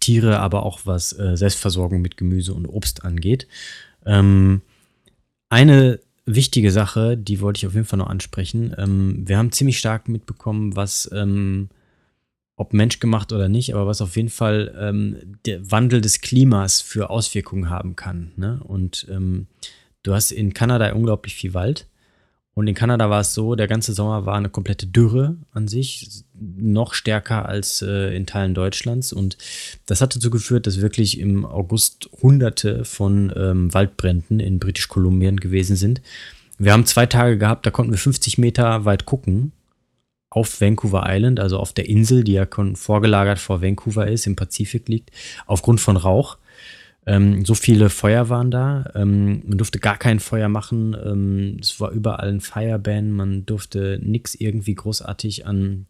Tiere, 0.00 0.38
aber 0.40 0.64
auch 0.64 0.80
was 0.84 1.18
äh, 1.18 1.34
Selbstversorgung 1.34 2.02
mit 2.02 2.18
Gemüse 2.18 2.52
und 2.52 2.66
Obst 2.66 3.06
angeht. 3.06 3.48
Ähm, 4.04 4.60
eine 5.48 5.98
wichtige 6.26 6.70
Sache, 6.70 7.16
die 7.16 7.40
wollte 7.40 7.56
ich 7.56 7.66
auf 7.66 7.72
jeden 7.72 7.86
Fall 7.86 8.00
noch 8.00 8.10
ansprechen. 8.10 8.74
Ähm, 8.76 9.22
wir 9.26 9.38
haben 9.38 9.50
ziemlich 9.50 9.78
stark 9.78 10.10
mitbekommen, 10.10 10.76
was 10.76 11.08
ähm, 11.10 11.70
ob 12.56 12.72
menschgemacht 12.72 13.32
oder 13.32 13.48
nicht, 13.48 13.74
aber 13.74 13.86
was 13.86 14.00
auf 14.00 14.16
jeden 14.16 14.28
Fall 14.28 14.74
ähm, 14.78 15.38
der 15.44 15.70
Wandel 15.70 16.00
des 16.00 16.20
Klimas 16.20 16.80
für 16.80 17.10
Auswirkungen 17.10 17.68
haben 17.68 17.96
kann. 17.96 18.32
Ne? 18.36 18.60
Und 18.62 19.06
ähm, 19.10 19.48
du 20.02 20.14
hast 20.14 20.30
in 20.30 20.54
Kanada 20.54 20.92
unglaublich 20.92 21.34
viel 21.34 21.54
Wald. 21.54 21.88
Und 22.56 22.68
in 22.68 22.76
Kanada 22.76 23.10
war 23.10 23.20
es 23.20 23.34
so, 23.34 23.56
der 23.56 23.66
ganze 23.66 23.94
Sommer 23.94 24.26
war 24.26 24.36
eine 24.36 24.48
komplette 24.48 24.86
Dürre 24.86 25.36
an 25.50 25.66
sich, 25.66 26.22
noch 26.38 26.94
stärker 26.94 27.48
als 27.48 27.82
äh, 27.82 28.14
in 28.14 28.26
Teilen 28.26 28.54
Deutschlands. 28.54 29.12
Und 29.12 29.36
das 29.86 30.00
hat 30.00 30.14
dazu 30.14 30.30
geführt, 30.30 30.68
dass 30.68 30.80
wirklich 30.80 31.18
im 31.18 31.44
August 31.44 32.08
Hunderte 32.22 32.84
von 32.84 33.32
ähm, 33.34 33.74
Waldbränden 33.74 34.38
in 34.38 34.60
Britisch-Kolumbien 34.60 35.40
gewesen 35.40 35.74
sind. 35.74 36.00
Wir 36.56 36.72
haben 36.72 36.86
zwei 36.86 37.06
Tage 37.06 37.38
gehabt, 37.38 37.66
da 37.66 37.72
konnten 37.72 37.90
wir 37.90 37.98
50 37.98 38.38
Meter 38.38 38.84
weit 38.84 39.04
gucken 39.04 39.50
auf 40.34 40.60
Vancouver 40.60 41.04
Island, 41.06 41.38
also 41.38 41.58
auf 41.58 41.72
der 41.72 41.88
Insel, 41.88 42.24
die 42.24 42.32
ja 42.32 42.46
vorgelagert 42.74 43.38
vor 43.38 43.62
Vancouver 43.62 44.08
ist, 44.08 44.26
im 44.26 44.34
Pazifik 44.34 44.88
liegt, 44.88 45.10
aufgrund 45.46 45.80
von 45.80 45.96
Rauch. 45.96 46.38
Ähm, 47.06 47.44
so 47.44 47.54
viele 47.54 47.88
Feuer 47.88 48.28
waren 48.30 48.50
da. 48.50 48.90
Ähm, 48.96 49.42
man 49.46 49.58
durfte 49.58 49.78
gar 49.78 49.96
kein 49.96 50.18
Feuer 50.18 50.48
machen. 50.48 50.96
Ähm, 51.04 51.58
es 51.60 51.78
war 51.78 51.90
überall 51.92 52.30
ein 52.30 52.40
Fireban. 52.40 53.12
Man 53.12 53.46
durfte 53.46 54.00
nichts 54.02 54.34
irgendwie 54.34 54.74
großartig 54.74 55.46
an 55.46 55.86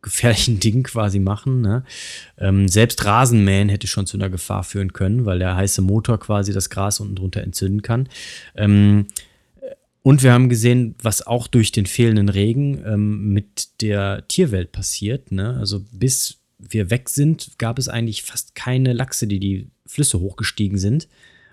gefährlichen 0.00 0.58
Dingen 0.60 0.82
quasi 0.82 1.18
machen. 1.18 1.60
Ne? 1.60 1.84
Ähm, 2.38 2.66
selbst 2.66 3.04
Rasenmähen 3.04 3.68
hätte 3.68 3.86
schon 3.86 4.06
zu 4.06 4.16
einer 4.16 4.30
Gefahr 4.30 4.64
führen 4.64 4.94
können, 4.94 5.26
weil 5.26 5.38
der 5.38 5.56
heiße 5.56 5.82
Motor 5.82 6.18
quasi 6.18 6.52
das 6.52 6.70
Gras 6.70 7.00
unten 7.00 7.16
drunter 7.16 7.42
entzünden 7.42 7.82
kann. 7.82 8.08
Und 10.02 10.22
wir 10.22 10.32
haben 10.32 10.48
gesehen, 10.48 10.94
was 11.02 11.26
auch 11.26 11.46
durch 11.46 11.72
den 11.72 11.86
fehlenden 11.86 12.28
Regen 12.28 12.82
ähm, 12.86 13.32
mit 13.32 13.82
der 13.82 14.26
Tierwelt 14.28 14.72
passiert. 14.72 15.30
Ne? 15.30 15.56
Also 15.58 15.84
bis 15.92 16.38
wir 16.58 16.90
weg 16.90 17.08
sind, 17.08 17.58
gab 17.58 17.78
es 17.78 17.88
eigentlich 17.88 18.22
fast 18.22 18.54
keine 18.54 18.92
Lachse, 18.92 19.26
die 19.26 19.40
die 19.40 19.70
Flüsse 19.86 20.20
hochgestiegen 20.20 20.78
sind. 20.78 21.08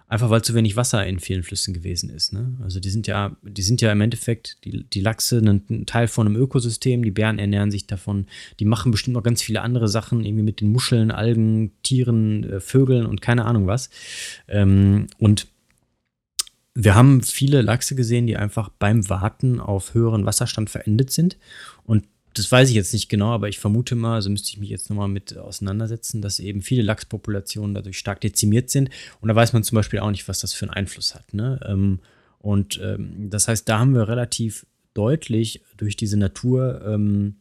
Einfach 0.10 0.30
weil 0.30 0.42
zu 0.42 0.54
wenig 0.54 0.78
Wasser 0.78 1.06
in 1.06 1.20
vielen 1.20 1.44
Flüssen 1.44 1.74
gewesen 1.74 2.10
ist. 2.10 2.32
Ne? 2.32 2.58
Also 2.64 2.80
die 2.80 2.90
sind 2.90 3.08
ja, 3.08 3.36
die 3.42 3.62
sind 3.62 3.82
ja 3.82 3.92
im 3.92 4.00
Endeffekt, 4.00 4.64
die, 4.64 4.86
die 4.86 5.02
Lachse, 5.02 5.40
ein 5.40 5.86
Teil 5.86 6.08
von 6.08 6.28
einem 6.28 6.38
Ökosystem, 6.38 7.04
die 7.04 7.12
Bären 7.12 7.40
ernähren 7.40 7.72
sich 7.72 7.88
davon, 7.88 8.28
die 8.62 8.66
machen 8.66 8.94
bestimmt 8.94 9.16
noch 9.16 9.24
ganz 9.24 9.42
viele 9.42 9.62
andere 9.62 9.90
Sachen, 9.90 10.24
irgendwie 10.24 10.46
mit 10.46 10.62
den 10.62 10.72
Muscheln, 10.72 11.12
Algen, 11.12 11.74
Tieren, 11.84 12.46
äh, 12.46 12.60
Vögeln 12.62 13.06
und 13.06 13.22
keine 13.22 13.44
Ahnung 13.44 13.68
was. 13.68 13.90
Ähm, 14.48 15.08
und 15.18 15.48
wir 16.80 16.94
haben 16.94 17.24
viele 17.24 17.64
Lachse 17.64 17.96
gesehen, 17.96 18.28
die 18.28 18.38
einfach 18.38 18.70
beim 18.70 19.10
Warten 19.10 19.60
auf 19.60 19.96
höheren 19.96 20.28
Wasserstand 20.28 20.70
verendet 20.70 21.10
sind. 21.10 21.36
Und 21.86 22.06
das 22.36 22.52
weiß 22.52 22.70
ich 22.70 22.76
jetzt 22.76 22.94
nicht 22.94 23.10
genau, 23.10 23.32
aber 23.32 23.50
ich 23.50 23.58
vermute 23.58 23.96
mal, 23.96 24.14
also 24.14 24.30
müsste 24.30 24.50
ich 24.50 24.60
mich 24.60 24.70
jetzt 24.70 24.92
nochmal 24.92 25.08
mit 25.08 25.36
auseinandersetzen, 25.36 26.22
dass 26.22 26.40
eben 26.40 26.62
viele 26.62 26.84
Lachspopulationen 26.84 27.74
dadurch 27.74 27.98
stark 27.98 28.22
dezimiert 28.22 28.70
sind. 28.70 28.92
Und 29.22 29.30
da 29.30 29.36
weiß 29.36 29.54
man 29.54 29.64
zum 29.64 29.76
Beispiel 29.76 29.98
auch 29.98 30.12
nicht, 30.12 30.28
was 30.28 30.40
das 30.40 30.54
für 30.54 30.66
einen 30.66 30.76
Einfluss 30.76 31.16
hat. 31.16 31.34
Ne? 31.34 31.60
Ähm, 31.68 31.98
und 32.38 32.80
ähm, 32.84 33.32
das 33.32 33.48
heißt, 33.48 33.68
da 33.68 33.80
haben 33.80 33.96
wir 33.96 34.08
relativ 34.08 34.68
deutlich 34.94 35.64
durch 35.78 35.96
diese 35.96 36.18
Naturerlebnisse 36.18 37.32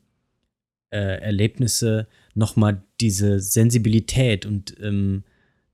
ähm, 0.90 2.01
äh, 2.01 2.05
nochmal 2.33 2.83
diese 3.03 3.40
Sensibilität 3.40 4.46
und 4.46 4.75
ähm, 4.81 5.25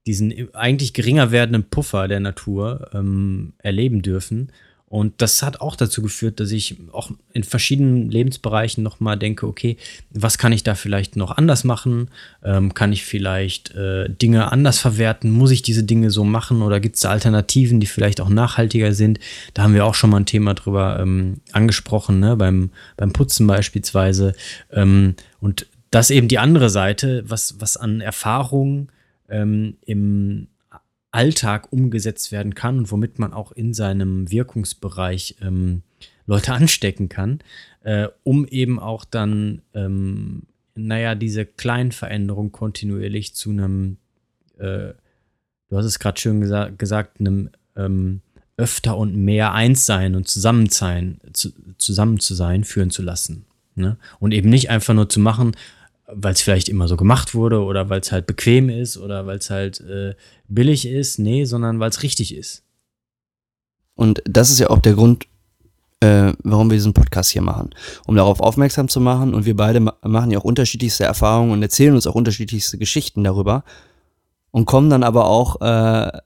diesen 0.06 0.54
eigentlich 0.54 0.94
geringer 0.94 1.30
werdenden 1.30 1.64
Puffer 1.64 2.08
der 2.08 2.20
Natur 2.20 2.90
ähm, 2.92 3.52
erleben 3.58 4.02
dürfen. 4.02 4.50
Und 4.92 5.22
das 5.22 5.42
hat 5.42 5.62
auch 5.62 5.74
dazu 5.74 6.02
geführt, 6.02 6.38
dass 6.38 6.50
ich 6.50 6.76
auch 6.92 7.10
in 7.32 7.44
verschiedenen 7.44 8.10
Lebensbereichen 8.10 8.84
nochmal 8.84 9.16
denke, 9.16 9.46
okay, 9.46 9.78
was 10.10 10.36
kann 10.36 10.52
ich 10.52 10.64
da 10.64 10.74
vielleicht 10.74 11.16
noch 11.16 11.30
anders 11.30 11.64
machen? 11.64 12.10
Ähm, 12.44 12.74
kann 12.74 12.92
ich 12.92 13.02
vielleicht 13.02 13.74
äh, 13.74 14.10
Dinge 14.10 14.52
anders 14.52 14.78
verwerten? 14.78 15.30
Muss 15.30 15.50
ich 15.50 15.62
diese 15.62 15.82
Dinge 15.82 16.10
so 16.10 16.24
machen 16.24 16.60
oder 16.60 16.78
gibt 16.78 16.96
es 16.96 17.00
da 17.00 17.10
Alternativen, 17.10 17.80
die 17.80 17.86
vielleicht 17.86 18.20
auch 18.20 18.28
nachhaltiger 18.28 18.92
sind? 18.92 19.18
Da 19.54 19.62
haben 19.62 19.72
wir 19.72 19.86
auch 19.86 19.94
schon 19.94 20.10
mal 20.10 20.18
ein 20.18 20.26
Thema 20.26 20.52
drüber 20.52 20.98
ähm, 21.00 21.40
angesprochen, 21.52 22.20
ne? 22.20 22.36
beim, 22.36 22.68
beim 22.98 23.14
Putzen 23.14 23.46
beispielsweise. 23.46 24.34
Ähm, 24.70 25.14
und 25.40 25.64
das 25.90 26.10
eben 26.10 26.28
die 26.28 26.38
andere 26.38 26.68
Seite, 26.68 27.24
was, 27.26 27.54
was 27.60 27.78
an 27.78 28.02
Erfahrungen 28.02 28.90
ähm, 29.32 29.78
im 29.84 30.46
Alltag 31.10 31.72
umgesetzt 31.72 32.30
werden 32.30 32.54
kann 32.54 32.78
und 32.78 32.92
womit 32.92 33.18
man 33.18 33.32
auch 33.32 33.52
in 33.52 33.74
seinem 33.74 34.30
Wirkungsbereich 34.30 35.36
ähm, 35.42 35.82
Leute 36.26 36.52
anstecken 36.54 37.08
kann, 37.08 37.40
äh, 37.82 38.08
um 38.22 38.46
eben 38.46 38.78
auch 38.78 39.04
dann, 39.04 39.62
ähm, 39.74 40.44
naja, 40.74 41.14
diese 41.14 41.44
kleinen 41.44 41.92
Veränderungen 41.92 42.52
kontinuierlich 42.52 43.34
zu 43.34 43.50
einem, 43.50 43.96
äh, 44.58 44.92
du 45.68 45.76
hast 45.76 45.86
es 45.86 45.98
gerade 45.98 46.20
schön 46.20 46.40
gesa 46.40 46.68
gesagt, 46.68 47.20
einem 47.20 47.50
ähm, 47.76 48.20
öfter 48.56 48.96
und 48.96 49.16
mehr 49.16 49.52
eins 49.52 49.86
sein 49.86 50.14
und 50.14 50.28
zusammen 50.28 50.68
sein, 50.68 51.18
zu, 51.32 51.50
zusammen 51.78 52.20
zu 52.20 52.34
sein, 52.34 52.64
führen 52.64 52.90
zu 52.90 53.02
lassen. 53.02 53.44
Ne? 53.74 53.96
Und 54.20 54.32
eben 54.32 54.50
nicht 54.50 54.70
einfach 54.70 54.94
nur 54.94 55.08
zu 55.08 55.20
machen, 55.20 55.52
weil 56.06 56.34
es 56.34 56.42
vielleicht 56.42 56.68
immer 56.68 56.88
so 56.88 56.96
gemacht 56.96 57.34
wurde 57.34 57.62
oder 57.62 57.88
weil 57.88 58.00
es 58.00 58.12
halt 58.12 58.26
bequem 58.26 58.68
ist 58.68 58.96
oder 58.96 59.26
weil 59.26 59.38
es 59.38 59.50
halt 59.50 59.80
äh, 59.80 60.14
billig 60.48 60.86
ist. 60.86 61.18
Nee, 61.18 61.44
sondern 61.44 61.80
weil 61.80 61.90
es 61.90 62.02
richtig 62.02 62.34
ist. 62.34 62.64
Und 63.94 64.22
das 64.24 64.50
ist 64.50 64.58
ja 64.58 64.70
auch 64.70 64.80
der 64.80 64.94
Grund, 64.94 65.26
äh, 66.00 66.32
warum 66.42 66.70
wir 66.70 66.76
diesen 66.76 66.94
Podcast 66.94 67.30
hier 67.30 67.42
machen. 67.42 67.70
Um 68.06 68.16
darauf 68.16 68.40
aufmerksam 68.40 68.88
zu 68.88 69.00
machen. 69.00 69.34
Und 69.34 69.46
wir 69.46 69.56
beide 69.56 69.80
ma 69.80 69.94
machen 70.02 70.30
ja 70.30 70.38
auch 70.38 70.44
unterschiedlichste 70.44 71.04
Erfahrungen 71.04 71.52
und 71.52 71.62
erzählen 71.62 71.94
uns 71.94 72.06
auch 72.06 72.14
unterschiedlichste 72.14 72.78
Geschichten 72.78 73.22
darüber. 73.24 73.64
Und 74.50 74.66
kommen 74.66 74.90
dann 74.90 75.02
aber 75.02 75.26
auch 75.26 75.60
äh, 75.60 76.18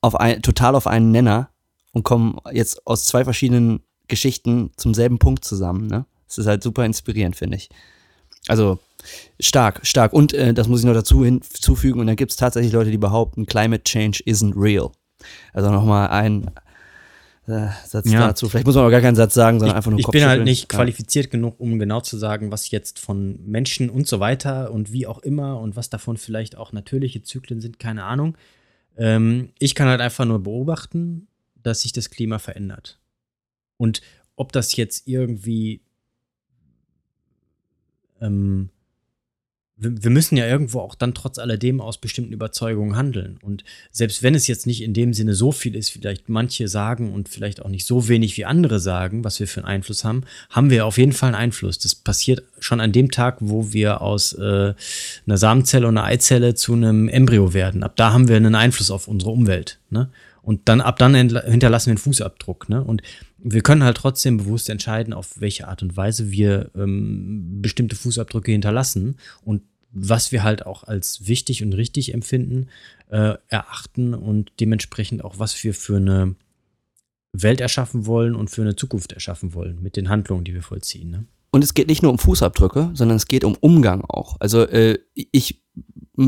auf 0.00 0.14
ein, 0.14 0.42
total 0.42 0.76
auf 0.76 0.86
einen 0.86 1.10
Nenner 1.10 1.50
und 1.92 2.04
kommen 2.04 2.38
jetzt 2.52 2.86
aus 2.86 3.04
zwei 3.04 3.24
verschiedenen 3.24 3.80
Geschichten 4.06 4.70
zum 4.76 4.94
selben 4.94 5.18
Punkt 5.18 5.44
zusammen. 5.44 5.86
Ne? 5.86 6.06
Das 6.26 6.38
ist 6.38 6.46
halt 6.46 6.62
super 6.62 6.84
inspirierend, 6.84 7.36
finde 7.36 7.56
ich. 7.56 7.68
Also 8.46 8.78
Stark, 9.40 9.80
stark. 9.86 10.12
Und 10.12 10.32
äh, 10.32 10.54
das 10.54 10.68
muss 10.68 10.80
ich 10.80 10.86
noch 10.86 10.94
dazu 10.94 11.24
hinzufügen. 11.24 12.00
Und 12.00 12.06
dann 12.06 12.16
gibt 12.16 12.30
es 12.30 12.36
tatsächlich 12.36 12.72
Leute, 12.72 12.90
die 12.90 12.98
behaupten, 12.98 13.46
Climate 13.46 13.84
Change 13.84 14.22
isn't 14.26 14.54
real. 14.56 14.90
Also 15.52 15.70
nochmal 15.70 16.08
ein 16.08 16.50
äh, 17.48 17.68
Satz 17.86 18.10
ja. 18.10 18.28
dazu. 18.28 18.48
Vielleicht 18.48 18.66
muss 18.66 18.74
man 18.74 18.84
auch 18.84 18.90
gar 18.90 19.00
keinen 19.00 19.16
Satz 19.16 19.34
sagen, 19.34 19.58
sondern 19.58 19.74
ich, 19.74 19.76
einfach 19.76 19.90
nur 19.90 20.00
Ich 20.00 20.06
bin 20.06 20.24
halt 20.24 20.44
nicht 20.44 20.68
qualifiziert 20.68 21.30
genug, 21.30 21.58
um 21.58 21.78
genau 21.78 22.00
zu 22.00 22.18
sagen, 22.18 22.52
was 22.52 22.70
jetzt 22.70 22.98
von 22.98 23.44
Menschen 23.44 23.90
und 23.90 24.06
so 24.06 24.20
weiter 24.20 24.70
und 24.70 24.92
wie 24.92 25.06
auch 25.06 25.18
immer 25.20 25.58
und 25.58 25.74
was 25.74 25.88
davon 25.90 26.16
vielleicht 26.16 26.56
auch 26.56 26.72
natürliche 26.72 27.22
Zyklen 27.22 27.60
sind, 27.60 27.78
keine 27.78 28.04
Ahnung. 28.04 28.36
Ähm, 28.96 29.50
ich 29.58 29.74
kann 29.74 29.88
halt 29.88 30.00
einfach 30.00 30.24
nur 30.24 30.42
beobachten, 30.42 31.28
dass 31.62 31.82
sich 31.82 31.92
das 31.92 32.10
Klima 32.10 32.38
verändert. 32.38 33.00
Und 33.76 34.02
ob 34.36 34.52
das 34.52 34.76
jetzt 34.76 35.08
irgendwie 35.08 35.80
ähm, 38.20 38.70
wir 39.80 40.10
müssen 40.10 40.36
ja 40.36 40.46
irgendwo 40.46 40.80
auch 40.80 40.96
dann 40.96 41.14
trotz 41.14 41.38
alledem 41.38 41.80
aus 41.80 41.98
bestimmten 41.98 42.32
Überzeugungen 42.32 42.96
handeln. 42.96 43.38
Und 43.42 43.62
selbst 43.92 44.24
wenn 44.24 44.34
es 44.34 44.48
jetzt 44.48 44.66
nicht 44.66 44.82
in 44.82 44.92
dem 44.92 45.14
Sinne 45.14 45.34
so 45.34 45.52
viel 45.52 45.76
ist, 45.76 45.90
vielleicht 45.90 46.28
manche 46.28 46.66
sagen 46.66 47.12
und 47.12 47.28
vielleicht 47.28 47.62
auch 47.62 47.68
nicht 47.68 47.86
so 47.86 48.08
wenig 48.08 48.36
wie 48.36 48.44
andere 48.44 48.80
sagen, 48.80 49.22
was 49.22 49.38
wir 49.38 49.46
für 49.46 49.60
einen 49.60 49.68
Einfluss 49.68 50.04
haben, 50.04 50.24
haben 50.50 50.70
wir 50.70 50.84
auf 50.84 50.98
jeden 50.98 51.12
Fall 51.12 51.28
einen 51.28 51.42
Einfluss. 51.42 51.78
Das 51.78 51.94
passiert 51.94 52.42
schon 52.58 52.80
an 52.80 52.92
dem 52.92 53.12
Tag, 53.12 53.36
wo 53.40 53.72
wir 53.72 54.00
aus 54.00 54.32
äh, 54.32 54.74
einer 55.26 55.38
Samenzelle 55.38 55.86
und 55.86 55.96
einer 55.96 56.06
Eizelle 56.06 56.56
zu 56.56 56.72
einem 56.72 57.08
Embryo 57.08 57.54
werden. 57.54 57.84
Ab 57.84 57.94
da 57.94 58.12
haben 58.12 58.26
wir 58.26 58.36
einen 58.36 58.56
Einfluss 58.56 58.90
auf 58.90 59.06
unsere 59.06 59.30
Umwelt. 59.30 59.78
Ne? 59.90 60.10
Und 60.42 60.68
dann 60.68 60.80
ab 60.80 60.98
dann 60.98 61.14
hinterlassen 61.14 61.86
wir 61.86 61.92
einen 61.92 61.98
Fußabdruck. 61.98 62.68
Ne? 62.68 62.82
Und 62.82 63.02
wir 63.38 63.62
können 63.62 63.84
halt 63.84 63.96
trotzdem 63.96 64.36
bewusst 64.36 64.68
entscheiden, 64.68 65.12
auf 65.12 65.40
welche 65.40 65.68
Art 65.68 65.82
und 65.82 65.96
Weise 65.96 66.30
wir 66.30 66.70
ähm, 66.74 67.62
bestimmte 67.62 67.96
Fußabdrücke 67.96 68.52
hinterlassen 68.52 69.16
und 69.42 69.62
was 69.90 70.32
wir 70.32 70.42
halt 70.42 70.66
auch 70.66 70.84
als 70.84 71.26
wichtig 71.26 71.62
und 71.62 71.72
richtig 71.72 72.12
empfinden, 72.12 72.68
äh, 73.08 73.34
erachten 73.48 74.14
und 74.14 74.52
dementsprechend 74.60 75.24
auch, 75.24 75.38
was 75.38 75.62
wir 75.64 75.72
für 75.72 75.96
eine 75.96 76.34
Welt 77.32 77.60
erschaffen 77.60 78.06
wollen 78.06 78.34
und 78.34 78.50
für 78.50 78.62
eine 78.62 78.76
Zukunft 78.76 79.12
erschaffen 79.12 79.54
wollen 79.54 79.82
mit 79.82 79.96
den 79.96 80.08
Handlungen, 80.08 80.44
die 80.44 80.54
wir 80.54 80.62
vollziehen. 80.62 81.10
Ne? 81.10 81.24
Und 81.50 81.64
es 81.64 81.74
geht 81.74 81.88
nicht 81.88 82.02
nur 82.02 82.12
um 82.12 82.18
Fußabdrücke, 82.18 82.90
sondern 82.94 83.16
es 83.16 83.26
geht 83.26 83.44
um 83.44 83.56
Umgang 83.60 84.02
auch. 84.02 84.36
Also 84.40 84.62
äh, 84.62 84.98
ich 85.14 85.62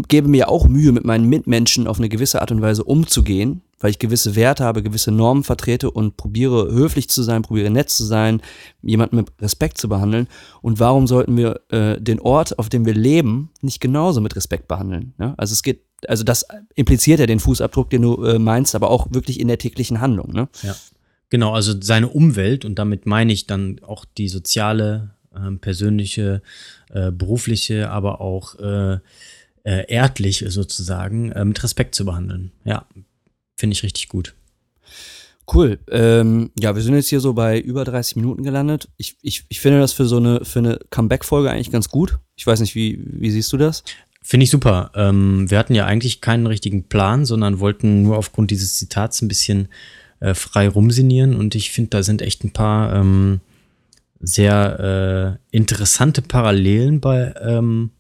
gebe 0.09 0.29
mir 0.29 0.49
auch 0.49 0.68
Mühe, 0.68 0.92
mit 0.92 1.05
meinen 1.05 1.29
Mitmenschen 1.29 1.87
auf 1.87 1.99
eine 1.99 2.09
gewisse 2.09 2.40
Art 2.40 2.53
und 2.53 2.62
Weise 2.62 2.85
umzugehen, 2.85 3.62
weil 3.81 3.90
ich 3.90 3.99
gewisse 3.99 4.37
Werte 4.37 4.62
habe, 4.62 4.83
gewisse 4.83 5.11
Normen 5.11 5.43
vertrete 5.43 5.90
und 5.90 6.16
probiere 6.16 6.71
höflich 6.71 7.09
zu 7.09 7.23
sein, 7.23 7.43
probiere 7.43 7.71
nett 7.71 7.88
zu 7.88 8.05
sein, 8.05 8.43
jemanden 8.83 9.16
mit 9.16 9.33
Respekt 9.40 9.79
zu 9.79 9.88
behandeln. 9.88 10.29
Und 10.61 10.79
warum 10.79 11.07
sollten 11.07 11.37
wir 11.37 11.61
äh, 11.71 12.01
den 12.01 12.21
Ort, 12.21 12.59
auf 12.59 12.69
dem 12.69 12.85
wir 12.85 12.95
leben, 12.95 13.51
nicht 13.62 13.81
genauso 13.81 14.21
mit 14.21 14.37
Respekt 14.37 14.69
behandeln? 14.69 15.14
Ne? 15.16 15.35
Also 15.38 15.55
es 15.55 15.62
geht, 15.62 15.83
also 16.07 16.23
das 16.23 16.47
impliziert 16.75 17.21
ja 17.21 17.27
den 17.27 17.40
Fußabdruck, 17.40 17.88
den 17.90 18.03
du 18.03 18.23
äh, 18.23 18.38
meinst, 18.38 18.75
aber 18.75 18.90
auch 18.90 19.09
wirklich 19.11 19.40
in 19.40 19.49
der 19.49 19.59
täglichen 19.59 20.01
Handlung. 20.01 20.33
Ne? 20.33 20.49
Ja. 20.62 20.77
Genau, 21.31 21.55
also 21.55 21.75
seine 21.81 22.09
Umwelt 22.09 22.64
und 22.64 22.79
damit 22.79 23.07
meine 23.07 23.33
ich 23.33 23.47
dann 23.47 23.81
auch 23.83 24.05
die 24.05 24.29
soziale, 24.29 25.14
äh, 25.35 25.53
persönliche, 25.53 26.43
äh, 26.90 27.11
berufliche, 27.11 27.90
aber 27.90 28.21
auch 28.21 28.59
äh, 28.59 28.99
äh, 29.62 29.87
erdlich 29.88 30.45
sozusagen 30.49 31.33
äh, 31.33 31.45
mit 31.45 31.62
Respekt 31.62 31.95
zu 31.95 32.05
behandeln. 32.05 32.51
Ja, 32.64 32.87
finde 33.61 33.75
ich 33.75 33.83
richtig 33.83 34.09
gut. 34.09 34.35
Cool. 35.53 35.79
Ähm, 35.90 36.51
ja, 36.59 36.75
wir 36.75 36.83
sind 36.83 36.94
jetzt 36.94 37.09
hier 37.09 37.20
so 37.20 37.33
bei 37.35 37.61
über 37.61 37.85
30 37.85 38.16
Minuten 38.16 38.42
gelandet. 38.42 38.88
Ich, 38.96 39.16
ich, 39.23 39.44
ich 39.49 39.61
finde 39.61 39.81
das 39.81 39.92
für 39.92 40.07
so 40.07 40.16
eine, 40.16 40.44
für 40.44 40.61
eine 40.61 40.79
Comeback-Folge 40.90 41.51
eigentlich 41.51 41.73
ganz 41.73 41.88
gut. 41.88 42.18
Ich 42.37 42.46
weiß 42.46 42.61
nicht, 42.61 42.75
wie, 42.75 43.01
wie 43.05 43.31
siehst 43.31 43.53
du 43.53 43.57
das? 43.57 43.83
Finde 44.23 44.44
ich 44.44 44.51
super. 44.51 44.92
Ähm, 44.94 45.51
wir 45.51 45.59
hatten 45.59 45.75
ja 45.75 45.87
eigentlich 45.87 46.20
keinen 46.20 46.46
richtigen 46.46 46.85
Plan, 46.85 47.25
sondern 47.25 47.59
wollten 47.59 48.03
nur 48.03 48.16
aufgrund 48.16 48.51
dieses 48.51 48.77
Zitats 48.77 49.23
ein 49.23 49.29
bisschen 49.29 49.68
äh, 50.20 50.35
frei 50.35 50.68
rumsinieren. 50.68 51.35
Und 51.35 51.55
ich 51.55 51.73
finde, 51.73 51.90
da 51.90 52.03
sind 52.03 52.23
echt 52.23 52.44
ein 52.44 52.53
paar 52.53 52.94
ähm, 52.94 53.40
sehr 54.20 55.38
äh, 55.53 55.57
interessante 55.57 56.23
Parallelen 56.23 57.01
bei 57.01 57.35
ähm, 57.42 57.90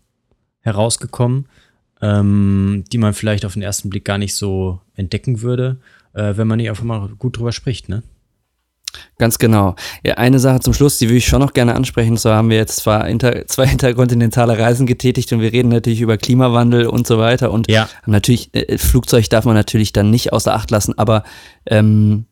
herausgekommen, 0.60 1.46
ähm, 2.02 2.84
die 2.92 2.98
man 2.98 3.14
vielleicht 3.14 3.44
auf 3.44 3.54
den 3.54 3.62
ersten 3.62 3.90
Blick 3.90 4.04
gar 4.04 4.18
nicht 4.18 4.34
so 4.34 4.80
entdecken 4.94 5.42
würde, 5.42 5.78
äh, 6.12 6.36
wenn 6.36 6.46
man 6.46 6.58
nicht 6.58 6.68
einfach 6.68 6.84
mal 6.84 7.08
gut 7.18 7.38
drüber 7.38 7.52
spricht, 7.52 7.88
ne? 7.88 8.02
Ganz 9.18 9.38
genau. 9.38 9.76
Ja, 10.04 10.14
eine 10.14 10.40
Sache 10.40 10.60
zum 10.60 10.72
Schluss, 10.72 10.98
die 10.98 11.06
würde 11.06 11.18
ich 11.18 11.26
schon 11.26 11.40
noch 11.40 11.52
gerne 11.52 11.76
ansprechen. 11.76 12.16
So 12.16 12.30
haben 12.30 12.50
wir 12.50 12.56
jetzt 12.56 12.76
zwar 12.76 13.06
inter, 13.06 13.46
zwei 13.46 13.64
interkontinentale 13.66 14.58
Reisen 14.58 14.86
getätigt 14.86 15.32
und 15.32 15.40
wir 15.40 15.52
reden 15.52 15.68
natürlich 15.68 16.00
über 16.00 16.16
Klimawandel 16.16 16.86
und 16.86 17.06
so 17.06 17.18
weiter. 17.18 17.52
Und 17.52 17.70
ja. 17.70 17.88
natürlich, 18.06 18.52
äh, 18.54 18.78
Flugzeug 18.78 19.28
darf 19.30 19.44
man 19.44 19.54
natürlich 19.54 19.92
dann 19.92 20.10
nicht 20.10 20.32
außer 20.32 20.54
Acht 20.54 20.70
lassen, 20.70 20.98
aber 20.98 21.22
ähm, 21.66 22.26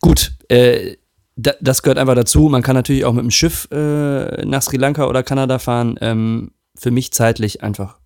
gut, 0.00 0.32
äh, 0.48 0.96
da, 1.36 1.52
das 1.60 1.82
gehört 1.82 1.98
einfach 1.98 2.14
dazu. 2.14 2.48
Man 2.48 2.62
kann 2.62 2.74
natürlich 2.74 3.04
auch 3.04 3.12
mit 3.12 3.22
dem 3.22 3.30
Schiff 3.30 3.68
äh, 3.70 4.44
nach 4.44 4.62
Sri 4.62 4.76
Lanka 4.76 5.06
oder 5.06 5.22
Kanada 5.22 5.58
fahren. 5.58 5.96
Ähm, 6.00 6.52
für 6.76 6.90
mich 6.90 7.12
zeitlich 7.12 7.62
einfach 7.62 7.98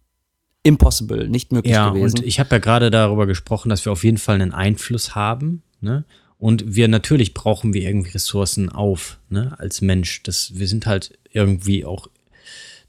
impossible, 0.62 1.28
nicht 1.28 1.52
möglich 1.52 1.74
ja, 1.74 1.90
gewesen. 1.90 2.18
und 2.18 2.26
ich 2.26 2.40
habe 2.40 2.50
ja 2.52 2.58
gerade 2.58 2.90
darüber 2.90 3.26
gesprochen, 3.26 3.68
dass 3.68 3.84
wir 3.84 3.92
auf 3.92 4.04
jeden 4.04 4.18
Fall 4.18 4.40
einen 4.40 4.52
Einfluss 4.52 5.14
haben. 5.14 5.62
Ne? 5.80 6.04
Und 6.38 6.76
wir 6.76 6.88
natürlich 6.88 7.34
brauchen 7.34 7.74
wir 7.74 7.82
irgendwie 7.82 8.10
Ressourcen 8.10 8.68
auf, 8.68 9.18
ne, 9.28 9.58
als 9.58 9.80
Mensch. 9.80 10.22
Das, 10.22 10.52
wir 10.54 10.68
sind 10.68 10.86
halt 10.86 11.18
irgendwie 11.32 11.84
auch 11.84 12.08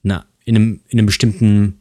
na, 0.04 0.26
in, 0.46 0.56
einem, 0.56 0.82
in 0.88 1.00
einem 1.00 1.08
bestimmten 1.08 1.80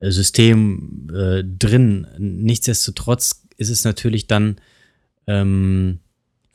äh, 0.00 0.10
System 0.10 1.08
äh, 1.14 1.44
drin. 1.44 2.06
Nichtsdestotrotz 2.18 3.44
ist 3.56 3.70
es 3.70 3.84
natürlich 3.84 4.26
dann, 4.26 4.56
ähm, 5.28 6.00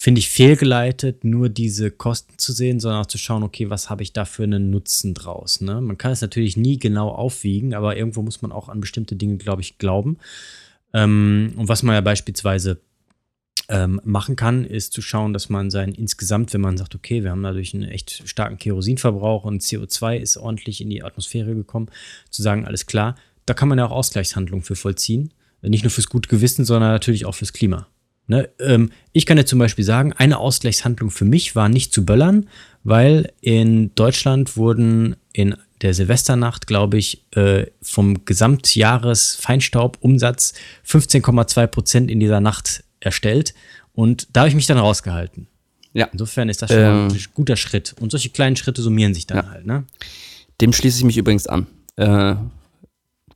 finde 0.08 0.20
ich, 0.20 0.30
fehlgeleitet, 0.30 1.26
nur 1.26 1.50
diese 1.50 1.92
Kosten 1.92 2.38
zu 2.38 2.54
sehen, 2.54 2.80
sondern 2.80 3.02
auch 3.02 3.08
zu 3.08 3.18
schauen, 3.18 3.44
okay, 3.44 3.70
was 3.70 3.90
habe 3.90 4.04
ich 4.04 4.14
da 4.14 4.24
für 4.24 4.44
einen 4.44 4.70
Nutzen 4.70 5.14
draus. 5.14 5.60
Ne? 5.60 5.82
Man 5.82 5.98
kann 5.98 6.14
es 6.14 6.22
natürlich 6.22 6.56
nie 6.56 6.80
genau 6.80 7.10
aufwiegen, 7.10 7.74
aber 7.74 7.98
irgendwo 7.98 8.22
muss 8.22 8.42
man 8.42 8.54
auch 8.54 8.70
an 8.70 8.80
bestimmte 8.80 9.18
Dinge, 9.18 9.36
glaube 9.36 9.64
ich, 9.64 9.80
glauben. 9.80 10.18
Ähm, 10.94 11.52
und 11.58 11.68
was 11.68 11.84
man 11.84 11.94
ja 11.94 12.00
beispielsweise 12.00 12.80
ähm, 13.68 14.00
machen 14.06 14.38
kann, 14.38 14.64
ist 14.64 14.94
zu 14.94 15.02
schauen, 15.02 15.34
dass 15.34 15.50
man 15.50 15.70
sein 15.70 15.92
insgesamt, 15.92 16.54
wenn 16.54 16.62
man 16.62 16.78
sagt, 16.78 16.96
okay, 16.96 17.24
wir 17.24 17.32
haben 17.32 17.44
dadurch 17.44 17.74
einen 17.74 17.84
echt 17.84 18.30
starken 18.30 18.58
Kerosinverbrauch 18.58 19.44
und 19.44 19.62
CO2 19.62 20.20
ist 20.20 20.38
ordentlich 20.38 20.80
in 20.80 20.90
die 20.90 21.04
Atmosphäre 21.04 21.54
gekommen, 21.54 21.90
zu 22.30 22.42
sagen, 22.42 22.66
alles 22.66 22.86
klar, 22.86 23.18
da 23.46 23.54
kann 23.54 23.68
man 23.68 23.78
ja 23.78 23.88
auch 23.88 23.92
Ausgleichshandlungen 23.92 24.64
für 24.64 24.78
vollziehen. 24.78 25.34
Nicht 25.62 25.84
nur 25.84 25.92
fürs 25.92 26.08
gute 26.08 26.30
Gewissen, 26.30 26.64
sondern 26.64 26.92
natürlich 26.92 27.26
auch 27.26 27.36
fürs 27.36 27.52
Klima. 27.52 27.88
Ne? 28.28 28.50
Ähm, 28.60 28.92
ich 29.14 29.26
kann 29.26 29.38
ja 29.38 29.46
zum 29.46 29.60
Beispiel 29.60 29.86
sagen, 29.86 30.12
eine 30.14 30.38
Ausgleichshandlung 30.40 31.12
für 31.12 31.26
mich 31.26 31.56
war 31.56 31.70
nicht 31.70 31.94
zu 31.94 32.06
böllern, 32.06 32.50
weil 32.84 33.32
in 33.42 33.94
Deutschland 33.96 34.58
wurden 34.58 35.16
in 35.34 35.56
der 35.82 35.94
Silvesternacht, 35.94 36.68
glaube 36.68 36.98
ich, 36.98 37.24
äh, 37.36 37.68
vom 37.82 38.26
Gesamtjahresfeinstaubumsatz 38.26 40.54
15,2 40.86 41.68
Prozent 41.68 42.12
in 42.12 42.20
dieser 42.20 42.40
Nacht 42.42 42.84
erstellt. 43.00 43.54
Und 43.94 44.28
da 44.34 44.42
habe 44.42 44.50
ich 44.50 44.56
mich 44.56 44.66
dann 44.68 44.78
rausgehalten. 44.78 45.48
Ja. 45.94 46.08
Insofern 46.12 46.50
ist 46.50 46.62
das 46.62 46.72
schon 46.72 46.80
Ähm. 46.80 47.08
ein 47.08 47.18
guter 47.34 47.56
Schritt. 47.56 47.96
Und 48.00 48.12
solche 48.12 48.30
kleinen 48.30 48.56
Schritte 48.56 48.82
summieren 48.82 49.14
sich 49.14 49.26
dann 49.28 49.38
Ja. 49.38 49.50
halt, 49.50 49.66
ne? 49.66 49.86
Dem 50.62 50.74
schließe 50.74 51.00
ich 51.00 51.04
mich 51.06 51.18
übrigens 51.18 51.48
an. 51.48 51.68
Äh, 51.96 52.36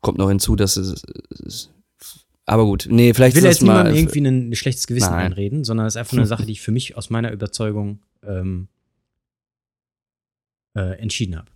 kommt 0.02 0.18
noch 0.18 0.30
hinzu, 0.30 0.56
dass 0.56 0.78
es. 0.78 1.04
es 1.46 1.70
aber 2.52 2.66
gut, 2.66 2.86
nee, 2.90 3.14
vielleicht 3.14 3.38
Ich 3.38 3.42
will 3.42 3.50
ist 3.50 3.60
jetzt 3.60 3.66
mal. 3.66 3.76
niemandem 3.78 3.96
irgendwie 3.96 4.20
ein, 4.20 4.50
ein 4.50 4.56
schlechtes 4.56 4.86
Gewissen 4.86 5.12
Nein. 5.12 5.28
einreden, 5.28 5.64
sondern 5.64 5.88
es 5.88 5.94
ist 5.94 6.00
einfach 6.00 6.18
eine 6.18 6.26
Sache, 6.28 6.46
die 6.46 6.52
ich 6.52 6.60
für 6.60 6.74
mich 6.74 6.98
aus 6.98 7.10
meiner 7.10 7.32
Überzeugung 7.32 8.00
ähm, 8.28 8.68
äh, 10.76 11.00
entschieden 11.00 11.38
habe. 11.38 11.48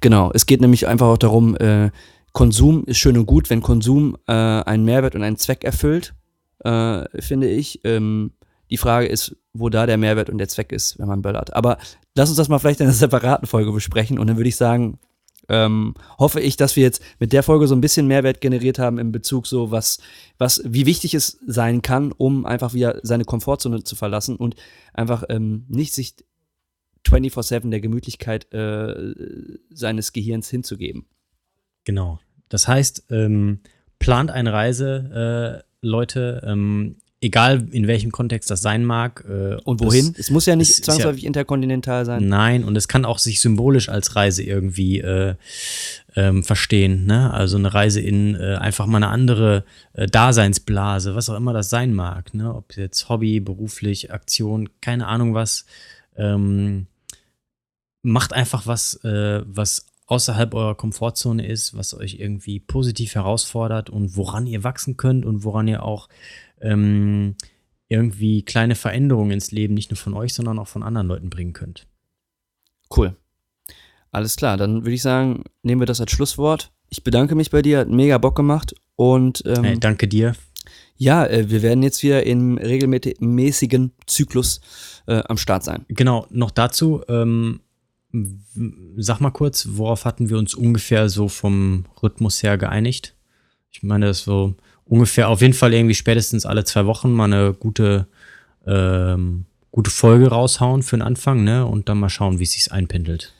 Genau, 0.00 0.30
es 0.32 0.46
geht 0.46 0.62
nämlich 0.62 0.86
einfach 0.86 1.06
auch 1.06 1.18
darum, 1.18 1.54
äh, 1.58 1.90
Konsum 2.32 2.84
ist 2.86 2.96
schön 2.96 3.18
und 3.18 3.26
gut, 3.26 3.50
wenn 3.50 3.60
Konsum 3.60 4.16
äh, 4.26 4.32
einen 4.32 4.86
Mehrwert 4.86 5.16
und 5.16 5.22
einen 5.22 5.36
Zweck 5.36 5.64
erfüllt, 5.64 6.14
äh, 6.64 7.04
finde 7.20 7.50
ich. 7.50 7.80
Ähm, 7.84 8.32
die 8.70 8.78
Frage 8.78 9.06
ist, 9.06 9.36
wo 9.52 9.68
da 9.68 9.84
der 9.84 9.98
Mehrwert 9.98 10.30
und 10.30 10.38
der 10.38 10.48
Zweck 10.48 10.72
ist, 10.72 10.98
wenn 10.98 11.08
man 11.08 11.20
böllert. 11.20 11.52
Aber 11.54 11.76
lass 12.14 12.30
uns 12.30 12.38
das 12.38 12.48
mal 12.48 12.58
vielleicht 12.58 12.80
in 12.80 12.86
einer 12.86 12.94
separaten 12.94 13.46
Folge 13.46 13.70
besprechen 13.70 14.18
und 14.18 14.28
dann 14.28 14.38
würde 14.38 14.48
ich 14.48 14.56
sagen, 14.56 14.98
ähm, 15.50 15.94
hoffe 16.18 16.40
ich, 16.40 16.56
dass 16.56 16.76
wir 16.76 16.84
jetzt 16.84 17.02
mit 17.18 17.32
der 17.32 17.42
Folge 17.42 17.66
so 17.66 17.74
ein 17.74 17.80
bisschen 17.80 18.06
Mehrwert 18.06 18.40
generiert 18.40 18.78
haben 18.78 18.98
in 18.98 19.12
Bezug 19.12 19.46
so, 19.46 19.70
was, 19.70 19.98
was, 20.38 20.62
wie 20.64 20.86
wichtig 20.86 21.14
es 21.14 21.38
sein 21.46 21.82
kann, 21.82 22.12
um 22.12 22.46
einfach 22.46 22.72
wieder 22.72 23.00
seine 23.02 23.24
Komfortzone 23.24 23.82
zu 23.82 23.96
verlassen 23.96 24.36
und 24.36 24.54
einfach 24.94 25.24
ähm, 25.28 25.66
nicht 25.68 25.92
sich 25.92 26.14
24-7 27.06 27.70
der 27.70 27.80
Gemütlichkeit 27.80 28.52
äh, 28.54 29.14
seines 29.70 30.12
Gehirns 30.12 30.48
hinzugeben. 30.48 31.06
Genau. 31.84 32.20
Das 32.48 32.68
heißt, 32.68 33.06
ähm, 33.10 33.60
plant 33.98 34.30
eine 34.30 34.52
Reise, 34.52 35.64
äh, 35.64 35.86
Leute, 35.86 36.42
ähm, 36.46 36.96
egal 37.22 37.68
in 37.70 37.86
welchem 37.86 38.10
Kontext 38.12 38.50
das 38.50 38.62
sein 38.62 38.84
mag. 38.84 39.24
Äh, 39.28 39.56
Und 39.64 39.80
das- 39.80 39.86
wohin? 39.88 40.14
Es 40.16 40.30
muss 40.30 40.46
ja 40.46 40.56
nicht 40.56 40.70
es 40.70 40.80
zwangsläufig 40.82 41.24
interkontinental 41.24 42.04
sein. 42.06 42.26
Nein, 42.28 42.64
und 42.64 42.76
es 42.76 42.88
kann 42.88 43.04
auch 43.04 43.18
sich 43.18 43.40
symbolisch 43.40 43.88
als 43.88 44.16
Reise 44.16 44.42
irgendwie 44.42 45.00
äh, 45.00 45.34
ähm, 46.16 46.42
verstehen. 46.42 47.04
Ne? 47.04 47.32
Also 47.32 47.58
eine 47.58 47.72
Reise 47.72 48.00
in 48.00 48.34
äh, 48.36 48.56
einfach 48.56 48.86
mal 48.86 48.96
eine 48.98 49.08
andere 49.08 49.64
äh, 49.92 50.06
Daseinsblase, 50.06 51.14
was 51.14 51.28
auch 51.28 51.36
immer 51.36 51.52
das 51.52 51.68
sein 51.70 51.94
mag. 51.94 52.32
Ne? 52.34 52.54
Ob 52.54 52.76
jetzt 52.76 53.08
Hobby, 53.08 53.40
beruflich, 53.40 54.12
Aktion, 54.12 54.70
keine 54.80 55.06
Ahnung 55.06 55.34
was. 55.34 55.66
Ähm, 56.16 56.86
macht 58.02 58.32
einfach 58.32 58.66
was, 58.66 58.94
äh, 59.04 59.42
was 59.44 59.86
außerhalb 60.06 60.52
eurer 60.54 60.74
Komfortzone 60.74 61.46
ist, 61.46 61.76
was 61.76 61.94
euch 61.94 62.18
irgendwie 62.18 62.58
positiv 62.58 63.14
herausfordert 63.14 63.90
und 63.90 64.16
woran 64.16 64.46
ihr 64.46 64.64
wachsen 64.64 64.96
könnt 64.96 65.24
und 65.24 65.44
woran 65.44 65.68
ihr 65.68 65.84
auch 65.84 66.08
ähm, 66.60 67.34
irgendwie 67.88 68.42
kleine 68.42 68.74
Veränderungen 68.74 69.32
ins 69.32 69.50
Leben 69.50 69.74
nicht 69.74 69.90
nur 69.90 69.96
von 69.98 70.14
euch, 70.14 70.34
sondern 70.34 70.58
auch 70.58 70.68
von 70.68 70.82
anderen 70.82 71.08
Leuten 71.08 71.30
bringen 71.30 71.52
könnt. 71.52 71.86
Cool. 72.94 73.16
Alles 74.12 74.36
klar, 74.36 74.56
dann 74.56 74.82
würde 74.82 74.92
ich 74.94 75.02
sagen, 75.02 75.44
nehmen 75.62 75.80
wir 75.80 75.86
das 75.86 76.00
als 76.00 76.10
Schlusswort. 76.10 76.72
Ich 76.88 77.04
bedanke 77.04 77.34
mich 77.34 77.50
bei 77.50 77.62
dir, 77.62 77.78
hat 77.78 77.88
mega 77.88 78.18
Bock 78.18 78.34
gemacht 78.34 78.74
und 78.96 79.42
ähm, 79.46 79.62
Hey, 79.64 79.78
danke 79.78 80.08
dir. 80.08 80.34
ja, 80.96 81.24
äh, 81.26 81.48
wir 81.50 81.62
werden 81.62 81.82
jetzt 81.84 82.02
wieder 82.02 82.24
im 82.26 82.58
regelmäßigen 82.58 83.92
Zyklus 84.06 84.60
äh, 85.06 85.22
am 85.28 85.36
Start 85.36 85.62
sein. 85.62 85.84
Genau, 85.88 86.26
noch 86.30 86.50
dazu, 86.50 87.02
ähm, 87.08 87.60
sag 88.96 89.20
mal 89.20 89.30
kurz, 89.30 89.68
worauf 89.70 90.04
hatten 90.04 90.28
wir 90.28 90.38
uns 90.38 90.54
ungefähr 90.54 91.08
so 91.08 91.28
vom 91.28 91.84
Rhythmus 92.02 92.42
her 92.42 92.58
geeinigt? 92.58 93.14
Ich 93.70 93.84
meine, 93.84 94.06
das 94.06 94.18
ist 94.18 94.24
so 94.24 94.56
ungefähr 94.90 95.28
auf 95.28 95.40
jeden 95.40 95.54
Fall 95.54 95.72
irgendwie 95.72 95.94
spätestens 95.94 96.44
alle 96.44 96.64
zwei 96.64 96.84
Wochen 96.84 97.12
mal 97.12 97.24
eine 97.24 97.54
gute, 97.54 98.06
ähm, 98.66 99.46
gute 99.70 99.90
Folge 99.90 100.28
raushauen 100.28 100.82
für 100.82 100.96
den 100.96 101.02
Anfang, 101.02 101.44
ne? 101.44 101.64
Und 101.64 101.88
dann 101.88 102.00
mal 102.00 102.10
schauen, 102.10 102.40
wie 102.40 102.42
es 102.42 102.52
sich 102.52 102.70
einpendelt. 102.72 103.32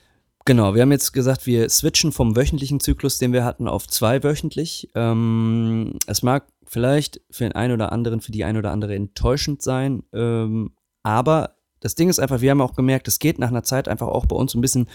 Genau, 0.46 0.74
wir 0.74 0.82
haben 0.82 0.92
jetzt 0.92 1.12
gesagt, 1.12 1.46
wir 1.46 1.68
switchen 1.68 2.12
vom 2.12 2.36
wöchentlichen 2.36 2.80
Zyklus, 2.80 3.18
den 3.18 3.32
wir 3.32 3.44
hatten, 3.44 3.68
auf 3.68 3.86
zweiwöchentlich. 3.88 4.90
Ähm, 4.94 5.94
es 6.06 6.22
mag 6.22 6.46
vielleicht 6.66 7.20
für 7.30 7.44
den 7.44 7.52
einen 7.52 7.74
oder 7.74 7.92
anderen, 7.92 8.20
für 8.20 8.32
die 8.32 8.44
ein 8.44 8.56
oder 8.56 8.70
andere 8.70 8.94
enttäuschend 8.94 9.60
sein, 9.60 10.04
ähm, 10.14 10.70
aber 11.02 11.56
das 11.80 11.94
Ding 11.94 12.08
ist 12.08 12.20
einfach, 12.20 12.42
wir 12.42 12.50
haben 12.50 12.60
auch 12.60 12.74
gemerkt, 12.74 13.08
es 13.08 13.18
geht 13.18 13.38
nach 13.38 13.48
einer 13.48 13.64
Zeit 13.64 13.88
einfach 13.88 14.06
auch 14.06 14.26
bei 14.26 14.36
uns 14.36 14.54
ein 14.54 14.60
bisschen 14.60 14.86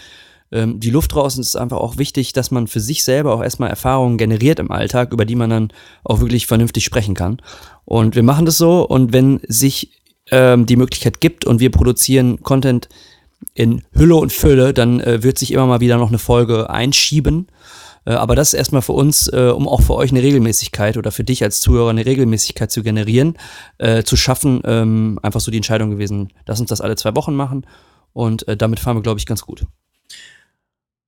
ähm, 0.52 0.80
die 0.80 0.90
Luft 0.90 1.14
es 1.16 1.38
ist 1.38 1.56
einfach 1.56 1.78
auch 1.78 1.98
wichtig, 1.98 2.32
dass 2.32 2.50
man 2.50 2.66
für 2.66 2.80
sich 2.80 3.04
selber 3.04 3.34
auch 3.34 3.42
erstmal 3.42 3.70
Erfahrungen 3.70 4.18
generiert 4.18 4.58
im 4.58 4.70
Alltag, 4.70 5.12
über 5.12 5.24
die 5.24 5.34
man 5.34 5.50
dann 5.50 5.72
auch 6.04 6.20
wirklich 6.20 6.46
vernünftig 6.46 6.84
sprechen 6.84 7.14
kann. 7.14 7.40
Und 7.84 8.14
wir 8.14 8.22
machen 8.22 8.46
das 8.46 8.58
so 8.58 8.86
und 8.86 9.12
wenn 9.12 9.40
sich 9.46 9.92
ähm, 10.30 10.66
die 10.66 10.76
Möglichkeit 10.76 11.20
gibt 11.20 11.44
und 11.44 11.60
wir 11.60 11.70
produzieren 11.70 12.42
Content 12.42 12.88
in 13.54 13.82
Hülle 13.92 14.16
und 14.16 14.32
Fülle, 14.32 14.72
dann 14.72 15.00
äh, 15.00 15.22
wird 15.22 15.38
sich 15.38 15.52
immer 15.52 15.66
mal 15.66 15.80
wieder 15.80 15.98
noch 15.98 16.08
eine 16.08 16.18
Folge 16.18 16.70
einschieben. 16.70 17.48
Äh, 18.04 18.12
aber 18.12 18.34
das 18.34 18.48
ist 18.48 18.58
erstmal 18.58 18.82
für 18.82 18.92
uns, 18.92 19.28
äh, 19.28 19.52
um 19.54 19.68
auch 19.68 19.82
für 19.82 19.94
euch 19.94 20.10
eine 20.10 20.22
Regelmäßigkeit 20.22 20.96
oder 20.96 21.12
für 21.12 21.24
dich 21.24 21.42
als 21.42 21.60
Zuhörer 21.60 21.90
eine 21.90 22.06
Regelmäßigkeit 22.06 22.70
zu 22.70 22.82
generieren, 22.82 23.36
äh, 23.78 24.02
zu 24.02 24.16
schaffen, 24.16 24.62
ähm, 24.64 25.18
einfach 25.22 25.40
so 25.40 25.50
die 25.50 25.58
Entscheidung 25.58 25.90
gewesen, 25.90 26.32
lass 26.46 26.60
uns 26.60 26.70
das 26.70 26.80
alle 26.80 26.96
zwei 26.96 27.14
Wochen 27.14 27.34
machen. 27.34 27.66
Und 28.12 28.48
äh, 28.48 28.56
damit 28.56 28.80
fahren 28.80 28.96
wir, 28.96 29.02
glaube 29.02 29.20
ich, 29.20 29.26
ganz 29.26 29.42
gut. 29.42 29.66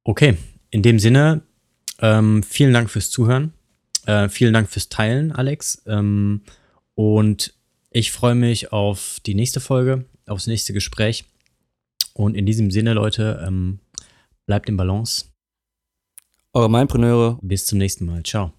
Okay, 0.08 0.38
in 0.70 0.82
dem 0.82 0.98
Sinne, 0.98 1.42
ähm, 2.00 2.42
vielen 2.42 2.72
Dank 2.72 2.88
fürs 2.88 3.10
Zuhören. 3.10 3.52
Äh, 4.06 4.30
vielen 4.30 4.54
Dank 4.54 4.70
fürs 4.70 4.88
Teilen, 4.88 5.32
Alex. 5.32 5.82
Ähm, 5.86 6.40
und 6.94 7.52
ich 7.90 8.10
freue 8.10 8.34
mich 8.34 8.72
auf 8.72 9.20
die 9.26 9.34
nächste 9.34 9.60
Folge, 9.60 10.06
aufs 10.26 10.46
nächste 10.46 10.72
Gespräch. 10.72 11.26
Und 12.14 12.38
in 12.38 12.46
diesem 12.46 12.70
Sinne, 12.70 12.94
Leute, 12.94 13.44
ähm, 13.46 13.80
bleibt 14.46 14.70
im 14.70 14.78
Balance. 14.78 15.26
Eure 16.54 16.70
Mindpreneure 16.70 17.38
Bis 17.42 17.66
zum 17.66 17.76
nächsten 17.76 18.06
Mal. 18.06 18.22
Ciao. 18.22 18.54